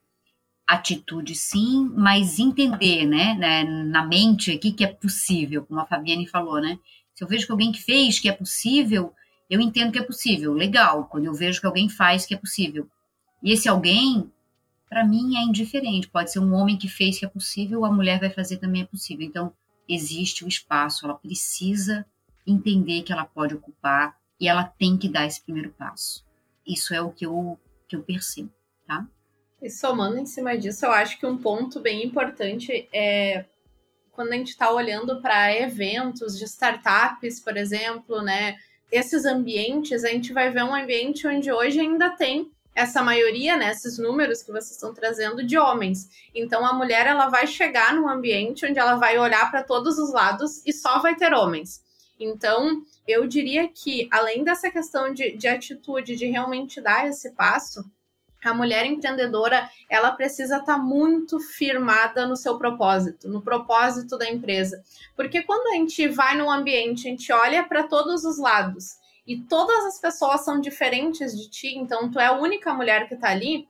atitude, 0.68 1.34
sim, 1.34 1.90
mas 1.96 2.38
entender, 2.38 3.06
né, 3.06 3.34
né, 3.34 3.64
na 3.64 4.06
mente 4.06 4.52
aqui 4.52 4.70
que 4.70 4.84
é 4.84 4.86
possível, 4.86 5.64
como 5.64 5.80
a 5.80 5.86
Fabiane 5.86 6.26
falou, 6.26 6.60
né? 6.60 6.78
Se 7.14 7.24
eu 7.24 7.28
vejo 7.28 7.46
que 7.46 7.52
alguém 7.52 7.72
fez 7.72 8.20
que 8.20 8.28
é 8.28 8.32
possível, 8.32 9.14
eu 9.48 9.62
entendo 9.62 9.90
que 9.90 9.98
é 9.98 10.02
possível, 10.02 10.52
legal. 10.52 11.06
Quando 11.06 11.24
eu 11.24 11.32
vejo 11.32 11.58
que 11.58 11.66
alguém 11.66 11.88
faz 11.88 12.26
que 12.26 12.34
é 12.34 12.36
possível. 12.36 12.86
E 13.42 13.50
esse 13.50 13.66
alguém, 13.66 14.30
para 14.90 15.04
mim, 15.06 15.36
é 15.36 15.42
indiferente. 15.42 16.06
Pode 16.06 16.30
ser 16.30 16.40
um 16.40 16.52
homem 16.52 16.76
que 16.76 16.86
fez 16.86 17.18
que 17.18 17.24
é 17.24 17.28
possível, 17.28 17.86
a 17.86 17.90
mulher 17.90 18.20
vai 18.20 18.28
fazer 18.28 18.58
também 18.58 18.82
é 18.82 18.86
possível. 18.86 19.26
Então, 19.26 19.52
existe 19.88 20.44
o 20.44 20.48
espaço, 20.48 21.06
ela 21.06 21.14
precisa 21.14 22.04
entender 22.46 23.02
que 23.02 23.12
ela 23.12 23.24
pode 23.24 23.54
ocupar 23.54 24.16
e 24.38 24.46
ela 24.46 24.64
tem 24.64 24.98
que 24.98 25.08
dar 25.08 25.26
esse 25.26 25.42
primeiro 25.42 25.70
passo. 25.70 26.24
Isso 26.66 26.92
é 26.92 27.00
o 27.00 27.10
que 27.10 27.24
eu, 27.24 27.58
que 27.88 27.96
eu 27.96 28.02
percebo, 28.02 28.52
tá? 28.86 29.06
E 29.60 29.68
somando 29.68 30.18
em 30.18 30.26
cima 30.26 30.56
disso, 30.56 30.86
eu 30.86 30.92
acho 30.92 31.18
que 31.18 31.26
um 31.26 31.36
ponto 31.36 31.80
bem 31.80 32.04
importante 32.04 32.88
é 32.92 33.44
quando 34.12 34.32
a 34.32 34.36
gente 34.36 34.48
está 34.48 34.72
olhando 34.72 35.20
para 35.20 35.54
eventos 35.54 36.36
de 36.36 36.44
startups, 36.44 37.38
por 37.40 37.56
exemplo, 37.56 38.20
né? 38.20 38.56
Esses 38.90 39.24
ambientes, 39.24 40.02
a 40.02 40.08
gente 40.08 40.32
vai 40.32 40.50
ver 40.50 40.64
um 40.64 40.74
ambiente 40.74 41.26
onde 41.26 41.52
hoje 41.52 41.78
ainda 41.78 42.10
tem 42.10 42.50
essa 42.74 43.02
maioria, 43.02 43.56
né, 43.56 43.72
esses 43.72 43.98
números 43.98 44.40
que 44.40 44.52
vocês 44.52 44.72
estão 44.72 44.94
trazendo 44.94 45.44
de 45.44 45.58
homens. 45.58 46.08
Então 46.32 46.64
a 46.64 46.72
mulher 46.72 47.06
ela 47.06 47.28
vai 47.28 47.46
chegar 47.46 47.92
num 47.92 48.08
ambiente 48.08 48.64
onde 48.64 48.78
ela 48.78 48.94
vai 48.94 49.18
olhar 49.18 49.50
para 49.50 49.64
todos 49.64 49.98
os 49.98 50.12
lados 50.12 50.62
e 50.64 50.72
só 50.72 51.00
vai 51.00 51.16
ter 51.16 51.32
homens. 51.32 51.82
Então, 52.20 52.82
eu 53.06 53.26
diria 53.26 53.68
que, 53.68 54.08
além 54.10 54.42
dessa 54.42 54.70
questão 54.70 55.12
de, 55.12 55.36
de 55.36 55.46
atitude, 55.46 56.16
de 56.16 56.26
realmente 56.26 56.80
dar 56.80 57.06
esse 57.06 57.30
passo, 57.32 57.84
a 58.44 58.54
mulher 58.54 58.86
empreendedora 58.86 59.68
ela 59.88 60.12
precisa 60.12 60.58
estar 60.58 60.74
tá 60.74 60.78
muito 60.78 61.40
firmada 61.40 62.26
no 62.26 62.36
seu 62.36 62.58
propósito, 62.58 63.28
no 63.28 63.42
propósito 63.42 64.16
da 64.16 64.30
empresa. 64.30 64.82
Porque 65.16 65.42
quando 65.42 65.68
a 65.68 65.76
gente 65.76 66.06
vai 66.08 66.36
no 66.36 66.50
ambiente, 66.50 67.08
a 67.08 67.10
gente 67.10 67.32
olha 67.32 67.64
para 67.64 67.84
todos 67.84 68.24
os 68.24 68.38
lados 68.38 68.98
e 69.26 69.42
todas 69.42 69.84
as 69.84 70.00
pessoas 70.00 70.44
são 70.44 70.60
diferentes 70.60 71.36
de 71.36 71.50
ti, 71.50 71.76
então 71.76 72.10
tu 72.10 72.18
é 72.18 72.26
a 72.26 72.38
única 72.38 72.72
mulher 72.72 73.06
que 73.08 73.14
está 73.14 73.30
ali, 73.30 73.68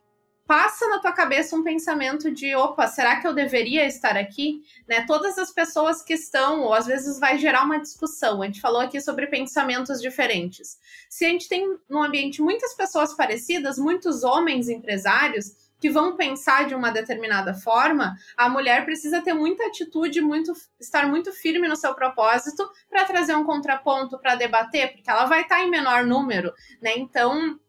passa 0.49 0.87
na 0.87 0.97
tua 0.97 1.11
cabeça 1.11 1.55
um 1.55 1.61
pensamento 1.61 2.31
de 2.31 2.55
opa, 2.55 2.87
será 2.87 3.21
que 3.21 3.27
eu 3.27 3.35
deveria 3.35 3.85
estar 3.85 4.17
aqui? 4.17 4.63
Né? 4.87 5.05
Todas 5.05 5.37
as 5.37 5.51
pessoas 5.51 6.01
que 6.01 6.15
estão, 6.15 6.61
ou 6.61 6.73
às 6.73 6.87
vezes 6.87 7.19
vai 7.19 7.37
gerar 7.37 7.63
uma 7.63 7.79
discussão. 7.79 8.41
A 8.41 8.47
gente 8.47 8.59
falou 8.59 8.81
aqui 8.81 8.99
sobre 8.99 9.27
pensamentos 9.27 10.01
diferentes. 10.01 10.79
Se 11.07 11.23
a 11.23 11.29
gente 11.29 11.47
tem 11.47 11.77
no 11.87 12.01
ambiente 12.01 12.41
muitas 12.41 12.73
pessoas 12.73 13.13
parecidas, 13.13 13.77
muitos 13.77 14.23
homens 14.23 14.69
empresários 14.69 15.69
que 15.79 15.87
vão 15.87 16.15
pensar 16.17 16.65
de 16.65 16.73
uma 16.73 16.89
determinada 16.89 17.53
forma, 17.53 18.15
a 18.35 18.49
mulher 18.49 18.85
precisa 18.85 19.21
ter 19.21 19.35
muita 19.35 19.67
atitude, 19.67 20.19
muito 20.19 20.51
estar 20.79 21.07
muito 21.07 21.31
firme 21.31 21.67
no 21.67 21.75
seu 21.75 21.93
propósito 21.93 22.67
para 22.89 23.05
trazer 23.05 23.35
um 23.35 23.43
contraponto 23.43 24.17
para 24.17 24.33
debater, 24.33 24.93
porque 24.93 25.11
ela 25.11 25.25
vai 25.25 25.41
estar 25.41 25.61
em 25.61 25.69
menor 25.69 26.07
número, 26.07 26.51
né? 26.81 26.97
Então, 26.97 27.59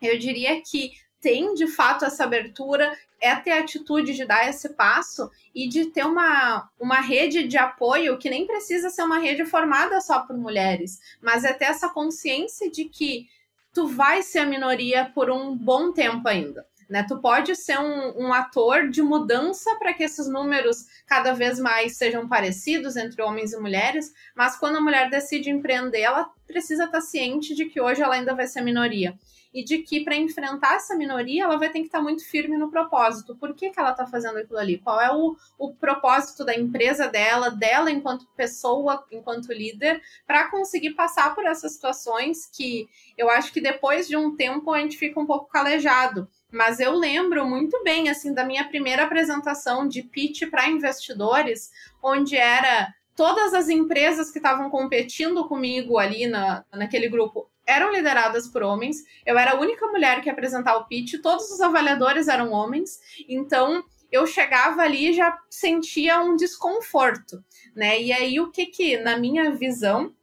eu 0.00 0.18
diria 0.18 0.62
que 0.62 0.92
tem 1.20 1.54
de 1.54 1.66
fato 1.66 2.04
essa 2.04 2.24
abertura, 2.24 2.96
é 3.20 3.34
ter 3.36 3.52
a 3.52 3.60
atitude 3.60 4.14
de 4.14 4.24
dar 4.24 4.48
esse 4.48 4.70
passo 4.70 5.30
e 5.54 5.68
de 5.68 5.86
ter 5.86 6.04
uma, 6.04 6.68
uma 6.78 7.00
rede 7.00 7.46
de 7.46 7.58
apoio 7.58 8.18
que 8.18 8.30
nem 8.30 8.46
precisa 8.46 8.88
ser 8.88 9.02
uma 9.02 9.18
rede 9.18 9.44
formada 9.44 10.00
só 10.00 10.20
por 10.20 10.36
mulheres, 10.36 10.98
mas 11.20 11.44
é 11.44 11.52
ter 11.52 11.66
essa 11.66 11.88
consciência 11.88 12.70
de 12.70 12.86
que 12.86 13.28
tu 13.72 13.86
vai 13.86 14.22
ser 14.22 14.40
a 14.40 14.46
minoria 14.46 15.10
por 15.14 15.30
um 15.30 15.56
bom 15.56 15.92
tempo 15.92 16.26
ainda. 16.26 16.66
Né? 16.88 17.04
Tu 17.06 17.16
pode 17.20 17.54
ser 17.54 17.78
um, 17.78 18.26
um 18.26 18.32
ator 18.32 18.88
de 18.88 19.00
mudança 19.00 19.76
para 19.78 19.94
que 19.94 20.02
esses 20.02 20.26
números 20.26 20.86
cada 21.06 21.32
vez 21.32 21.60
mais 21.60 21.96
sejam 21.96 22.26
parecidos 22.26 22.96
entre 22.96 23.22
homens 23.22 23.52
e 23.52 23.60
mulheres, 23.60 24.12
mas 24.34 24.56
quando 24.56 24.78
a 24.78 24.80
mulher 24.80 25.08
decide 25.08 25.50
empreender, 25.50 26.00
ela 26.00 26.28
precisa 26.48 26.86
estar 26.86 27.00
ciente 27.00 27.54
de 27.54 27.66
que 27.66 27.80
hoje 27.80 28.02
ela 28.02 28.16
ainda 28.16 28.34
vai 28.34 28.48
ser 28.48 28.62
minoria 28.62 29.16
e 29.52 29.64
de 29.64 29.78
que 29.78 30.04
para 30.04 30.16
enfrentar 30.16 30.76
essa 30.76 30.96
minoria 30.96 31.44
ela 31.44 31.56
vai 31.56 31.70
ter 31.70 31.80
que 31.80 31.86
estar 31.86 32.00
muito 32.00 32.24
firme 32.24 32.56
no 32.56 32.70
propósito. 32.70 33.36
Por 33.36 33.54
que, 33.54 33.70
que 33.70 33.80
ela 33.80 33.90
está 33.90 34.06
fazendo 34.06 34.38
aquilo 34.38 34.58
ali? 34.58 34.78
Qual 34.78 35.00
é 35.00 35.12
o, 35.12 35.36
o 35.58 35.74
propósito 35.74 36.44
da 36.44 36.54
empresa 36.54 37.08
dela, 37.08 37.50
dela 37.50 37.90
enquanto 37.90 38.26
pessoa, 38.36 39.04
enquanto 39.10 39.52
líder, 39.52 40.00
para 40.26 40.50
conseguir 40.50 40.90
passar 40.94 41.34
por 41.34 41.44
essas 41.44 41.72
situações 41.72 42.46
que 42.46 42.88
eu 43.18 43.28
acho 43.28 43.52
que 43.52 43.60
depois 43.60 44.06
de 44.06 44.16
um 44.16 44.36
tempo 44.36 44.72
a 44.72 44.80
gente 44.80 44.96
fica 44.96 45.18
um 45.18 45.26
pouco 45.26 45.48
calejado. 45.48 46.28
Mas 46.52 46.80
eu 46.80 46.92
lembro 46.92 47.46
muito 47.46 47.82
bem, 47.84 48.08
assim, 48.08 48.34
da 48.34 48.44
minha 48.44 48.68
primeira 48.68 49.04
apresentação 49.04 49.86
de 49.86 50.02
pitch 50.02 50.48
para 50.50 50.68
investidores, 50.68 51.70
onde 52.02 52.36
era 52.36 52.92
todas 53.14 53.52
as 53.52 53.68
empresas 53.68 54.30
que 54.30 54.38
estavam 54.38 54.70
competindo 54.70 55.46
comigo 55.46 55.98
ali 55.98 56.26
na, 56.26 56.64
naquele 56.72 57.08
grupo 57.08 57.49
eram 57.70 57.92
lideradas 57.92 58.48
por 58.48 58.62
homens. 58.62 58.98
Eu 59.24 59.38
era 59.38 59.52
a 59.52 59.60
única 59.60 59.86
mulher 59.86 60.20
que 60.20 60.28
ia 60.28 60.32
apresentar 60.32 60.76
o 60.76 60.86
pitch, 60.86 61.20
todos 61.22 61.50
os 61.50 61.60
avaliadores 61.60 62.28
eram 62.28 62.52
homens. 62.52 62.98
Então, 63.28 63.84
eu 64.10 64.26
chegava 64.26 64.82
ali 64.82 65.10
e 65.10 65.12
já 65.14 65.38
sentia 65.48 66.20
um 66.20 66.36
desconforto, 66.36 67.42
né? 67.74 68.00
E 68.00 68.12
aí, 68.12 68.40
o 68.40 68.50
que 68.50 68.66
que, 68.66 68.98
na 68.98 69.16
minha 69.16 69.52
visão, 69.52 70.14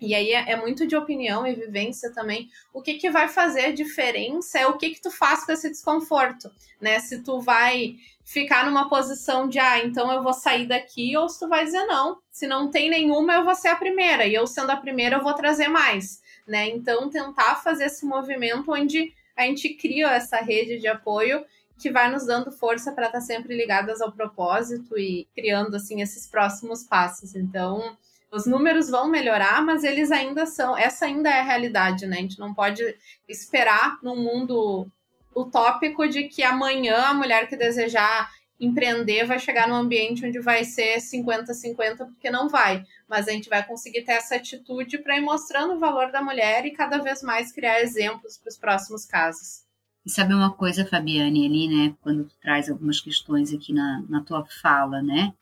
e 0.00 0.14
aí 0.14 0.32
é, 0.32 0.52
é, 0.52 0.56
muito 0.56 0.86
de 0.86 0.96
opinião 0.96 1.46
e 1.46 1.54
vivência 1.54 2.12
também. 2.12 2.48
O 2.72 2.82
que, 2.82 2.94
que 2.94 3.10
vai 3.10 3.28
fazer 3.28 3.72
diferença 3.72 4.58
é 4.58 4.66
o 4.66 4.76
que, 4.76 4.90
que 4.90 5.00
tu 5.00 5.10
faz 5.10 5.44
com 5.44 5.52
esse 5.52 5.70
desconforto, 5.70 6.50
né? 6.80 6.98
Se 6.98 7.22
tu 7.22 7.40
vai 7.40 7.96
ficar 8.24 8.66
numa 8.66 8.88
posição 8.88 9.48
de, 9.48 9.58
ah, 9.58 9.84
então 9.84 10.10
eu 10.10 10.22
vou 10.22 10.32
sair 10.32 10.66
daqui, 10.66 11.16
ou 11.16 11.28
se 11.28 11.38
tu 11.38 11.48
vai 11.48 11.64
dizer, 11.64 11.84
não, 11.84 12.18
se 12.30 12.46
não 12.46 12.70
tem 12.70 12.88
nenhuma, 12.88 13.34
eu 13.34 13.44
vou 13.44 13.54
ser 13.54 13.68
a 13.68 13.76
primeira, 13.76 14.26
e 14.26 14.34
eu 14.34 14.46
sendo 14.46 14.70
a 14.70 14.76
primeira, 14.76 15.16
eu 15.16 15.22
vou 15.22 15.34
trazer 15.34 15.68
mais, 15.68 16.20
né? 16.46 16.68
Então, 16.68 17.10
tentar 17.10 17.56
fazer 17.56 17.84
esse 17.84 18.04
movimento 18.04 18.72
onde 18.72 19.12
a 19.36 19.42
gente 19.42 19.70
cria 19.74 20.12
essa 20.12 20.38
rede 20.38 20.78
de 20.78 20.86
apoio 20.86 21.44
que 21.78 21.90
vai 21.90 22.10
nos 22.10 22.24
dando 22.24 22.52
força 22.52 22.92
para 22.92 23.06
estar 23.06 23.18
tá 23.18 23.24
sempre 23.24 23.56
ligadas 23.56 24.00
ao 24.00 24.12
propósito 24.12 24.96
e 24.98 25.26
criando, 25.34 25.74
assim, 25.74 26.00
esses 26.00 26.26
próximos 26.26 26.84
passos. 26.84 27.34
Então, 27.34 27.96
os 28.30 28.46
números 28.46 28.88
vão 28.88 29.08
melhorar, 29.08 29.62
mas 29.62 29.84
eles 29.84 30.10
ainda 30.10 30.46
são. 30.46 30.76
Essa 30.76 31.06
ainda 31.06 31.30
é 31.30 31.40
a 31.40 31.44
realidade, 31.44 32.06
né? 32.06 32.18
A 32.18 32.20
gente 32.20 32.38
não 32.38 32.54
pode 32.54 32.82
esperar 33.28 33.98
num 34.02 34.16
mundo 34.16 34.88
utópico 35.34 36.08
de 36.08 36.24
que 36.24 36.42
amanhã 36.42 36.96
a 36.96 37.14
mulher 37.14 37.48
que 37.48 37.56
desejar 37.56 38.30
empreender 38.64 39.24
vai 39.24 39.38
chegar 39.38 39.68
num 39.68 39.74
ambiente 39.74 40.24
onde 40.26 40.40
vai 40.40 40.64
ser 40.64 40.98
50-50, 40.98 41.98
porque 41.98 42.30
não 42.30 42.48
vai. 42.48 42.84
Mas 43.08 43.28
a 43.28 43.32
gente 43.32 43.48
vai 43.48 43.64
conseguir 43.66 44.02
ter 44.02 44.12
essa 44.12 44.36
atitude 44.36 44.98
para 44.98 45.16
ir 45.16 45.20
mostrando 45.20 45.74
o 45.74 45.78
valor 45.78 46.10
da 46.10 46.22
mulher 46.22 46.64
e 46.64 46.72
cada 46.72 46.98
vez 46.98 47.22
mais 47.22 47.52
criar 47.52 47.80
exemplos 47.80 48.38
para 48.38 48.48
os 48.48 48.56
próximos 48.56 49.04
casos. 49.04 49.64
E 50.04 50.10
sabe 50.10 50.34
uma 50.34 50.52
coisa, 50.52 50.84
Fabiane, 50.84 51.46
ali, 51.46 51.68
né, 51.68 51.94
quando 52.00 52.24
tu 52.24 52.34
traz 52.40 52.68
algumas 52.68 53.00
questões 53.00 53.52
aqui 53.52 53.72
na, 53.72 54.04
na 54.08 54.20
tua 54.22 54.44
fala, 54.44 55.00
né? 55.00 55.32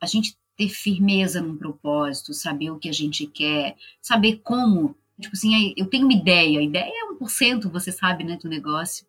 A 0.00 0.06
gente 0.06 0.36
ter 0.56 0.68
firmeza 0.68 1.40
num 1.40 1.56
propósito, 1.56 2.34
saber 2.34 2.70
o 2.70 2.78
que 2.78 2.88
a 2.88 2.92
gente 2.92 3.26
quer, 3.26 3.74
saber 4.00 4.40
como. 4.44 4.94
Tipo 5.18 5.34
assim, 5.34 5.72
eu 5.76 5.86
tenho 5.86 6.04
uma 6.04 6.12
ideia, 6.12 6.58
a 6.58 6.62
ideia 6.62 6.92
é 6.92 7.14
1%, 7.14 7.70
você 7.70 7.90
sabe, 7.90 8.24
né, 8.24 8.36
do 8.36 8.48
negócio. 8.48 9.06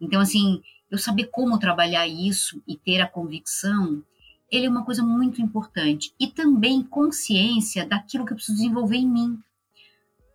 Então, 0.00 0.20
assim, 0.20 0.62
eu 0.92 0.98
saber 0.98 1.28
como 1.28 1.58
trabalhar 1.58 2.06
isso 2.06 2.62
e 2.68 2.76
ter 2.76 3.00
a 3.00 3.08
convicção, 3.08 4.04
ele 4.50 4.66
é 4.66 4.68
uma 4.68 4.84
coisa 4.84 5.02
muito 5.02 5.40
importante. 5.40 6.14
E 6.20 6.26
também 6.26 6.82
consciência 6.82 7.86
daquilo 7.86 8.26
que 8.26 8.34
eu 8.34 8.36
preciso 8.36 8.58
desenvolver 8.58 8.98
em 8.98 9.08
mim. 9.08 9.42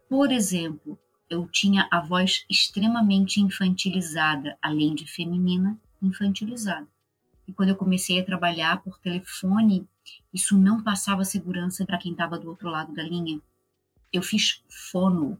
Por 0.09 0.31
exemplo, 0.31 0.97
eu 1.29 1.47
tinha 1.47 1.87
a 1.91 1.99
voz 1.99 2.43
extremamente 2.49 3.39
infantilizada, 3.39 4.57
além 4.59 4.95
de 4.95 5.05
feminina, 5.05 5.79
infantilizada. 6.01 6.87
E 7.47 7.53
quando 7.53 7.69
eu 7.69 7.75
comecei 7.75 8.19
a 8.19 8.25
trabalhar 8.25 8.81
por 8.81 8.97
telefone, 8.97 9.87
isso 10.33 10.57
não 10.57 10.81
passava 10.81 11.23
segurança 11.23 11.85
para 11.85 11.99
quem 11.99 12.13
estava 12.13 12.39
do 12.39 12.49
outro 12.49 12.67
lado 12.67 12.95
da 12.95 13.03
linha. 13.03 13.39
Eu 14.11 14.23
fiz 14.23 14.63
fono 14.67 15.39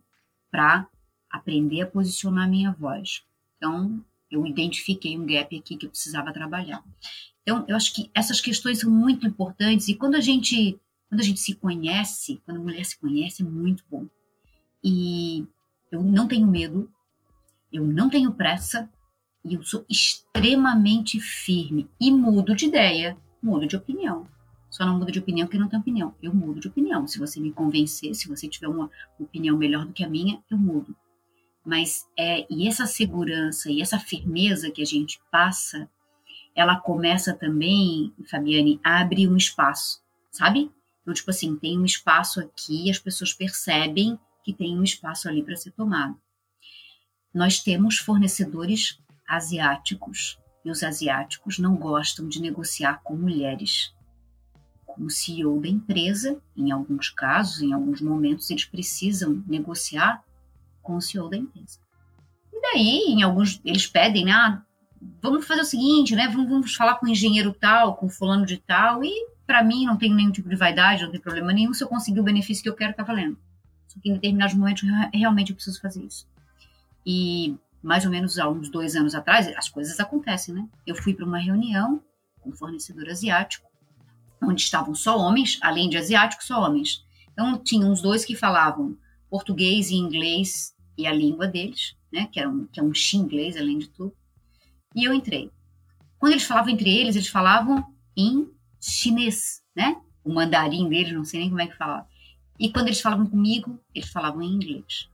para 0.52 0.88
aprender 1.28 1.82
a 1.82 1.88
posicionar 1.88 2.48
minha 2.48 2.72
voz. 2.72 3.26
Então, 3.58 4.06
eu 4.32 4.46
identifiquei 4.46 5.18
um 5.18 5.26
gap 5.26 5.58
aqui 5.58 5.76
que 5.76 5.86
eu 5.86 5.90
precisava 5.90 6.34
trabalhar. 6.34 6.84
Então, 7.42 7.64
eu 7.68 7.76
acho 7.76 7.94
que 7.94 8.12
essas 8.14 8.42
questões 8.42 8.80
são 8.80 8.92
muito 8.92 9.26
importantes 9.26 9.88
e 9.88 9.96
quando 9.96 10.16
a 10.16 10.20
gente, 10.20 10.80
quando 11.10 11.22
a 11.22 11.24
gente 11.24 11.40
se 11.40 11.56
conhece, 11.56 12.42
quando 12.46 12.58
a 12.58 12.64
mulher 12.64 12.84
se 12.84 13.00
conhece, 13.00 13.42
é 13.42 13.46
muito 13.46 13.84
bom. 13.90 14.06
E 14.84 15.46
eu 15.92 16.04
não 16.04 16.28
tenho 16.28 16.46
medo, 16.46 16.92
eu 17.72 17.86
não 17.86 18.10
tenho 18.10 18.34
pressa 18.34 18.90
e 19.46 19.54
eu 19.54 19.64
sou 19.64 19.86
extremamente 19.90 21.20
firme 21.20 21.90
e 22.00 22.12
mudo 22.12 22.54
de 22.54 22.66
ideia, 22.66 23.18
mudo 23.42 23.66
de 23.66 23.78
opinião. 23.78 24.28
Só 24.70 24.86
não 24.86 24.98
muda 25.00 25.12
de 25.12 25.20
opinião 25.20 25.48
porque 25.48 25.58
não 25.58 25.70
tem 25.70 25.80
opinião. 25.80 26.14
Eu 26.22 26.34
mudo 26.34 26.60
de 26.60 26.68
opinião. 26.68 27.08
Se 27.08 27.18
você 27.18 27.40
me 27.40 27.54
convencer, 27.54 28.14
se 28.14 28.28
você 28.28 28.48
tiver 28.48 28.68
uma 28.68 28.92
opinião 29.18 29.58
melhor 29.58 29.86
do 29.86 29.94
que 29.94 30.04
a 30.04 30.10
minha, 30.10 30.44
eu 30.52 30.58
mudo. 30.58 30.96
Mas 31.68 32.08
é 32.18 32.48
e 32.50 32.66
essa 32.66 32.86
segurança 32.86 33.70
e 33.70 33.82
essa 33.82 34.00
firmeza 34.00 34.72
que 34.72 34.82
a 34.82 34.86
gente 34.86 35.20
passa, 35.30 35.90
ela 36.56 36.80
começa 36.80 37.34
também, 37.34 38.14
Fabiane, 38.30 38.80
abre 38.82 39.28
um 39.28 39.36
espaço, 39.36 40.02
sabe? 40.32 40.72
Então, 41.02 41.14
tipo 41.14 41.30
assim, 41.30 41.58
tem 41.58 41.78
um 41.78 41.84
espaço 41.84 42.40
aqui, 42.40 42.90
as 42.90 42.98
pessoas 42.98 43.34
percebem 43.34 44.18
que 44.46 44.54
tem 44.54 44.80
um 44.80 44.84
espaço 44.84 45.28
ali 45.28 45.44
para 45.44 45.58
ser 45.58 45.72
tomado. 45.72 46.18
Nós 47.34 47.60
temos 47.60 47.98
fornecedores 47.98 48.98
asiáticos 49.28 50.40
e 50.64 50.72
os 50.72 50.82
asiáticos 50.84 51.60
não 51.60 51.76
gostam 51.76 52.30
de 52.30 52.42
negociar 52.42 53.02
com 53.04 53.18
mulheres 53.18 53.94
como 54.86 55.10
CEO 55.10 55.60
da 55.60 55.68
empresa, 55.68 56.42
em 56.56 56.72
alguns 56.72 57.10
casos, 57.10 57.62
em 57.62 57.74
alguns 57.74 58.00
momentos, 58.00 58.50
eles 58.50 58.64
precisam 58.64 59.44
negociar 59.46 60.24
com 60.88 60.96
o 60.96 61.02
CEO 61.02 61.30
da 61.30 61.36
empresa. 61.36 61.80
E 62.52 62.62
daí, 62.62 63.14
em 63.14 63.22
alguns, 63.22 63.60
eles 63.66 63.86
pedem, 63.86 64.24
né? 64.24 64.32
Ah, 64.32 64.62
vamos 65.22 65.46
fazer 65.46 65.62
o 65.62 65.66
seguinte, 65.66 66.16
né? 66.16 66.30
Vamos, 66.30 66.50
vamos 66.50 66.76
falar 66.76 66.96
com 66.96 67.06
o 67.06 67.10
engenheiro 67.10 67.54
tal, 67.54 67.96
com 67.96 68.10
fulano 68.10 68.46
de 68.46 68.58
tal, 68.58 69.04
e 69.04 69.12
para 69.46 69.62
mim 69.64 69.86
não 69.86 69.98
tem 69.98 70.14
nenhum 70.14 70.32
tipo 70.32 70.48
de 70.48 70.56
vaidade, 70.56 71.04
não 71.04 71.12
tem 71.12 71.20
problema 71.20 71.52
nenhum 71.52 71.74
se 71.74 71.84
eu 71.84 71.88
conseguir 71.90 72.22
o 72.22 72.24
benefício 72.24 72.64
que 72.64 72.70
eu 72.70 72.76
quero, 72.76 72.94
tá 72.94 73.04
valendo. 73.04 73.38
Só 73.88 74.00
que 74.00 74.10
em 74.10 74.14
determinados 74.14 74.56
momentos 74.56 74.84
realmente 75.14 75.50
eu 75.50 75.56
preciso 75.56 75.82
fazer 75.82 76.04
isso. 76.04 76.26
E 77.06 77.56
mais 77.84 78.06
ou 78.06 78.12
menos 78.12 78.40
há 78.40 78.50
uns 78.50 78.70
dois 78.70 78.96
anos 78.96 79.14
atrás, 79.14 79.48
as 79.56 79.70
coisas 79.70 80.00
acontecem, 80.00 80.56
né? 80.56 80.68
Eu 80.86 80.96
fui 80.96 81.14
para 81.14 81.26
uma 81.26 81.38
reunião 81.38 82.02
com 82.40 82.50
um 82.50 82.54
fornecedor 82.54 83.10
asiático 83.10 83.68
onde 84.42 84.62
estavam 84.62 84.94
só 84.94 85.18
homens, 85.18 85.58
além 85.62 85.90
de 85.90 85.98
asiáticos, 85.98 86.48
só 86.48 86.62
homens. 86.62 87.04
Então, 87.32 87.58
tinha 87.58 87.86
uns 87.86 88.02
dois 88.02 88.24
que 88.26 88.36
falavam 88.36 88.98
português 89.30 89.90
e 89.90 89.96
inglês 89.96 90.74
e 90.98 91.06
a 91.06 91.14
língua 91.14 91.48
deles, 91.48 91.96
né, 92.12 92.28
que, 92.32 92.40
era 92.40 92.50
um, 92.50 92.66
que 92.66 92.80
é 92.80 92.84
um 92.84 92.94
xinglês, 92.94 93.56
além 93.56 93.78
de 93.78 93.90
tudo. 93.90 94.14
E 94.96 95.04
eu 95.04 95.14
entrei. 95.14 95.52
Quando 96.18 96.34
eles 96.34 96.46
falavam 96.46 96.72
entre 96.72 96.90
eles, 96.90 97.16
eles 97.16 97.28
falavam 97.28 97.86
em 98.16 98.50
chinês, 98.82 99.62
né? 99.76 100.02
O 100.24 100.34
mandarim 100.34 100.90
deles, 100.90 101.14
não 101.14 101.24
sei 101.24 101.42
nem 101.42 101.50
como 101.50 101.62
é 101.62 101.68
que 101.68 101.78
falava. 101.78 102.08
E 102.60 102.72
quando 102.72 102.88
eles 102.88 103.02
falavam 103.02 103.28
comigo, 103.28 103.80
eles 103.94 104.10
falavam 104.10 104.42
em 104.42 104.52
inglês. 104.52 105.08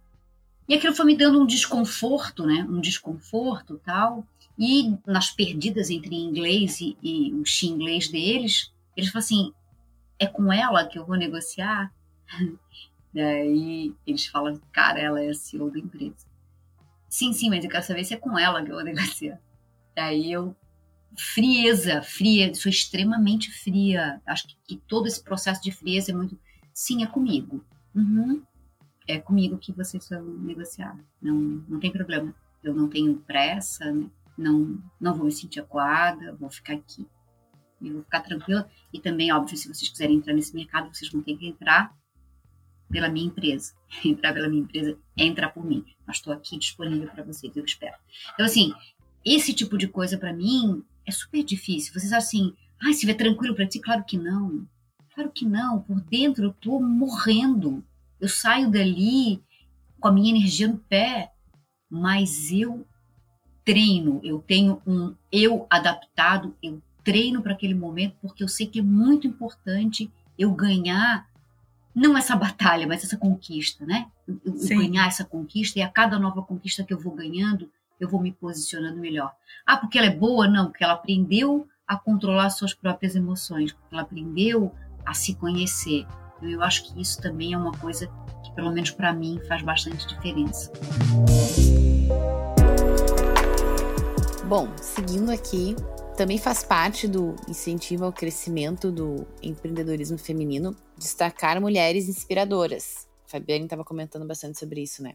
E 0.68 0.74
aquilo 0.74 0.96
foi 0.96 1.06
me 1.06 1.18
dando 1.18 1.42
um 1.42 1.46
desconforto, 1.46 2.46
né? 2.46 2.66
Um 2.70 2.80
desconforto 2.80 3.82
tal. 3.84 4.26
E 4.58 4.96
nas 5.06 5.30
perdidas 5.32 5.90
entre 5.90 6.16
inglês 6.16 6.80
e, 6.80 6.98
e 7.04 7.34
o 7.34 7.46
xinglês 7.46 8.08
deles, 8.08 8.72
eles 8.96 9.10
falam 9.10 9.26
assim: 9.26 9.54
é 10.18 10.28
com 10.28 10.54
ela 10.54 10.88
que 10.88 10.98
eu 10.98 11.06
vou 11.06 11.18
negociar? 11.18 11.92
Daí 13.14 13.94
eles 14.06 14.26
falam: 14.26 14.60
cara, 14.72 15.00
ela 15.00 15.22
é 15.22 15.30
a 15.30 15.34
CEO 15.34 15.72
da 15.72 15.80
empresa. 15.80 16.26
Sim, 17.08 17.32
sim, 17.32 17.50
mas 17.50 17.64
eu 17.64 17.70
quero 17.70 17.86
saber 17.86 18.04
se 18.04 18.14
é 18.14 18.18
com 18.18 18.38
ela 18.38 18.64
que 18.64 18.72
eu 18.72 18.76
vou 18.76 18.84
negociar. 18.84 19.40
Daí 19.96 20.32
eu, 20.32 20.56
frieza, 21.16 22.02
fria, 22.02 22.54
sou 22.56 22.70
extremamente 22.70 23.52
fria. 23.52 24.22
Acho 24.26 24.48
que, 24.48 24.58
que 24.66 24.78
todo 24.88 25.08
esse 25.08 25.24
processo 25.24 25.62
de 25.62 25.72
frieza 25.72 26.12
é 26.12 26.16
muito. 26.16 26.38
Sim, 26.74 27.04
é 27.04 27.08
comigo. 27.08 27.64
Uhum. 27.94 28.42
É 29.08 29.20
comigo 29.20 29.58
que 29.58 29.72
vocês 29.72 30.10
vão 30.10 30.24
negociar. 30.24 30.98
Não, 31.22 31.36
não 31.68 31.80
tem 31.80 31.92
problema. 31.92 32.34
Eu 32.64 32.74
não 32.74 32.88
tenho 32.88 33.16
pressa, 33.18 33.92
né? 33.92 34.10
não, 34.36 34.82
não 35.00 35.14
vou 35.14 35.26
me 35.26 35.32
sentir 35.32 35.60
acuada, 35.60 36.34
vou 36.34 36.50
ficar 36.50 36.74
aqui 36.74 37.06
eu 37.88 37.96
vou 37.96 38.04
ficar 38.04 38.22
tranquila. 38.22 38.70
E 38.92 39.00
também, 39.00 39.32
óbvio, 39.32 39.58
se 39.58 39.68
vocês 39.68 39.90
quiserem 39.90 40.18
entrar 40.18 40.34
nesse 40.34 40.56
mercado, 40.56 40.94
vocês 40.94 41.12
vão 41.12 41.22
ter 41.22 41.36
que 41.38 41.48
entrar 41.48 41.94
pela 43.04 43.10
minha 43.10 43.26
empresa. 43.26 43.74
Entrar 44.06 44.34
pela 44.34 44.48
minha 44.48 44.62
empresa 44.62 44.98
é 45.18 45.26
entrar 45.26 45.50
por 45.50 45.66
mim. 45.66 45.84
Mas 46.06 46.18
estou 46.18 46.32
aqui 46.32 46.58
disponível 46.58 47.10
para 47.10 47.24
vocês, 47.24 47.56
eu 47.58 47.66
espero. 47.66 47.96
Então, 48.34 48.46
assim, 48.46 48.72
esse 49.26 49.54
tipo 49.54 49.78
de 49.78 49.88
coisa 49.88 50.18
para 50.18 50.32
mim 50.32 50.84
é 51.06 51.12
super 51.12 51.44
difícil. 51.44 51.94
Vocês 51.94 52.14
assim, 52.14 52.54
ai, 52.82 52.94
se 52.94 53.06
vê 53.06 53.14
tranquilo 53.14 53.56
para 53.56 53.68
ti? 53.68 53.80
Claro 53.80 54.04
que 54.04 54.18
não. 54.18 54.68
Claro 55.16 55.32
que 55.32 55.46
não. 55.46 55.82
Por 55.82 56.00
dentro 56.02 56.44
eu 56.44 56.54
tô 56.54 56.80
morrendo. 56.80 57.84
Eu 58.22 58.30
saio 58.30 58.70
dali 58.70 59.42
com 60.00 60.08
a 60.08 60.12
minha 60.12 60.36
energia 60.36 60.68
no 60.68 60.78
pé, 60.78 61.32
mas 61.90 62.52
eu 62.52 62.86
treino, 63.64 64.20
eu 64.24 64.40
tenho 64.40 64.82
um 64.86 65.16
eu 65.32 65.66
adaptado, 65.70 66.56
eu 66.62 66.82
treino 67.04 67.42
para 67.42 67.54
aquele 67.54 67.74
momento, 67.74 68.18
porque 68.22 68.44
eu 68.44 68.48
sei 68.48 68.68
que 68.68 68.80
é 68.80 68.84
muito 68.84 69.28
importante 69.28 70.12
eu 70.38 70.52
ganhar, 70.54 71.30
não 71.96 72.18
essa 72.18 72.36
batalha, 72.36 72.88
mas 72.88 73.04
essa 73.04 73.18
conquista, 73.18 73.86
né? 73.86 74.08
Eu, 74.28 74.40
eu 74.46 74.78
ganhar 74.78 75.08
essa 75.08 75.24
conquista, 75.24 75.80
e 75.80 75.82
a 75.82 75.90
cada 75.90 76.18
nova 76.18 76.42
conquista 76.42 76.84
que 76.84 76.94
eu 76.94 77.00
vou 77.00 77.14
ganhando, 77.14 77.70
eu 78.00 78.10
vou 78.10 78.22
me 78.22 78.32
posicionando 78.32 79.00
melhor. 79.00 79.34
Ah, 79.66 79.78
porque 79.78 79.98
ela 79.98 80.08
é 80.08 80.16
boa? 80.16 80.48
Não, 80.48 80.68
porque 80.68 80.84
ela 80.84 80.94
aprendeu 80.94 81.68
a 81.88 81.96
controlar 81.98 82.50
suas 82.50 82.74
próprias 82.74 83.16
emoções, 83.16 83.72
porque 83.72 83.94
ela 83.94 84.02
aprendeu 84.02 84.74
a 85.06 85.14
se 85.14 85.36
conhecer. 85.36 86.06
Então, 86.38 86.50
eu 86.50 86.62
acho 86.64 86.86
que 86.86 87.02
isso 87.02 87.22
também 87.22 87.54
é 87.54 87.58
uma 87.58 87.72
coisa 87.72 88.08
que, 88.44 88.52
pelo 88.54 88.72
menos 88.72 88.92
para 88.92 89.14
mim, 89.14 89.40
faz 89.48 89.62
bastante 89.62 90.08
diferença. 90.08 90.72
Bom, 94.48 94.70
seguindo 94.78 95.32
aqui, 95.32 95.76
também 96.16 96.38
faz 96.38 96.64
parte 96.64 97.08
do 97.08 97.36
incentivo 97.48 98.06
ao 98.06 98.14
crescimento 98.14 98.92
do 98.92 99.28
empreendedorismo 99.42 100.18
feminino 100.18 100.76
destacar 100.98 101.60
mulheres 101.60 102.08
inspiradoras. 102.08 103.08
A 103.26 103.30
Fabiane 103.32 103.64
estava 103.64 103.84
comentando 103.84 104.26
bastante 104.26 104.60
sobre 104.60 104.82
isso, 104.82 105.02
né? 105.02 105.14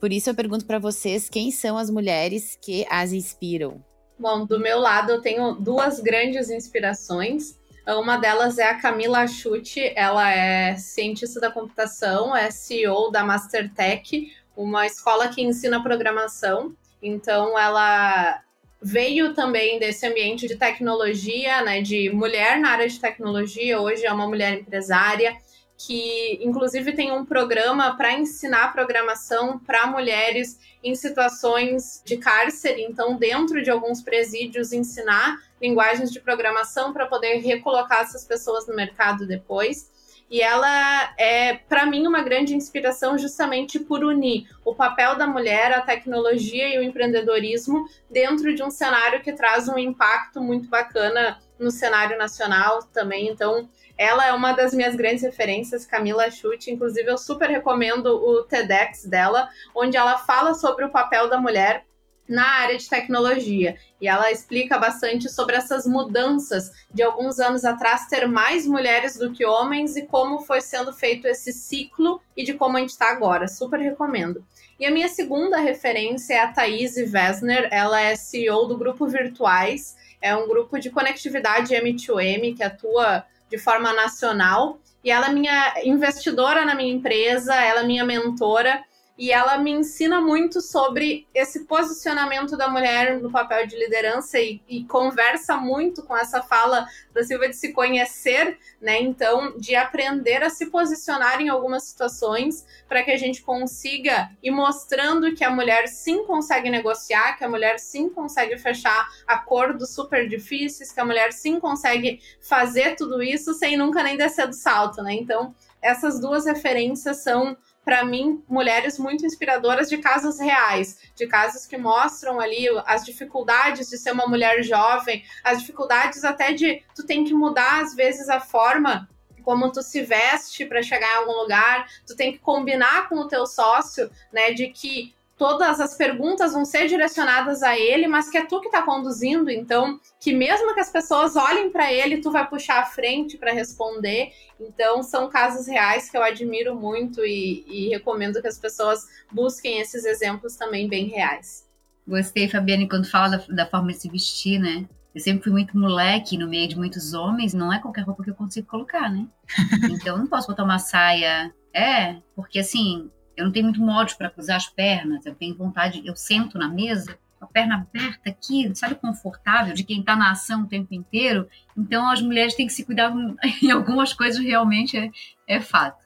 Por 0.00 0.12
isso 0.12 0.30
eu 0.30 0.34
pergunto 0.34 0.66
para 0.66 0.78
vocês 0.78 1.28
quem 1.28 1.50
são 1.50 1.76
as 1.76 1.90
mulheres 1.90 2.56
que 2.60 2.86
as 2.88 3.12
inspiram. 3.12 3.84
Bom, 4.18 4.46
do 4.46 4.58
meu 4.60 4.78
lado 4.78 5.10
eu 5.10 5.20
tenho 5.20 5.54
duas 5.54 6.00
grandes 6.00 6.48
inspirações. 6.48 7.58
Uma 7.86 8.16
delas 8.16 8.58
é 8.58 8.68
a 8.68 8.80
Camila 8.80 9.26
Chute, 9.26 9.92
ela 9.94 10.30
é 10.30 10.76
cientista 10.76 11.40
da 11.40 11.50
computação, 11.50 12.34
é 12.34 12.50
CEO 12.50 13.10
da 13.10 13.24
Mastertech, 13.24 14.32
uma 14.56 14.86
escola 14.86 15.28
que 15.28 15.42
ensina 15.42 15.82
programação. 15.82 16.74
Então 17.02 17.58
ela 17.58 18.42
veio 18.86 19.34
também 19.34 19.80
desse 19.80 20.06
ambiente 20.06 20.46
de 20.46 20.54
tecnologia, 20.54 21.60
né, 21.62 21.82
de 21.82 22.08
mulher 22.10 22.56
na 22.60 22.70
área 22.70 22.88
de 22.88 23.00
tecnologia, 23.00 23.80
hoje 23.80 24.06
é 24.06 24.12
uma 24.12 24.28
mulher 24.28 24.60
empresária 24.60 25.36
que 25.76 26.38
inclusive 26.40 26.92
tem 26.92 27.10
um 27.10 27.24
programa 27.24 27.96
para 27.96 28.12
ensinar 28.12 28.72
programação 28.72 29.58
para 29.58 29.88
mulheres 29.88 30.58
em 30.84 30.94
situações 30.94 32.00
de 32.04 32.16
cárcere, 32.16 32.82
então 32.82 33.16
dentro 33.16 33.60
de 33.60 33.70
alguns 33.70 34.00
presídios 34.00 34.72
ensinar 34.72 35.36
linguagens 35.60 36.12
de 36.12 36.20
programação 36.20 36.92
para 36.92 37.06
poder 37.06 37.38
recolocar 37.38 38.02
essas 38.02 38.24
pessoas 38.24 38.68
no 38.68 38.74
mercado 38.76 39.26
depois. 39.26 39.90
E 40.28 40.42
ela 40.42 41.14
é, 41.16 41.54
para 41.54 41.86
mim, 41.86 42.06
uma 42.06 42.22
grande 42.22 42.54
inspiração 42.54 43.16
justamente 43.16 43.78
por 43.78 44.04
unir 44.04 44.48
o 44.64 44.74
papel 44.74 45.16
da 45.16 45.26
mulher, 45.26 45.72
a 45.72 45.80
tecnologia 45.80 46.68
e 46.68 46.78
o 46.78 46.82
empreendedorismo 46.82 47.84
dentro 48.10 48.54
de 48.54 48.62
um 48.62 48.70
cenário 48.70 49.22
que 49.22 49.32
traz 49.32 49.68
um 49.68 49.78
impacto 49.78 50.40
muito 50.40 50.68
bacana 50.68 51.40
no 51.58 51.70
cenário 51.70 52.18
nacional 52.18 52.82
também. 52.92 53.28
Então, 53.28 53.68
ela 53.96 54.26
é 54.26 54.32
uma 54.32 54.52
das 54.52 54.74
minhas 54.74 54.96
grandes 54.96 55.22
referências, 55.22 55.86
Camila 55.86 56.30
Chute. 56.30 56.70
Inclusive, 56.70 57.08
eu 57.10 57.16
super 57.16 57.48
recomendo 57.48 58.06
o 58.06 58.42
TEDx 58.42 59.06
dela, 59.06 59.48
onde 59.74 59.96
ela 59.96 60.18
fala 60.18 60.54
sobre 60.54 60.84
o 60.84 60.90
papel 60.90 61.30
da 61.30 61.40
mulher 61.40 61.86
na 62.28 62.46
área 62.46 62.76
de 62.76 62.88
tecnologia. 62.88 63.76
E 64.00 64.08
ela 64.08 64.30
explica 64.30 64.78
bastante 64.78 65.28
sobre 65.28 65.56
essas 65.56 65.86
mudanças 65.86 66.70
de 66.92 67.02
alguns 67.02 67.38
anos 67.38 67.64
atrás 67.64 68.06
ter 68.08 68.26
mais 68.26 68.66
mulheres 68.66 69.16
do 69.16 69.32
que 69.32 69.44
homens 69.44 69.96
e 69.96 70.02
como 70.06 70.40
foi 70.40 70.60
sendo 70.60 70.92
feito 70.92 71.26
esse 71.26 71.52
ciclo 71.52 72.20
e 72.36 72.44
de 72.44 72.54
como 72.54 72.76
a 72.76 72.80
gente 72.80 72.90
está 72.90 73.10
agora. 73.10 73.48
Super 73.48 73.80
recomendo. 73.80 74.44
E 74.78 74.84
a 74.84 74.90
minha 74.90 75.08
segunda 75.08 75.58
referência 75.58 76.34
é 76.34 76.40
a 76.40 76.52
Thaís 76.52 76.96
Wessner. 76.96 77.68
Ela 77.70 78.00
é 78.00 78.14
CEO 78.14 78.66
do 78.66 78.76
Grupo 78.76 79.06
Virtuais. 79.06 79.96
É 80.20 80.36
um 80.36 80.46
grupo 80.46 80.78
de 80.78 80.90
conectividade 80.90 81.74
M2M 81.74 82.56
que 82.56 82.62
atua 82.62 83.24
de 83.48 83.58
forma 83.58 83.92
nacional. 83.92 84.78
E 85.02 85.10
ela 85.10 85.28
é 85.28 85.32
minha 85.32 85.74
investidora 85.84 86.64
na 86.64 86.74
minha 86.74 86.92
empresa, 86.92 87.54
ela 87.54 87.82
é 87.82 87.86
minha 87.86 88.04
mentora 88.04 88.82
e 89.18 89.32
ela 89.32 89.56
me 89.56 89.70
ensina 89.70 90.20
muito 90.20 90.60
sobre 90.60 91.26
esse 91.34 91.64
posicionamento 91.64 92.56
da 92.56 92.68
mulher 92.68 93.18
no 93.20 93.30
papel 93.30 93.66
de 93.66 93.76
liderança 93.76 94.38
e, 94.38 94.60
e, 94.68 94.84
conversa 94.84 95.56
muito 95.56 96.02
com 96.02 96.16
essa 96.16 96.42
fala 96.42 96.86
da 97.14 97.24
Silvia 97.24 97.48
de 97.48 97.56
se 97.56 97.72
conhecer, 97.72 98.58
né? 98.80 99.00
Então, 99.00 99.56
de 99.58 99.74
aprender 99.74 100.42
a 100.42 100.50
se 100.50 100.66
posicionar 100.66 101.40
em 101.40 101.48
algumas 101.48 101.84
situações 101.84 102.66
para 102.86 103.02
que 103.02 103.10
a 103.10 103.16
gente 103.16 103.42
consiga 103.42 104.30
ir 104.42 104.50
mostrando 104.50 105.34
que 105.34 105.44
a 105.44 105.50
mulher 105.50 105.88
sim 105.88 106.24
consegue 106.24 106.68
negociar, 106.68 107.38
que 107.38 107.44
a 107.44 107.48
mulher 107.48 107.78
sim 107.78 108.10
consegue 108.10 108.58
fechar 108.58 109.08
acordos 109.26 109.94
super 109.94 110.28
difíceis, 110.28 110.92
que 110.92 111.00
a 111.00 111.04
mulher 111.04 111.32
sim 111.32 111.58
consegue 111.58 112.20
fazer 112.40 112.96
tudo 112.96 113.22
isso 113.22 113.54
sem 113.54 113.78
nunca 113.78 114.02
nem 114.02 114.16
descer 114.16 114.46
do 114.46 114.54
salto, 114.54 115.02
né? 115.02 115.14
Então, 115.14 115.54
essas 115.80 116.20
duas 116.20 116.44
referências 116.44 117.18
são 117.18 117.56
para 117.86 118.04
mim, 118.04 118.42
mulheres 118.48 118.98
muito 118.98 119.24
inspiradoras 119.24 119.88
de 119.88 119.98
casos 119.98 120.40
reais, 120.40 120.98
de 121.14 121.24
casos 121.28 121.66
que 121.66 121.78
mostram 121.78 122.40
ali 122.40 122.66
as 122.84 123.04
dificuldades 123.04 123.88
de 123.88 123.96
ser 123.96 124.10
uma 124.10 124.26
mulher 124.26 124.60
jovem, 124.64 125.22
as 125.44 125.60
dificuldades 125.60 126.24
até 126.24 126.52
de 126.52 126.82
tu 126.96 127.06
tem 127.06 127.24
que 127.24 127.32
mudar 127.32 127.84
às 127.84 127.94
vezes 127.94 128.28
a 128.28 128.40
forma 128.40 129.08
como 129.44 129.70
tu 129.70 129.80
se 129.82 130.02
veste 130.02 130.66
para 130.66 130.82
chegar 130.82 131.08
em 131.12 131.18
algum 131.18 131.42
lugar, 131.42 131.86
tu 132.04 132.16
tem 132.16 132.32
que 132.32 132.40
combinar 132.40 133.08
com 133.08 133.20
o 133.20 133.28
teu 133.28 133.46
sócio, 133.46 134.10
né, 134.32 134.50
de 134.50 134.66
que 134.66 135.14
todas 135.36 135.80
as 135.80 135.94
perguntas 135.94 136.52
vão 136.52 136.64
ser 136.64 136.88
direcionadas 136.88 137.62
a 137.62 137.78
ele, 137.78 138.06
mas 138.06 138.30
que 138.30 138.38
é 138.38 138.46
tu 138.46 138.60
que 138.60 138.66
está 138.66 138.82
conduzindo, 138.82 139.50
então 139.50 140.00
que 140.20 140.32
mesmo 140.32 140.74
que 140.74 140.80
as 140.80 140.90
pessoas 140.90 141.36
olhem 141.36 141.70
para 141.70 141.92
ele, 141.92 142.20
tu 142.20 142.30
vai 142.30 142.48
puxar 142.48 142.80
a 142.80 142.86
frente 142.86 143.36
para 143.36 143.52
responder. 143.52 144.32
Então 144.58 145.02
são 145.02 145.28
casos 145.28 145.66
reais 145.66 146.10
que 146.10 146.16
eu 146.16 146.22
admiro 146.22 146.74
muito 146.74 147.24
e, 147.24 147.64
e 147.68 147.88
recomendo 147.88 148.40
que 148.40 148.48
as 148.48 148.58
pessoas 148.58 149.06
busquem 149.30 149.80
esses 149.80 150.04
exemplos 150.04 150.56
também 150.56 150.88
bem 150.88 151.06
reais. 151.08 151.66
Gostei, 152.08 152.48
Fabiane, 152.48 152.88
quando 152.88 153.10
fala 153.10 153.36
da, 153.36 153.44
da 153.48 153.66
forma 153.66 153.88
de 153.88 153.98
se 153.98 154.08
vestir, 154.08 154.58
né? 154.58 154.86
Eu 155.14 155.20
sempre 155.20 155.44
fui 155.44 155.52
muito 155.52 155.76
moleque 155.76 156.36
no 156.36 156.46
meio 156.46 156.68
de 156.68 156.76
muitos 156.76 157.14
homens, 157.14 157.54
não 157.54 157.72
é 157.72 157.78
qualquer 157.78 158.02
roupa 158.02 158.22
que 158.22 158.30
eu 158.30 158.34
consigo 158.34 158.66
colocar, 158.66 159.10
né? 159.10 159.26
Então 159.90 160.14
eu 160.14 160.18
não 160.18 160.26
posso 160.26 160.46
botar 160.46 160.64
uma 160.64 160.78
saia. 160.78 161.52
É, 161.74 162.16
porque 162.34 162.58
assim, 162.58 163.10
eu 163.36 163.44
não 163.44 163.52
tenho 163.52 163.66
muito 163.66 163.80
molde 163.80 164.16
para 164.16 164.30
cruzar 164.30 164.56
as 164.56 164.66
pernas, 164.66 165.26
eu 165.26 165.34
tenho 165.34 165.54
vontade, 165.54 166.02
eu 166.04 166.16
sento 166.16 166.58
na 166.58 166.68
mesa, 166.68 167.18
com 167.38 167.44
a 167.44 167.48
perna 167.48 167.76
aberta 167.76 168.30
aqui, 168.30 168.74
sabe, 168.74 168.94
confortável, 168.94 169.74
de 169.74 169.84
quem 169.84 170.00
está 170.00 170.16
na 170.16 170.30
ação 170.30 170.62
o 170.62 170.66
tempo 170.66 170.94
inteiro. 170.94 171.46
Então, 171.76 172.10
as 172.10 172.22
mulheres 172.22 172.54
têm 172.54 172.66
que 172.66 172.72
se 172.72 172.84
cuidar 172.84 173.12
em 173.62 173.70
algumas 173.70 174.14
coisas, 174.14 174.42
realmente 174.42 174.96
é, 174.96 175.10
é 175.46 175.60
fato. 175.60 176.04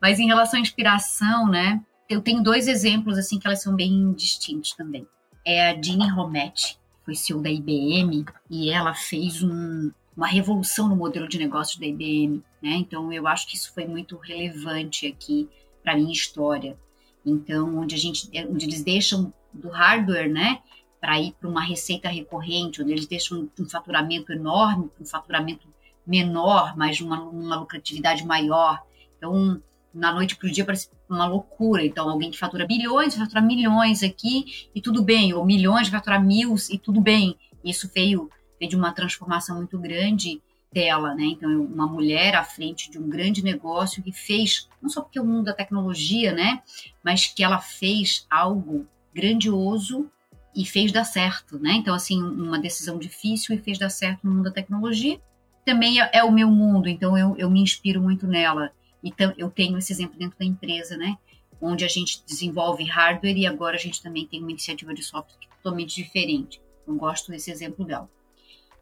Mas 0.00 0.20
em 0.20 0.26
relação 0.26 0.58
à 0.58 0.62
inspiração, 0.62 1.48
né, 1.48 1.82
eu 2.08 2.20
tenho 2.20 2.42
dois 2.42 2.68
exemplos, 2.68 3.18
assim, 3.18 3.40
que 3.40 3.46
elas 3.46 3.60
são 3.60 3.74
bem 3.74 4.12
distintos 4.12 4.72
também. 4.72 5.06
É 5.44 5.70
a 5.70 5.82
Jeannie 5.82 6.10
Rometty, 6.10 6.74
que 6.74 7.04
foi 7.04 7.14
CEO 7.16 7.42
da 7.42 7.50
IBM, 7.50 8.24
e 8.48 8.70
ela 8.70 8.94
fez 8.94 9.42
um, 9.42 9.90
uma 10.16 10.28
revolução 10.28 10.88
no 10.88 10.94
modelo 10.94 11.28
de 11.28 11.38
negócio 11.38 11.80
da 11.80 11.86
IBM, 11.86 12.42
né? 12.62 12.70
Então, 12.70 13.12
eu 13.12 13.26
acho 13.26 13.48
que 13.48 13.56
isso 13.56 13.72
foi 13.74 13.84
muito 13.84 14.16
relevante 14.16 15.06
aqui 15.08 15.48
para 15.88 15.96
minha 15.96 16.12
história. 16.12 16.76
Então, 17.24 17.78
onde 17.78 17.94
a 17.94 17.98
gente, 17.98 18.28
é, 18.34 18.46
onde 18.46 18.66
eles 18.66 18.84
deixam 18.84 19.32
do 19.50 19.70
hardware, 19.70 20.30
né, 20.30 20.58
para 21.00 21.18
ir 21.18 21.32
para 21.40 21.48
uma 21.48 21.62
receita 21.62 22.10
recorrente, 22.10 22.82
onde 22.82 22.92
eles 22.92 23.06
deixam 23.06 23.48
um, 23.58 23.68
faturamento 23.68 24.30
enorme, 24.30 24.90
um 25.00 25.06
faturamento 25.06 25.66
menor, 26.06 26.76
mas 26.76 27.00
uma, 27.00 27.22
uma 27.22 27.56
lucratividade 27.56 28.26
maior. 28.26 28.82
Então, 29.16 29.62
na 29.94 30.12
noite 30.12 30.36
para 30.36 30.48
o 30.48 30.52
dia 30.52 30.64
parece 30.64 30.90
uma 31.08 31.26
loucura. 31.26 31.82
Então, 31.82 32.06
alguém 32.06 32.30
que 32.30 32.38
fatura 32.38 32.66
bilhões, 32.66 33.14
fatura 33.14 33.40
milhões 33.40 34.02
aqui 34.02 34.68
e 34.74 34.82
tudo 34.82 35.02
bem, 35.02 35.32
ou 35.32 35.42
milhões, 35.42 35.88
fatura 35.88 36.20
mil 36.20 36.54
e 36.70 36.76
tudo 36.76 37.00
bem. 37.00 37.34
Isso 37.64 37.90
veio, 37.94 38.30
veio 38.60 38.68
de 38.68 38.76
uma 38.76 38.92
transformação 38.92 39.56
muito 39.56 39.78
grande 39.78 40.42
dela, 40.72 41.14
né? 41.14 41.24
Então, 41.24 41.62
uma 41.62 41.86
mulher 41.86 42.34
à 42.34 42.44
frente 42.44 42.90
de 42.90 42.98
um 42.98 43.08
grande 43.08 43.42
negócio 43.42 44.02
que 44.02 44.12
fez, 44.12 44.68
não 44.80 44.88
só 44.88 45.00
porque 45.00 45.18
é 45.18 45.22
o 45.22 45.26
mundo 45.26 45.46
da 45.46 45.52
tecnologia, 45.52 46.32
né? 46.32 46.62
Mas 47.02 47.26
que 47.26 47.42
ela 47.42 47.58
fez 47.58 48.26
algo 48.30 48.86
grandioso 49.14 50.10
e 50.54 50.64
fez 50.64 50.92
dar 50.92 51.04
certo, 51.04 51.58
né? 51.58 51.72
Então, 51.72 51.94
assim, 51.94 52.22
uma 52.22 52.58
decisão 52.58 52.98
difícil 52.98 53.54
e 53.54 53.58
fez 53.58 53.78
dar 53.78 53.90
certo 53.90 54.20
no 54.24 54.32
mundo 54.32 54.44
da 54.44 54.50
tecnologia. 54.50 55.20
Também 55.64 56.00
é, 56.00 56.10
é 56.12 56.24
o 56.24 56.32
meu 56.32 56.48
mundo, 56.48 56.88
então 56.88 57.16
eu, 57.16 57.34
eu 57.36 57.50
me 57.50 57.60
inspiro 57.60 58.00
muito 58.00 58.26
nela. 58.26 58.70
Então, 59.02 59.32
eu 59.36 59.50
tenho 59.50 59.78
esse 59.78 59.92
exemplo 59.92 60.18
dentro 60.18 60.38
da 60.38 60.44
empresa, 60.44 60.96
né? 60.96 61.16
Onde 61.60 61.84
a 61.84 61.88
gente 61.88 62.22
desenvolve 62.26 62.84
hardware 62.84 63.36
e 63.36 63.46
agora 63.46 63.76
a 63.76 63.78
gente 63.78 64.02
também 64.02 64.26
tem 64.26 64.40
uma 64.40 64.50
iniciativa 64.50 64.94
de 64.94 65.02
software 65.02 65.36
é 65.44 65.54
totalmente 65.56 65.94
diferente. 65.94 66.60
Eu 66.86 66.94
gosto 66.94 67.30
desse 67.30 67.50
exemplo 67.50 67.84
dela. 67.84 68.08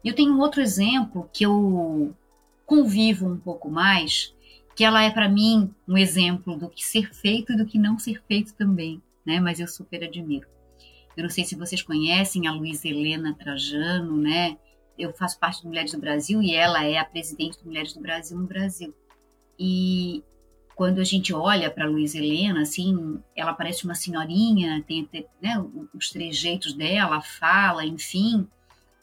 Eu 0.07 0.15
tenho 0.15 0.31
um 0.31 0.39
outro 0.39 0.61
exemplo 0.61 1.29
que 1.33 1.45
eu 1.45 2.15
convivo 2.65 3.27
um 3.27 3.37
pouco 3.37 3.69
mais, 3.69 4.33
que 4.73 4.85
ela 4.85 5.03
é 5.03 5.11
para 5.11 5.27
mim 5.27 5.69
um 5.85 5.97
exemplo 5.97 6.55
do 6.55 6.69
que 6.69 6.81
ser 6.81 7.13
feito 7.13 7.51
e 7.51 7.57
do 7.57 7.65
que 7.65 7.77
não 7.77 7.99
ser 7.99 8.23
feito 8.25 8.53
também, 8.53 9.01
né? 9.25 9.41
Mas 9.41 9.59
eu 9.59 9.67
super 9.67 10.01
admiro. 10.05 10.47
Eu 11.17 11.23
não 11.23 11.29
sei 11.29 11.43
se 11.43 11.57
vocês 11.57 11.81
conhecem 11.81 12.47
a 12.47 12.53
Luísa 12.53 12.87
Helena 12.87 13.33
Trajano, 13.33 14.15
né? 14.15 14.57
Eu 14.97 15.11
faço 15.11 15.37
parte 15.37 15.61
do 15.61 15.67
Mulheres 15.67 15.91
do 15.91 15.99
Brasil 15.99 16.41
e 16.41 16.55
ela 16.55 16.85
é 16.85 16.97
a 16.97 17.03
presidente 17.03 17.59
do 17.59 17.65
Mulheres 17.65 17.91
do 17.91 17.99
Brasil 17.99 18.37
no 18.37 18.47
Brasil. 18.47 18.95
E 19.59 20.23
quando 20.73 20.99
a 20.99 21.03
gente 21.03 21.33
olha 21.33 21.69
para 21.69 21.85
Luísa 21.85 22.17
Helena, 22.17 22.61
assim, 22.61 23.21
ela 23.35 23.53
parece 23.53 23.83
uma 23.83 23.93
senhorinha, 23.93 24.81
tem, 24.87 25.03
tem 25.03 25.25
né, 25.41 25.61
os 25.93 26.09
trejeitos 26.11 26.71
dela, 26.71 27.19
fala, 27.19 27.85
enfim, 27.85 28.47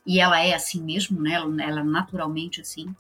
e 0.06 0.20
ela 0.20 0.40
é 0.40 0.54
assim 0.54 0.82
mesmo, 0.82 1.20
né? 1.20 1.34
Ela, 1.34 1.80
é 1.80 1.84
naturalmente 1.84 2.60
assim, 2.60 2.94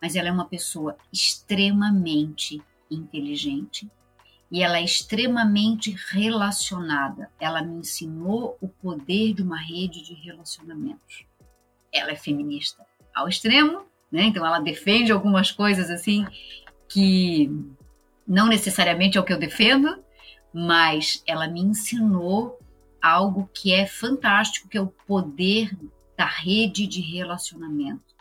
mas 0.00 0.16
ela 0.16 0.28
é 0.28 0.32
uma 0.32 0.46
pessoa 0.46 0.96
extremamente 1.12 2.62
inteligente 2.90 3.90
e 4.50 4.62
ela 4.62 4.78
é 4.78 4.84
extremamente 4.84 5.90
relacionada. 6.10 7.30
Ela 7.38 7.62
me 7.62 7.80
ensinou 7.80 8.56
o 8.60 8.68
poder 8.68 9.34
de 9.34 9.42
uma 9.42 9.58
rede 9.58 10.02
de 10.02 10.14
relacionamentos. 10.14 11.24
Ela 11.92 12.12
é 12.12 12.16
feminista 12.16 12.84
ao 13.14 13.28
extremo, 13.28 13.84
né? 14.10 14.24
Então 14.24 14.46
ela 14.46 14.60
defende 14.60 15.12
algumas 15.12 15.50
coisas 15.50 15.90
assim 15.90 16.26
que 16.88 17.50
não 18.26 18.46
necessariamente 18.46 19.18
é 19.18 19.20
o 19.20 19.24
que 19.24 19.32
eu 19.32 19.38
defendo, 19.38 20.02
mas 20.52 21.22
ela 21.26 21.46
me 21.46 21.60
ensinou 21.60 22.58
algo 23.00 23.48
que 23.52 23.72
é 23.72 23.86
fantástico, 23.86 24.68
que 24.68 24.78
é 24.78 24.80
o 24.80 24.86
poder 24.86 25.76
da 26.16 26.26
rede 26.26 26.86
de 26.86 27.00
relacionamento. 27.00 28.14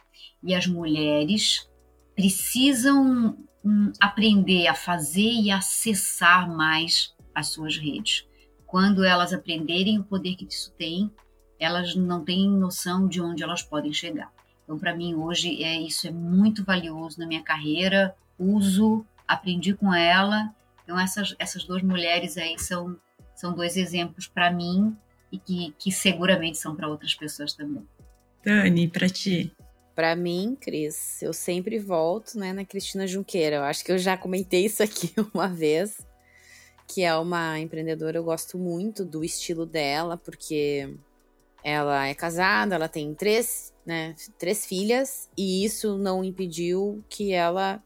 E 0.43 0.53
as 0.53 0.67
mulheres 0.67 1.69
precisam 2.15 3.37
hum, 3.63 3.91
aprender 3.99 4.67
a 4.67 4.73
fazer 4.73 5.31
e 5.31 5.51
acessar 5.51 6.49
mais 6.49 7.15
as 7.33 7.47
suas 7.47 7.77
redes. 7.77 8.27
Quando 8.65 9.03
elas 9.03 9.33
aprenderem 9.33 9.99
o 9.99 10.03
poder 10.03 10.35
que 10.35 10.45
isso 10.45 10.71
tem, 10.77 11.11
elas 11.59 11.95
não 11.95 12.23
têm 12.23 12.49
noção 12.49 13.07
de 13.07 13.21
onde 13.21 13.43
elas 13.43 13.63
podem 13.63 13.93
chegar. 13.93 14.31
Então, 14.63 14.77
para 14.77 14.95
mim, 14.95 15.15
hoje, 15.15 15.63
é, 15.63 15.79
isso 15.79 16.07
é 16.07 16.11
muito 16.11 16.63
valioso 16.63 17.19
na 17.19 17.27
minha 17.27 17.43
carreira. 17.43 18.15
Uso, 18.37 19.05
aprendi 19.27 19.73
com 19.73 19.93
ela. 19.93 20.53
Então, 20.83 20.99
essas, 20.99 21.35
essas 21.39 21.63
duas 21.63 21.81
mulheres 21.83 22.37
aí 22.37 22.57
são, 22.59 22.97
são 23.35 23.53
dois 23.53 23.77
exemplos 23.77 24.27
para 24.27 24.51
mim 24.51 24.95
e 25.35 25.39
que, 25.39 25.75
que 25.77 25.91
seguramente 25.91 26.57
são 26.57 26.75
para 26.75 26.87
outras 26.87 27.13
pessoas 27.13 27.53
também. 27.53 27.85
Dani, 28.43 28.87
para 28.87 29.09
ti? 29.09 29.51
Para 29.93 30.15
mim, 30.15 30.57
Cris, 30.59 31.21
eu 31.21 31.33
sempre 31.33 31.79
volto 31.79 32.37
né, 32.37 32.53
na 32.53 32.65
Cristina 32.65 33.07
Junqueira. 33.07 33.57
Eu 33.57 33.63
acho 33.63 33.83
que 33.83 33.91
eu 33.91 33.97
já 33.97 34.17
comentei 34.17 34.65
isso 34.65 34.83
aqui 34.83 35.13
uma 35.33 35.47
vez, 35.47 36.05
que 36.87 37.03
é 37.03 37.15
uma 37.15 37.59
empreendedora, 37.59 38.17
eu 38.17 38.23
gosto 38.23 38.57
muito 38.57 39.03
do 39.05 39.23
estilo 39.23 39.65
dela, 39.65 40.17
porque 40.17 40.93
ela 41.63 42.07
é 42.07 42.13
casada, 42.13 42.75
ela 42.75 42.87
tem 42.87 43.13
três, 43.15 43.73
né, 43.85 44.15
três 44.37 44.65
filhas, 44.65 45.29
e 45.35 45.65
isso 45.65 45.97
não 45.97 46.23
impediu 46.23 47.03
que 47.09 47.33
ela 47.33 47.81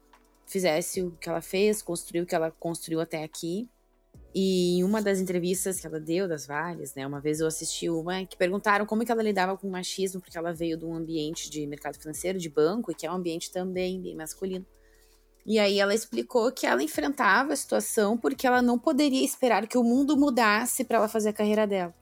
fizesse 0.46 1.00
o 1.00 1.12
que 1.12 1.28
ela 1.28 1.40
fez, 1.40 1.80
construiu 1.80 2.24
o 2.24 2.26
que 2.26 2.34
ela 2.34 2.50
construiu 2.50 3.00
até 3.00 3.22
aqui. 3.22 3.68
E 4.34 4.78
em 4.78 4.84
uma 4.84 5.02
das 5.02 5.18
entrevistas 5.18 5.80
que 5.80 5.86
ela 5.86 5.98
deu, 5.98 6.28
das 6.28 6.46
várias, 6.46 6.94
né? 6.94 7.04
Uma 7.06 7.20
vez 7.20 7.40
eu 7.40 7.46
assisti 7.46 7.90
uma 7.90 8.24
que 8.24 8.36
perguntaram 8.36 8.86
como 8.86 9.04
que 9.04 9.10
ela 9.10 9.22
lidava 9.22 9.56
com 9.56 9.66
o 9.66 9.70
machismo, 9.70 10.20
porque 10.20 10.38
ela 10.38 10.52
veio 10.52 10.76
de 10.76 10.84
um 10.84 10.94
ambiente 10.94 11.50
de 11.50 11.66
mercado 11.66 11.98
financeiro, 11.98 12.38
de 12.38 12.48
banco, 12.48 12.92
e 12.92 12.94
que 12.94 13.06
é 13.06 13.10
um 13.10 13.16
ambiente 13.16 13.50
também 13.50 14.00
bem 14.00 14.14
masculino. 14.14 14.64
E 15.44 15.58
aí 15.58 15.80
ela 15.80 15.94
explicou 15.94 16.52
que 16.52 16.66
ela 16.66 16.82
enfrentava 16.82 17.52
a 17.52 17.56
situação 17.56 18.16
porque 18.16 18.46
ela 18.46 18.62
não 18.62 18.78
poderia 18.78 19.24
esperar 19.24 19.66
que 19.66 19.78
o 19.78 19.82
mundo 19.82 20.16
mudasse 20.16 20.84
para 20.84 20.98
ela 20.98 21.08
fazer 21.08 21.30
a 21.30 21.32
carreira 21.32 21.66
dela. 21.66 21.94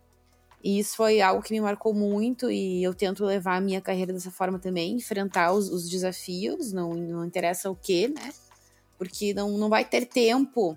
E 0.63 0.79
isso 0.79 0.97
foi 0.97 1.21
algo 1.21 1.43
que 1.43 1.53
me 1.53 1.61
marcou 1.61 1.95
muito 1.95 2.51
e 2.51 2.83
eu 2.83 2.93
tento 2.93 3.25
levar 3.25 3.57
a 3.57 3.61
minha 3.61 3.81
carreira 3.81 4.13
dessa 4.13 4.31
forma 4.31 4.59
também, 4.59 4.97
enfrentar 4.97 5.53
os, 5.53 5.71
os 5.71 5.89
desafios, 5.89 6.73
não, 6.73 6.95
não 6.95 7.25
interessa 7.25 7.71
o 7.71 7.77
que, 7.77 8.09
né? 8.09 8.33
Porque 8.99 9.33
não, 9.33 9.57
não 9.57 9.69
vai 9.69 9.85
ter 9.85 10.05
tempo, 10.05 10.77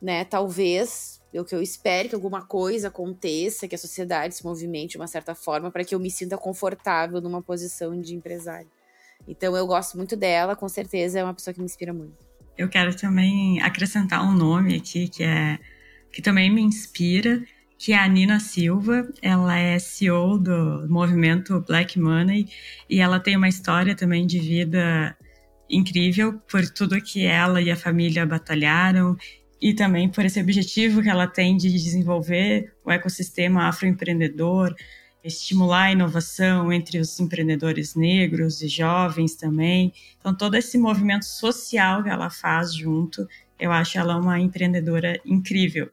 né? 0.00 0.24
Talvez, 0.24 1.20
o 1.34 1.44
que 1.44 1.54
eu 1.54 1.62
espero 1.62 2.08
que 2.08 2.14
alguma 2.14 2.42
coisa 2.42 2.88
aconteça, 2.88 3.68
que 3.68 3.74
a 3.74 3.78
sociedade 3.78 4.34
se 4.34 4.44
movimente 4.44 4.92
de 4.92 4.96
uma 4.96 5.06
certa 5.06 5.34
forma 5.34 5.70
para 5.70 5.84
que 5.84 5.94
eu 5.94 6.00
me 6.00 6.10
sinta 6.10 6.36
confortável 6.36 7.20
numa 7.20 7.42
posição 7.42 8.00
de 8.00 8.14
empresário. 8.14 8.70
Então 9.26 9.56
eu 9.56 9.66
gosto 9.66 9.96
muito 9.96 10.16
dela, 10.16 10.54
com 10.54 10.68
certeza 10.68 11.18
é 11.18 11.24
uma 11.24 11.34
pessoa 11.34 11.52
que 11.52 11.60
me 11.60 11.66
inspira 11.66 11.92
muito. 11.92 12.16
Eu 12.56 12.68
quero 12.68 12.94
também 12.96 13.60
acrescentar 13.60 14.24
um 14.24 14.32
nome 14.32 14.76
aqui 14.76 15.08
que 15.08 15.22
é 15.22 15.58
que 16.12 16.22
também 16.22 16.50
me 16.50 16.62
inspira, 16.62 17.44
que 17.76 17.92
é 17.92 17.98
a 17.98 18.08
Nina 18.08 18.40
Silva. 18.40 19.06
Ela 19.20 19.58
é 19.58 19.78
CEO 19.78 20.38
do 20.38 20.86
movimento 20.88 21.60
Black 21.60 21.98
Money 21.98 22.48
e 22.88 23.00
ela 23.00 23.20
tem 23.20 23.36
uma 23.36 23.48
história 23.48 23.94
também 23.94 24.26
de 24.26 24.38
vida 24.38 25.14
incrível 25.68 26.40
por 26.50 26.66
tudo 26.70 27.00
que 27.02 27.26
ela 27.26 27.60
e 27.60 27.70
a 27.70 27.76
família 27.76 28.24
batalharam 28.24 29.16
e 29.60 29.74
também 29.74 30.08
por 30.08 30.24
esse 30.24 30.40
objetivo 30.40 31.02
que 31.02 31.08
ela 31.08 31.26
tem 31.26 31.56
de 31.56 31.70
desenvolver 31.70 32.74
o 32.84 32.90
ecossistema 32.90 33.68
afroempreendedor, 33.68 34.74
estimular 35.24 35.84
a 35.84 35.92
inovação 35.92 36.72
entre 36.72 36.98
os 36.98 37.18
empreendedores 37.18 37.94
negros 37.94 38.62
e 38.62 38.68
jovens 38.68 39.34
também. 39.34 39.92
Então, 40.18 40.34
todo 40.34 40.54
esse 40.54 40.78
movimento 40.78 41.24
social 41.24 42.02
que 42.02 42.08
ela 42.08 42.30
faz 42.30 42.74
junto, 42.74 43.26
eu 43.58 43.72
acho 43.72 43.98
ela 43.98 44.16
uma 44.16 44.38
empreendedora 44.38 45.20
incrível 45.24 45.90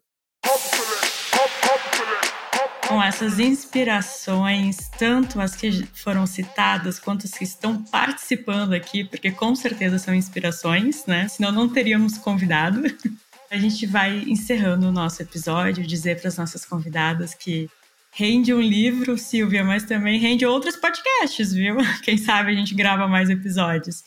com 2.94 3.02
essas 3.02 3.40
inspirações, 3.40 4.78
tanto 5.00 5.42
as 5.42 5.56
que 5.56 5.84
foram 5.96 6.28
citadas 6.28 7.00
quanto 7.00 7.26
as 7.26 7.32
que 7.32 7.44
estão 7.44 7.84
participando 7.86 8.74
aqui, 8.74 9.04
porque 9.04 9.32
com 9.32 9.56
certeza 9.56 9.98
são 9.98 10.14
inspirações, 10.14 11.04
né? 11.08 11.28
Senão 11.28 11.52
não 11.52 11.68
teríamos 11.68 12.20
convidado. 12.20 12.82
A 13.54 13.58
gente 13.60 13.86
vai 13.86 14.24
encerrando 14.28 14.88
o 14.88 14.92
nosso 14.92 15.22
episódio, 15.22 15.86
dizer 15.86 16.20
para 16.20 16.28
as 16.28 16.40
nossas 16.40 16.66
convidadas 16.66 17.36
que 17.36 17.70
rende 18.12 18.52
um 18.52 18.60
livro, 18.60 19.16
Silvia, 19.16 19.64
mas 19.64 19.84
também 19.84 20.20
rende 20.20 20.44
outros 20.44 20.76
podcasts, 20.76 21.54
viu? 21.54 21.78
Quem 22.02 22.18
sabe 22.18 22.52
a 22.52 22.56
gente 22.56 22.74
grava 22.74 23.08
mais 23.08 23.30
episódios. 23.30 24.04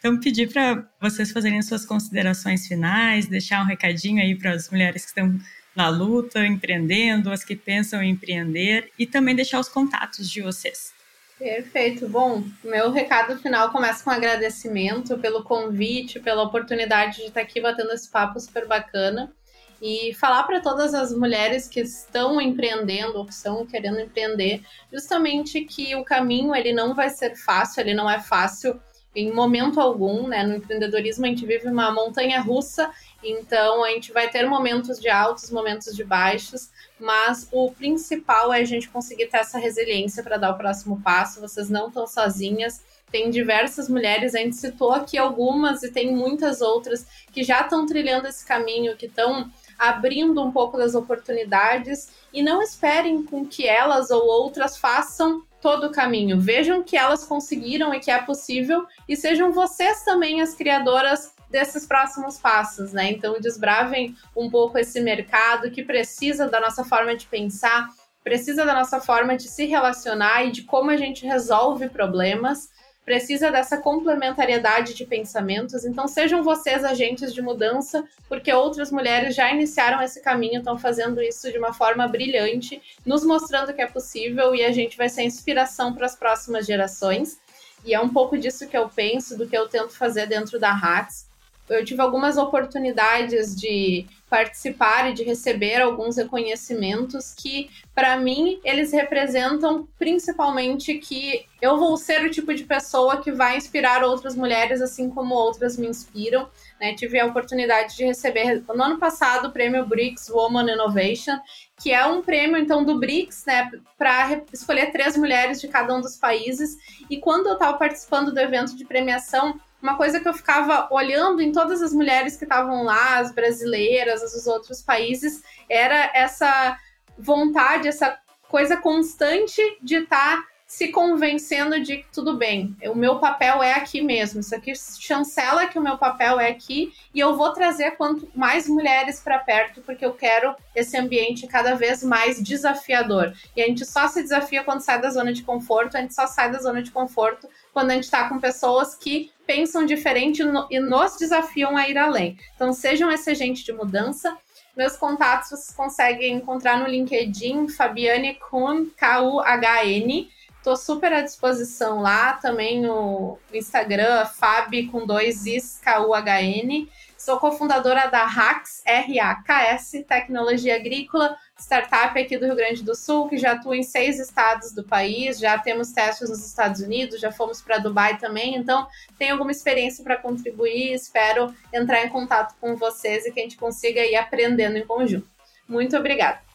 Então, 0.00 0.18
pedir 0.18 0.52
para 0.52 0.84
vocês 1.00 1.30
fazerem 1.30 1.62
suas 1.62 1.86
considerações 1.86 2.66
finais, 2.66 3.28
deixar 3.28 3.62
um 3.62 3.66
recadinho 3.66 4.20
aí 4.20 4.34
para 4.34 4.50
as 4.50 4.68
mulheres 4.68 5.02
que 5.02 5.10
estão 5.10 5.38
na 5.76 5.88
luta, 5.88 6.44
empreendendo, 6.44 7.30
as 7.30 7.44
que 7.44 7.54
pensam 7.54 8.02
em 8.02 8.10
empreender 8.10 8.90
e 8.98 9.06
também 9.06 9.36
deixar 9.36 9.60
os 9.60 9.68
contatos 9.68 10.28
de 10.28 10.42
vocês. 10.42 10.92
Perfeito. 11.38 12.08
Bom, 12.08 12.42
meu 12.64 12.90
recado 12.90 13.38
final 13.38 13.70
começa 13.70 14.02
com 14.02 14.10
um 14.10 14.12
agradecimento 14.12 15.16
pelo 15.18 15.44
convite, 15.44 16.18
pela 16.18 16.42
oportunidade 16.42 17.18
de 17.18 17.26
estar 17.26 17.40
aqui 17.40 17.60
batendo 17.60 17.92
esse 17.92 18.10
papo 18.10 18.40
super 18.40 18.66
bacana 18.66 19.32
e 19.80 20.12
falar 20.14 20.42
para 20.42 20.60
todas 20.60 20.92
as 20.94 21.14
mulheres 21.14 21.68
que 21.68 21.78
estão 21.78 22.40
empreendendo 22.40 23.16
ou 23.16 23.24
que 23.24 23.32
estão 23.32 23.64
querendo 23.64 24.00
empreender, 24.00 24.62
justamente 24.92 25.60
que 25.60 25.94
o 25.94 26.04
caminho 26.04 26.52
ele 26.52 26.72
não 26.72 26.92
vai 26.92 27.08
ser 27.08 27.36
fácil, 27.36 27.82
ele 27.82 27.94
não 27.94 28.10
é 28.10 28.18
fácil 28.18 28.80
em 29.20 29.32
momento 29.32 29.80
algum, 29.80 30.26
né? 30.28 30.42
No 30.44 30.56
empreendedorismo 30.56 31.24
a 31.24 31.28
gente 31.28 31.46
vive 31.46 31.68
uma 31.68 31.90
montanha 31.90 32.40
russa 32.40 32.90
então, 33.22 33.82
a 33.82 33.90
gente 33.90 34.12
vai 34.12 34.30
ter 34.30 34.46
momentos 34.46 35.00
de 35.00 35.08
altos, 35.08 35.50
momentos 35.50 35.94
de 35.96 36.04
baixos, 36.04 36.70
mas 36.98 37.48
o 37.50 37.70
principal 37.72 38.52
é 38.52 38.60
a 38.60 38.64
gente 38.64 38.88
conseguir 38.88 39.26
ter 39.26 39.38
essa 39.38 39.58
resiliência 39.58 40.22
para 40.22 40.36
dar 40.36 40.52
o 40.52 40.56
próximo 40.56 41.00
passo. 41.02 41.40
Vocês 41.40 41.68
não 41.68 41.88
estão 41.88 42.06
sozinhas. 42.06 42.80
Tem 43.10 43.30
diversas 43.30 43.88
mulheres, 43.88 44.34
a 44.34 44.38
gente 44.38 44.56
citou 44.56 44.92
aqui 44.92 45.16
algumas 45.16 45.82
e 45.82 45.90
tem 45.90 46.14
muitas 46.14 46.60
outras 46.60 47.06
que 47.32 47.42
já 47.42 47.62
estão 47.62 47.86
trilhando 47.86 48.28
esse 48.28 48.46
caminho, 48.46 48.96
que 48.96 49.06
estão 49.06 49.50
abrindo 49.78 50.42
um 50.42 50.52
pouco 50.52 50.76
das 50.76 50.94
oportunidades 50.94 52.10
e 52.32 52.42
não 52.42 52.60
esperem 52.60 53.22
com 53.22 53.46
que 53.46 53.66
elas 53.66 54.10
ou 54.10 54.26
outras 54.26 54.76
façam 54.76 55.42
todo 55.60 55.88
o 55.88 55.92
caminho. 55.92 56.40
Vejam 56.40 56.82
que 56.82 56.96
elas 56.96 57.24
conseguiram 57.24 57.92
e 57.94 58.00
que 58.00 58.10
é 58.10 58.20
possível 58.22 58.86
e 59.08 59.16
sejam 59.16 59.52
vocês 59.52 60.04
também 60.04 60.40
as 60.40 60.54
criadoras 60.54 61.34
desses 61.50 61.86
próximos 61.86 62.38
passos, 62.38 62.92
né? 62.92 63.10
Então, 63.10 63.40
desbravem 63.40 64.14
um 64.36 64.50
pouco 64.50 64.78
esse 64.78 65.00
mercado 65.00 65.70
que 65.70 65.82
precisa 65.82 66.48
da 66.48 66.60
nossa 66.60 66.84
forma 66.84 67.16
de 67.16 67.26
pensar, 67.26 67.88
precisa 68.22 68.64
da 68.64 68.74
nossa 68.74 69.00
forma 69.00 69.36
de 69.36 69.48
se 69.48 69.64
relacionar 69.64 70.44
e 70.44 70.52
de 70.52 70.62
como 70.62 70.90
a 70.90 70.96
gente 70.96 71.24
resolve 71.24 71.88
problemas, 71.88 72.70
precisa 73.08 73.50
dessa 73.50 73.78
complementariedade 73.78 74.92
de 74.92 75.06
pensamentos. 75.06 75.82
Então, 75.82 76.06
sejam 76.06 76.42
vocês 76.42 76.84
agentes 76.84 77.32
de 77.32 77.40
mudança, 77.40 78.04
porque 78.28 78.52
outras 78.52 78.92
mulheres 78.92 79.34
já 79.34 79.50
iniciaram 79.50 80.02
esse 80.02 80.20
caminho, 80.20 80.58
estão 80.58 80.78
fazendo 80.78 81.22
isso 81.22 81.50
de 81.50 81.56
uma 81.56 81.72
forma 81.72 82.06
brilhante, 82.06 82.82
nos 83.06 83.24
mostrando 83.24 83.72
que 83.72 83.80
é 83.80 83.86
possível 83.86 84.54
e 84.54 84.62
a 84.62 84.72
gente 84.72 84.94
vai 84.94 85.08
ser 85.08 85.22
inspiração 85.22 85.94
para 85.94 86.04
as 86.04 86.14
próximas 86.14 86.66
gerações. 86.66 87.40
E 87.82 87.94
é 87.94 88.00
um 88.00 88.10
pouco 88.10 88.36
disso 88.36 88.68
que 88.68 88.76
eu 88.76 88.90
penso, 88.90 89.38
do 89.38 89.48
que 89.48 89.56
eu 89.56 89.66
tento 89.66 89.96
fazer 89.96 90.26
dentro 90.26 90.60
da 90.60 90.70
Hats 90.70 91.27
eu 91.68 91.84
tive 91.84 92.00
algumas 92.00 92.36
oportunidades 92.36 93.54
de 93.54 94.06
participar 94.28 95.10
e 95.10 95.14
de 95.14 95.22
receber 95.22 95.80
alguns 95.80 96.16
reconhecimentos 96.16 97.32
que, 97.32 97.70
para 97.94 98.16
mim, 98.18 98.60
eles 98.62 98.92
representam 98.92 99.88
principalmente 99.98 100.94
que 100.98 101.46
eu 101.60 101.78
vou 101.78 101.96
ser 101.96 102.24
o 102.24 102.30
tipo 102.30 102.54
de 102.54 102.64
pessoa 102.64 103.22
que 103.22 103.32
vai 103.32 103.56
inspirar 103.56 104.04
outras 104.04 104.36
mulheres, 104.36 104.82
assim 104.82 105.08
como 105.08 105.34
outras 105.34 105.76
me 105.76 105.86
inspiram. 105.86 106.48
Né? 106.80 106.94
Tive 106.94 107.18
a 107.18 107.26
oportunidade 107.26 107.96
de 107.96 108.04
receber 108.04 108.62
no 108.68 108.82
ano 108.82 108.98
passado 108.98 109.48
o 109.48 109.52
prêmio 109.52 109.86
BRICS 109.86 110.28
Woman 110.28 110.70
Innovation, 110.70 111.38
que 111.80 111.90
é 111.90 112.04
um 112.04 112.22
prêmio 112.22 112.58
então 112.58 112.84
do 112.84 112.98
BRICS, 112.98 113.44
né, 113.46 113.70
para 113.96 114.42
escolher 114.52 114.92
três 114.92 115.16
mulheres 115.16 115.60
de 115.60 115.68
cada 115.68 115.94
um 115.94 116.00
dos 116.00 116.16
países. 116.16 116.76
E 117.08 117.18
quando 117.18 117.46
eu 117.46 117.54
estava 117.54 117.76
participando 117.78 118.32
do 118.32 118.38
evento 118.38 118.76
de 118.76 118.84
premiação, 118.84 119.58
uma 119.82 119.96
coisa 119.96 120.20
que 120.20 120.28
eu 120.28 120.34
ficava 120.34 120.88
olhando 120.90 121.40
em 121.40 121.52
todas 121.52 121.80
as 121.82 121.92
mulheres 121.92 122.36
que 122.36 122.44
estavam 122.44 122.84
lá, 122.84 123.18
as 123.18 123.32
brasileiras, 123.32 124.22
as 124.22 124.32
dos 124.32 124.46
outros 124.46 124.82
países, 124.82 125.42
era 125.68 126.10
essa 126.14 126.78
vontade, 127.16 127.88
essa 127.88 128.18
coisa 128.48 128.76
constante 128.76 129.60
de 129.82 129.96
estar 129.96 130.36
tá 130.36 130.48
se 130.68 130.88
convencendo 130.88 131.80
de 131.80 131.96
que 131.96 132.12
tudo 132.12 132.36
bem, 132.36 132.76
o 132.84 132.94
meu 132.94 133.18
papel 133.18 133.62
é 133.62 133.72
aqui 133.72 134.02
mesmo. 134.02 134.40
Isso 134.40 134.54
aqui 134.54 134.74
chancela 134.76 135.66
que 135.66 135.78
o 135.78 135.82
meu 135.82 135.96
papel 135.96 136.38
é 136.38 136.50
aqui 136.50 136.92
e 137.14 137.18
eu 137.18 137.34
vou 137.34 137.54
trazer 137.54 137.92
quanto 137.92 138.28
mais 138.34 138.68
mulheres 138.68 139.18
para 139.18 139.38
perto, 139.38 139.80
porque 139.80 140.04
eu 140.04 140.12
quero 140.12 140.54
esse 140.76 140.94
ambiente 140.94 141.46
cada 141.46 141.74
vez 141.74 142.04
mais 142.04 142.42
desafiador. 142.42 143.32
E 143.56 143.62
a 143.62 143.66
gente 143.66 143.86
só 143.86 144.08
se 144.08 144.22
desafia 144.22 144.62
quando 144.62 144.82
sai 144.82 145.00
da 145.00 145.08
zona 145.08 145.32
de 145.32 145.42
conforto, 145.42 145.96
a 145.96 146.02
gente 146.02 146.14
só 146.14 146.26
sai 146.26 146.52
da 146.52 146.58
zona 146.58 146.82
de 146.82 146.90
conforto 146.90 147.48
quando 147.72 147.90
a 147.90 147.94
gente 147.94 148.04
está 148.04 148.28
com 148.28 148.38
pessoas 148.38 148.94
que 148.94 149.32
pensam 149.46 149.86
diferente 149.86 150.42
e 150.70 150.80
nos 150.80 151.16
desafiam 151.16 151.78
a 151.78 151.88
ir 151.88 151.96
além. 151.96 152.38
Então, 152.54 152.74
sejam 152.74 153.10
esse 153.10 153.30
agente 153.30 153.64
de 153.64 153.72
mudança. 153.72 154.36
Meus 154.76 154.98
contatos 154.98 155.48
vocês 155.48 155.74
conseguem 155.74 156.34
encontrar 156.34 156.78
no 156.78 156.86
LinkedIn, 156.86 157.68
Fabiane 157.70 158.34
Kuhn, 158.34 158.90
K-U-H-N. 158.94 160.30
Estou 160.58 160.76
super 160.76 161.12
à 161.12 161.22
disposição 161.22 162.00
lá, 162.00 162.34
também 162.34 162.82
no 162.82 163.38
Instagram, 163.54 164.26
Fab 164.26 164.86
com 164.88 165.06
dois 165.06 165.46
Is, 165.46 165.80
K-U-H-N. 165.82 166.90
Sou 167.16 167.38
cofundadora 167.38 168.08
da 168.08 168.24
RAKS, 168.24 168.82
R-A-K-S, 168.84 170.04
Tecnologia 170.04 170.76
Agrícola, 170.76 171.36
startup 171.58 172.18
aqui 172.18 172.36
do 172.38 172.46
Rio 172.46 172.56
Grande 172.56 172.82
do 172.82 172.94
Sul, 172.94 173.28
que 173.28 173.38
já 173.38 173.52
atua 173.52 173.76
em 173.76 173.82
seis 173.82 174.18
estados 174.18 174.72
do 174.72 174.84
país, 174.84 175.38
já 175.38 175.58
temos 175.58 175.92
testes 175.92 176.28
nos 176.28 176.44
Estados 176.46 176.80
Unidos, 176.80 177.20
já 177.20 177.32
fomos 177.32 177.60
para 177.60 177.78
Dubai 177.78 178.18
também, 178.18 178.54
então 178.54 178.86
tem 179.18 179.30
alguma 179.30 179.50
experiência 179.50 180.02
para 180.02 180.16
contribuir, 180.16 180.92
espero 180.92 181.54
entrar 181.72 182.04
em 182.04 182.08
contato 182.08 182.54
com 182.60 182.76
vocês 182.76 183.26
e 183.26 183.32
que 183.32 183.40
a 183.40 183.42
gente 183.42 183.56
consiga 183.56 184.00
ir 184.04 184.16
aprendendo 184.16 184.76
em 184.76 184.86
conjunto. 184.86 185.28
Muito 185.68 185.96
obrigada. 185.96 186.47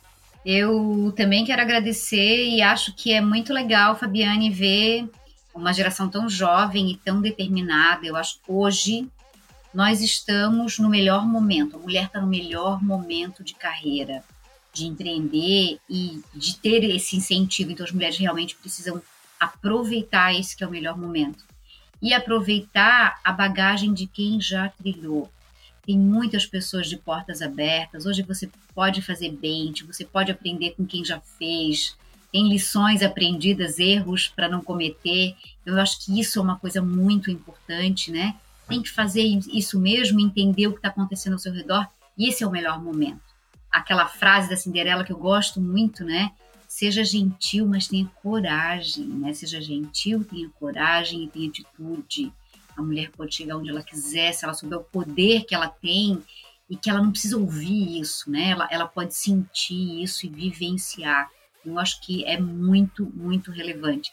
Eu 0.46 1.14
também 1.16 1.46
quero 1.46 1.62
agradecer 1.62 2.50
e 2.50 2.62
acho 2.62 2.94
que 2.94 3.14
é 3.14 3.22
muito 3.22 3.54
legal, 3.54 3.96
Fabiane, 3.96 4.50
ver 4.50 5.10
uma 5.54 5.72
geração 5.72 6.10
tão 6.10 6.28
jovem 6.28 6.92
e 6.92 6.98
tão 6.98 7.22
determinada. 7.22 8.06
Eu 8.06 8.16
acho 8.16 8.36
que 8.36 8.52
hoje 8.52 9.08
nós 9.74 10.02
estamos 10.02 10.78
no 10.80 10.90
melhor 10.90 11.26
momento, 11.26 11.78
a 11.78 11.80
mulher 11.80 12.06
está 12.06 12.22
no 12.22 12.28
melhor 12.28 12.84
momento 12.84 13.44
de 13.44 13.54
carreira, 13.56 14.24
de 14.74 14.86
empreender 14.86 15.80
e 15.90 16.22
de 16.34 16.58
ter 16.58 16.84
esse 16.84 17.16
incentivo. 17.16 17.72
Então, 17.72 17.86
as 17.86 17.92
mulheres 17.92 18.18
realmente 18.18 18.56
precisam 18.56 19.02
aproveitar 19.40 20.34
esse 20.34 20.56
que 20.56 20.64
é 20.64 20.68
o 20.68 20.72
melhor 20.72 20.98
momento. 20.98 21.44
E 22.02 22.14
aproveitar 22.14 23.20
a 23.24 23.32
bagagem 23.32 23.94
de 23.94 24.08
quem 24.08 24.42
já 24.42 24.70
trilhou. 24.70 25.32
Tem 25.86 25.98
muitas 25.98 26.46
pessoas 26.46 26.88
de 26.88 26.96
portas 26.96 27.42
abertas. 27.42 28.06
Hoje 28.06 28.22
você 28.22 28.50
pode 28.74 29.02
fazer 29.02 29.32
bench, 29.32 29.84
você 29.84 30.06
pode 30.06 30.32
aprender 30.32 30.72
com 30.72 30.86
quem 30.86 31.04
já 31.04 31.20
fez. 31.20 31.98
Tem 32.32 32.48
lições 32.48 33.04
aprendidas, 33.04 33.80
erros 33.80 34.30
para 34.30 34.48
não 34.48 34.62
cometer. 34.62 35.36
Eu 35.66 35.80
acho 35.80 36.04
que 36.06 36.18
isso 36.20 36.40
é 36.40 36.42
uma 36.42 36.58
coisa 36.58 36.82
muito 36.82 37.30
importante, 37.30 38.12
né? 38.12 38.36
Tem 38.68 38.82
que 38.82 38.90
fazer 38.90 39.24
isso 39.52 39.78
mesmo, 39.78 40.22
entender 40.22 40.68
o 40.68 40.72
que 40.72 40.80
está 40.80 40.88
acontecendo 40.88 41.34
ao 41.34 41.40
seu 41.40 41.52
redor. 41.52 41.86
E 42.18 42.30
esse 42.30 42.44
é 42.44 42.48
o 42.48 42.52
melhor 42.52 42.82
momento. 42.82 43.22
Aquela 43.70 44.08
frase 44.08 44.50
da 44.50 44.56
Cinderela 44.56 45.04
que 45.04 45.12
eu 45.12 45.18
gosto 45.18 45.60
muito, 45.60 46.06
né? 46.06 46.32
Seja 46.66 47.04
gentil, 47.04 47.68
mas 47.68 47.88
tenha 47.88 48.10
coragem, 48.22 49.06
né? 49.06 49.34
Seja 49.34 49.62
gentil, 49.62 50.24
tenha 50.24 50.50
coragem 50.58 51.26
e 51.26 51.28
tenha 51.28 51.50
atitude 51.50 52.32
a 52.76 52.82
mulher 52.82 53.12
pode 53.12 53.36
chegar 53.36 53.58
onde 53.58 53.70
ela 53.70 53.84
quiser, 53.84 54.34
se 54.34 54.44
ela 54.44 54.54
souber 54.54 54.80
o 54.80 54.84
poder 54.84 55.46
que 55.46 55.54
ela 55.56 55.68
tem 55.68 56.22
e 56.70 56.76
que 56.76 56.90
ela 56.90 57.02
não 57.02 57.12
precisa 57.12 57.38
ouvir 57.38 58.00
isso, 58.00 58.30
né? 58.32 58.50
Ela, 58.50 58.68
ela 58.72 58.88
pode 58.88 59.14
sentir 59.16 60.02
isso 60.02 60.26
e 60.26 60.30
vivenciar. 60.30 61.30
Eu 61.66 61.80
acho 61.80 62.02
que 62.02 62.26
é 62.26 62.40
muito, 62.40 63.06
muito 63.14 63.52
relevante. 63.52 64.12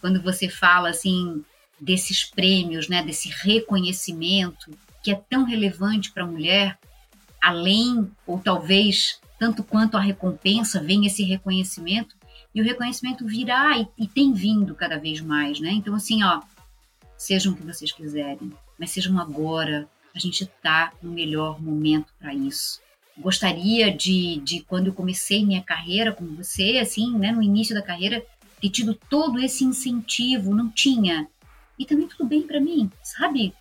Quando 0.00 0.20
você 0.20 0.48
fala 0.48 0.90
assim 0.90 1.44
desses 1.80 2.24
prêmios, 2.24 2.88
né, 2.88 3.02
desse 3.02 3.28
reconhecimento 3.28 4.70
que 5.02 5.10
é 5.10 5.14
tão 5.14 5.44
relevante 5.44 6.12
para 6.12 6.22
a 6.22 6.26
mulher, 6.26 6.78
além 7.40 8.08
ou 8.24 8.38
talvez 8.38 9.20
tanto 9.38 9.64
quanto 9.64 9.96
a 9.96 10.00
recompensa, 10.00 10.80
vem 10.80 11.06
esse 11.06 11.24
reconhecimento 11.24 12.14
e 12.54 12.60
o 12.60 12.64
reconhecimento 12.64 13.26
virá 13.26 13.76
e, 13.78 13.88
e 13.98 14.06
tem 14.06 14.32
vindo 14.32 14.74
cada 14.74 14.98
vez 14.98 15.20
mais, 15.20 15.58
né? 15.58 15.70
Então 15.72 15.94
assim, 15.94 16.22
ó, 16.22 16.40
sejam 17.22 17.52
o 17.52 17.56
que 17.56 17.64
vocês 17.64 17.92
quiserem, 17.92 18.52
mas 18.78 18.90
sejam 18.90 19.18
agora. 19.18 19.88
A 20.14 20.18
gente 20.18 20.44
está 20.44 20.92
no 21.02 21.10
melhor 21.10 21.62
momento 21.62 22.12
para 22.18 22.34
isso. 22.34 22.80
Gostaria 23.16 23.94
de, 23.94 24.40
de, 24.44 24.60
quando 24.60 24.88
eu 24.88 24.92
comecei 24.92 25.44
minha 25.44 25.62
carreira 25.62 26.12
com 26.12 26.26
você, 26.34 26.78
assim, 26.78 27.16
né, 27.16 27.32
no 27.32 27.42
início 27.42 27.74
da 27.74 27.80
carreira, 27.80 28.24
ter 28.60 28.68
tido 28.68 28.94
todo 29.08 29.38
esse 29.38 29.64
incentivo. 29.64 30.54
Não 30.54 30.68
tinha. 30.68 31.28
E 31.78 31.86
também 31.86 32.08
tudo 32.08 32.28
bem 32.28 32.42
para 32.42 32.60
mim, 32.60 32.90
sabe? 33.02 33.54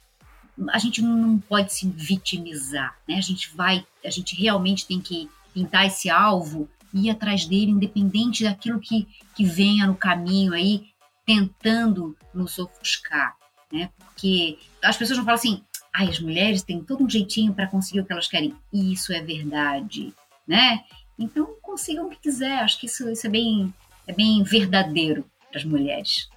A 0.69 0.77
gente 0.77 1.01
não 1.01 1.39
pode 1.39 1.73
se 1.73 1.87
vitimizar, 1.87 2.97
né? 3.07 3.15
A 3.15 3.21
gente 3.21 3.55
vai, 3.55 3.85
a 4.03 4.09
gente 4.09 4.35
realmente 4.35 4.85
tem 4.85 4.99
que 4.99 5.29
pintar 5.53 5.85
esse 5.85 6.09
alvo 6.09 6.69
e 6.93 7.07
ir 7.07 7.09
atrás 7.09 7.45
dele, 7.45 7.71
independente 7.71 8.43
daquilo 8.43 8.79
que, 8.79 9.07
que 9.35 9.45
venha 9.45 9.87
no 9.87 9.95
caminho 9.95 10.53
aí, 10.53 10.87
tentando 11.25 12.15
nos 12.33 12.59
ofuscar 12.59 13.35
né? 13.71 13.89
Porque 13.97 14.57
as 14.83 14.97
pessoas 14.97 15.17
não 15.17 15.25
falam 15.25 15.39
assim, 15.39 15.63
ai, 15.93 16.09
as 16.09 16.19
mulheres 16.19 16.63
têm 16.63 16.83
todo 16.83 17.03
um 17.03 17.09
jeitinho 17.09 17.53
para 17.53 17.67
conseguir 17.67 18.01
o 18.01 18.05
que 18.05 18.13
elas 18.13 18.27
querem. 18.27 18.55
Isso 18.71 19.13
é 19.13 19.21
verdade, 19.21 20.13
né? 20.47 20.83
Então 21.17 21.55
consigam 21.61 22.07
o 22.07 22.09
que 22.09 22.19
quiser. 22.19 22.59
Acho 22.59 22.79
que 22.79 22.85
isso, 22.85 23.09
isso 23.09 23.27
é 23.27 23.29
bem 23.29 23.73
é 24.07 24.13
bem 24.13 24.43
verdadeiro 24.43 25.25
para 25.49 25.59
as 25.59 25.65
mulheres. 25.65 26.29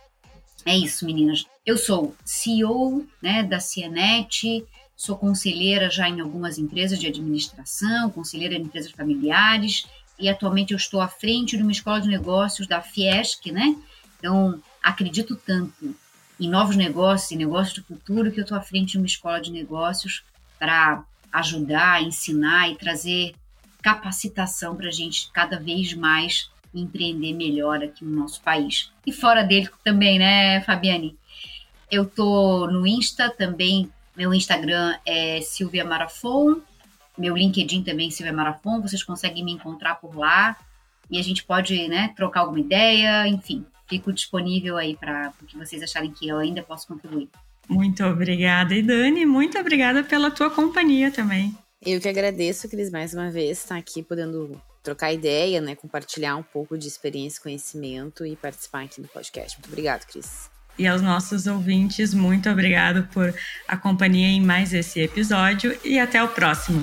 É 0.64 0.76
isso, 0.76 1.04
meninas. 1.04 1.44
Eu 1.64 1.76
sou 1.76 2.14
CEO 2.24 3.06
né, 3.20 3.42
da 3.42 3.60
Cianet, 3.60 4.64
sou 4.96 5.16
conselheira 5.16 5.90
já 5.90 6.08
em 6.08 6.20
algumas 6.20 6.58
empresas 6.58 6.98
de 6.98 7.06
administração, 7.06 8.10
conselheira 8.10 8.54
em 8.54 8.62
empresas 8.62 8.92
familiares, 8.92 9.86
e 10.18 10.28
atualmente 10.28 10.72
eu 10.72 10.76
estou 10.76 11.00
à 11.00 11.08
frente 11.08 11.56
de 11.56 11.62
uma 11.62 11.72
escola 11.72 12.00
de 12.00 12.08
negócios 12.08 12.66
da 12.66 12.80
Fiesc, 12.80 13.50
né? 13.50 13.76
Então, 14.18 14.62
acredito 14.82 15.36
tanto 15.36 15.94
em 16.38 16.48
novos 16.48 16.76
negócios, 16.76 17.32
em 17.32 17.36
negócios 17.36 17.78
do 17.78 17.84
futuro, 17.84 18.30
que 18.30 18.40
eu 18.40 18.42
estou 18.42 18.58
à 18.58 18.60
frente 18.60 18.92
de 18.92 18.98
uma 18.98 19.06
escola 19.06 19.40
de 19.40 19.52
negócios 19.52 20.24
para 20.58 21.04
ajudar, 21.32 22.02
ensinar 22.02 22.70
e 22.70 22.76
trazer 22.76 23.34
capacitação 23.82 24.74
para 24.74 24.88
a 24.88 24.92
gente 24.92 25.30
cada 25.32 25.58
vez 25.58 25.92
mais 25.94 26.50
empreender 26.74 27.32
melhor 27.32 27.82
aqui 27.82 28.04
no 28.04 28.16
nosso 28.16 28.40
país. 28.40 28.90
E 29.06 29.12
fora 29.12 29.44
dele 29.44 29.68
também, 29.84 30.18
né, 30.18 30.60
Fabiane? 30.62 31.16
Eu 31.90 32.06
tô 32.06 32.66
no 32.66 32.86
Insta 32.86 33.30
também, 33.30 33.90
meu 34.16 34.34
Instagram 34.34 34.96
é 35.06 35.40
Silvia 35.40 35.84
Marafon, 35.84 36.60
meu 37.16 37.36
LinkedIn 37.36 37.82
também 37.84 38.08
é 38.08 38.10
Silvia 38.10 38.32
Marafon, 38.32 38.80
vocês 38.80 39.02
conseguem 39.04 39.44
me 39.44 39.52
encontrar 39.52 39.96
por 39.96 40.16
lá 40.16 40.56
e 41.10 41.18
a 41.18 41.22
gente 41.22 41.44
pode, 41.44 41.86
né, 41.86 42.12
trocar 42.16 42.40
alguma 42.40 42.58
ideia, 42.58 43.28
enfim, 43.28 43.64
fico 43.88 44.12
disponível 44.12 44.76
aí 44.76 44.96
para 44.96 45.32
o 45.40 45.46
que 45.46 45.56
vocês 45.56 45.82
acharem 45.82 46.10
que 46.10 46.28
eu 46.28 46.38
ainda 46.38 46.62
posso 46.62 46.86
contribuir. 46.86 47.28
Muito 47.68 48.04
obrigada. 48.04 48.74
E 48.74 48.82
Dani, 48.82 49.24
muito 49.24 49.58
obrigada 49.58 50.02
pela 50.02 50.30
tua 50.30 50.50
companhia 50.50 51.10
também. 51.10 51.56
Eu 51.84 52.00
que 52.00 52.08
agradeço, 52.08 52.68
Cris, 52.68 52.90
mais 52.90 53.12
uma 53.12 53.30
vez, 53.30 53.58
estar 53.58 53.76
aqui 53.76 54.02
podendo 54.02 54.60
trocar 54.82 55.12
ideia, 55.12 55.60
né? 55.60 55.74
Compartilhar 55.74 56.36
um 56.36 56.42
pouco 56.42 56.78
de 56.78 56.88
experiência 56.88 57.38
e 57.38 57.42
conhecimento 57.42 58.24
e 58.24 58.36
participar 58.36 58.84
aqui 58.84 59.00
do 59.00 59.08
podcast. 59.08 59.58
Muito 59.58 59.68
obrigada, 59.68 60.04
Cris. 60.04 60.50
E 60.78 60.86
aos 60.86 61.00
nossos 61.00 61.46
ouvintes, 61.46 62.12
muito 62.12 62.50
obrigado 62.50 63.06
por 63.12 63.32
a 63.68 63.76
companhia 63.76 64.26
em 64.26 64.40
mais 64.40 64.74
esse 64.74 65.00
episódio 65.00 65.78
e 65.84 65.98
até 65.98 66.22
o 66.22 66.28
próximo. 66.28 66.82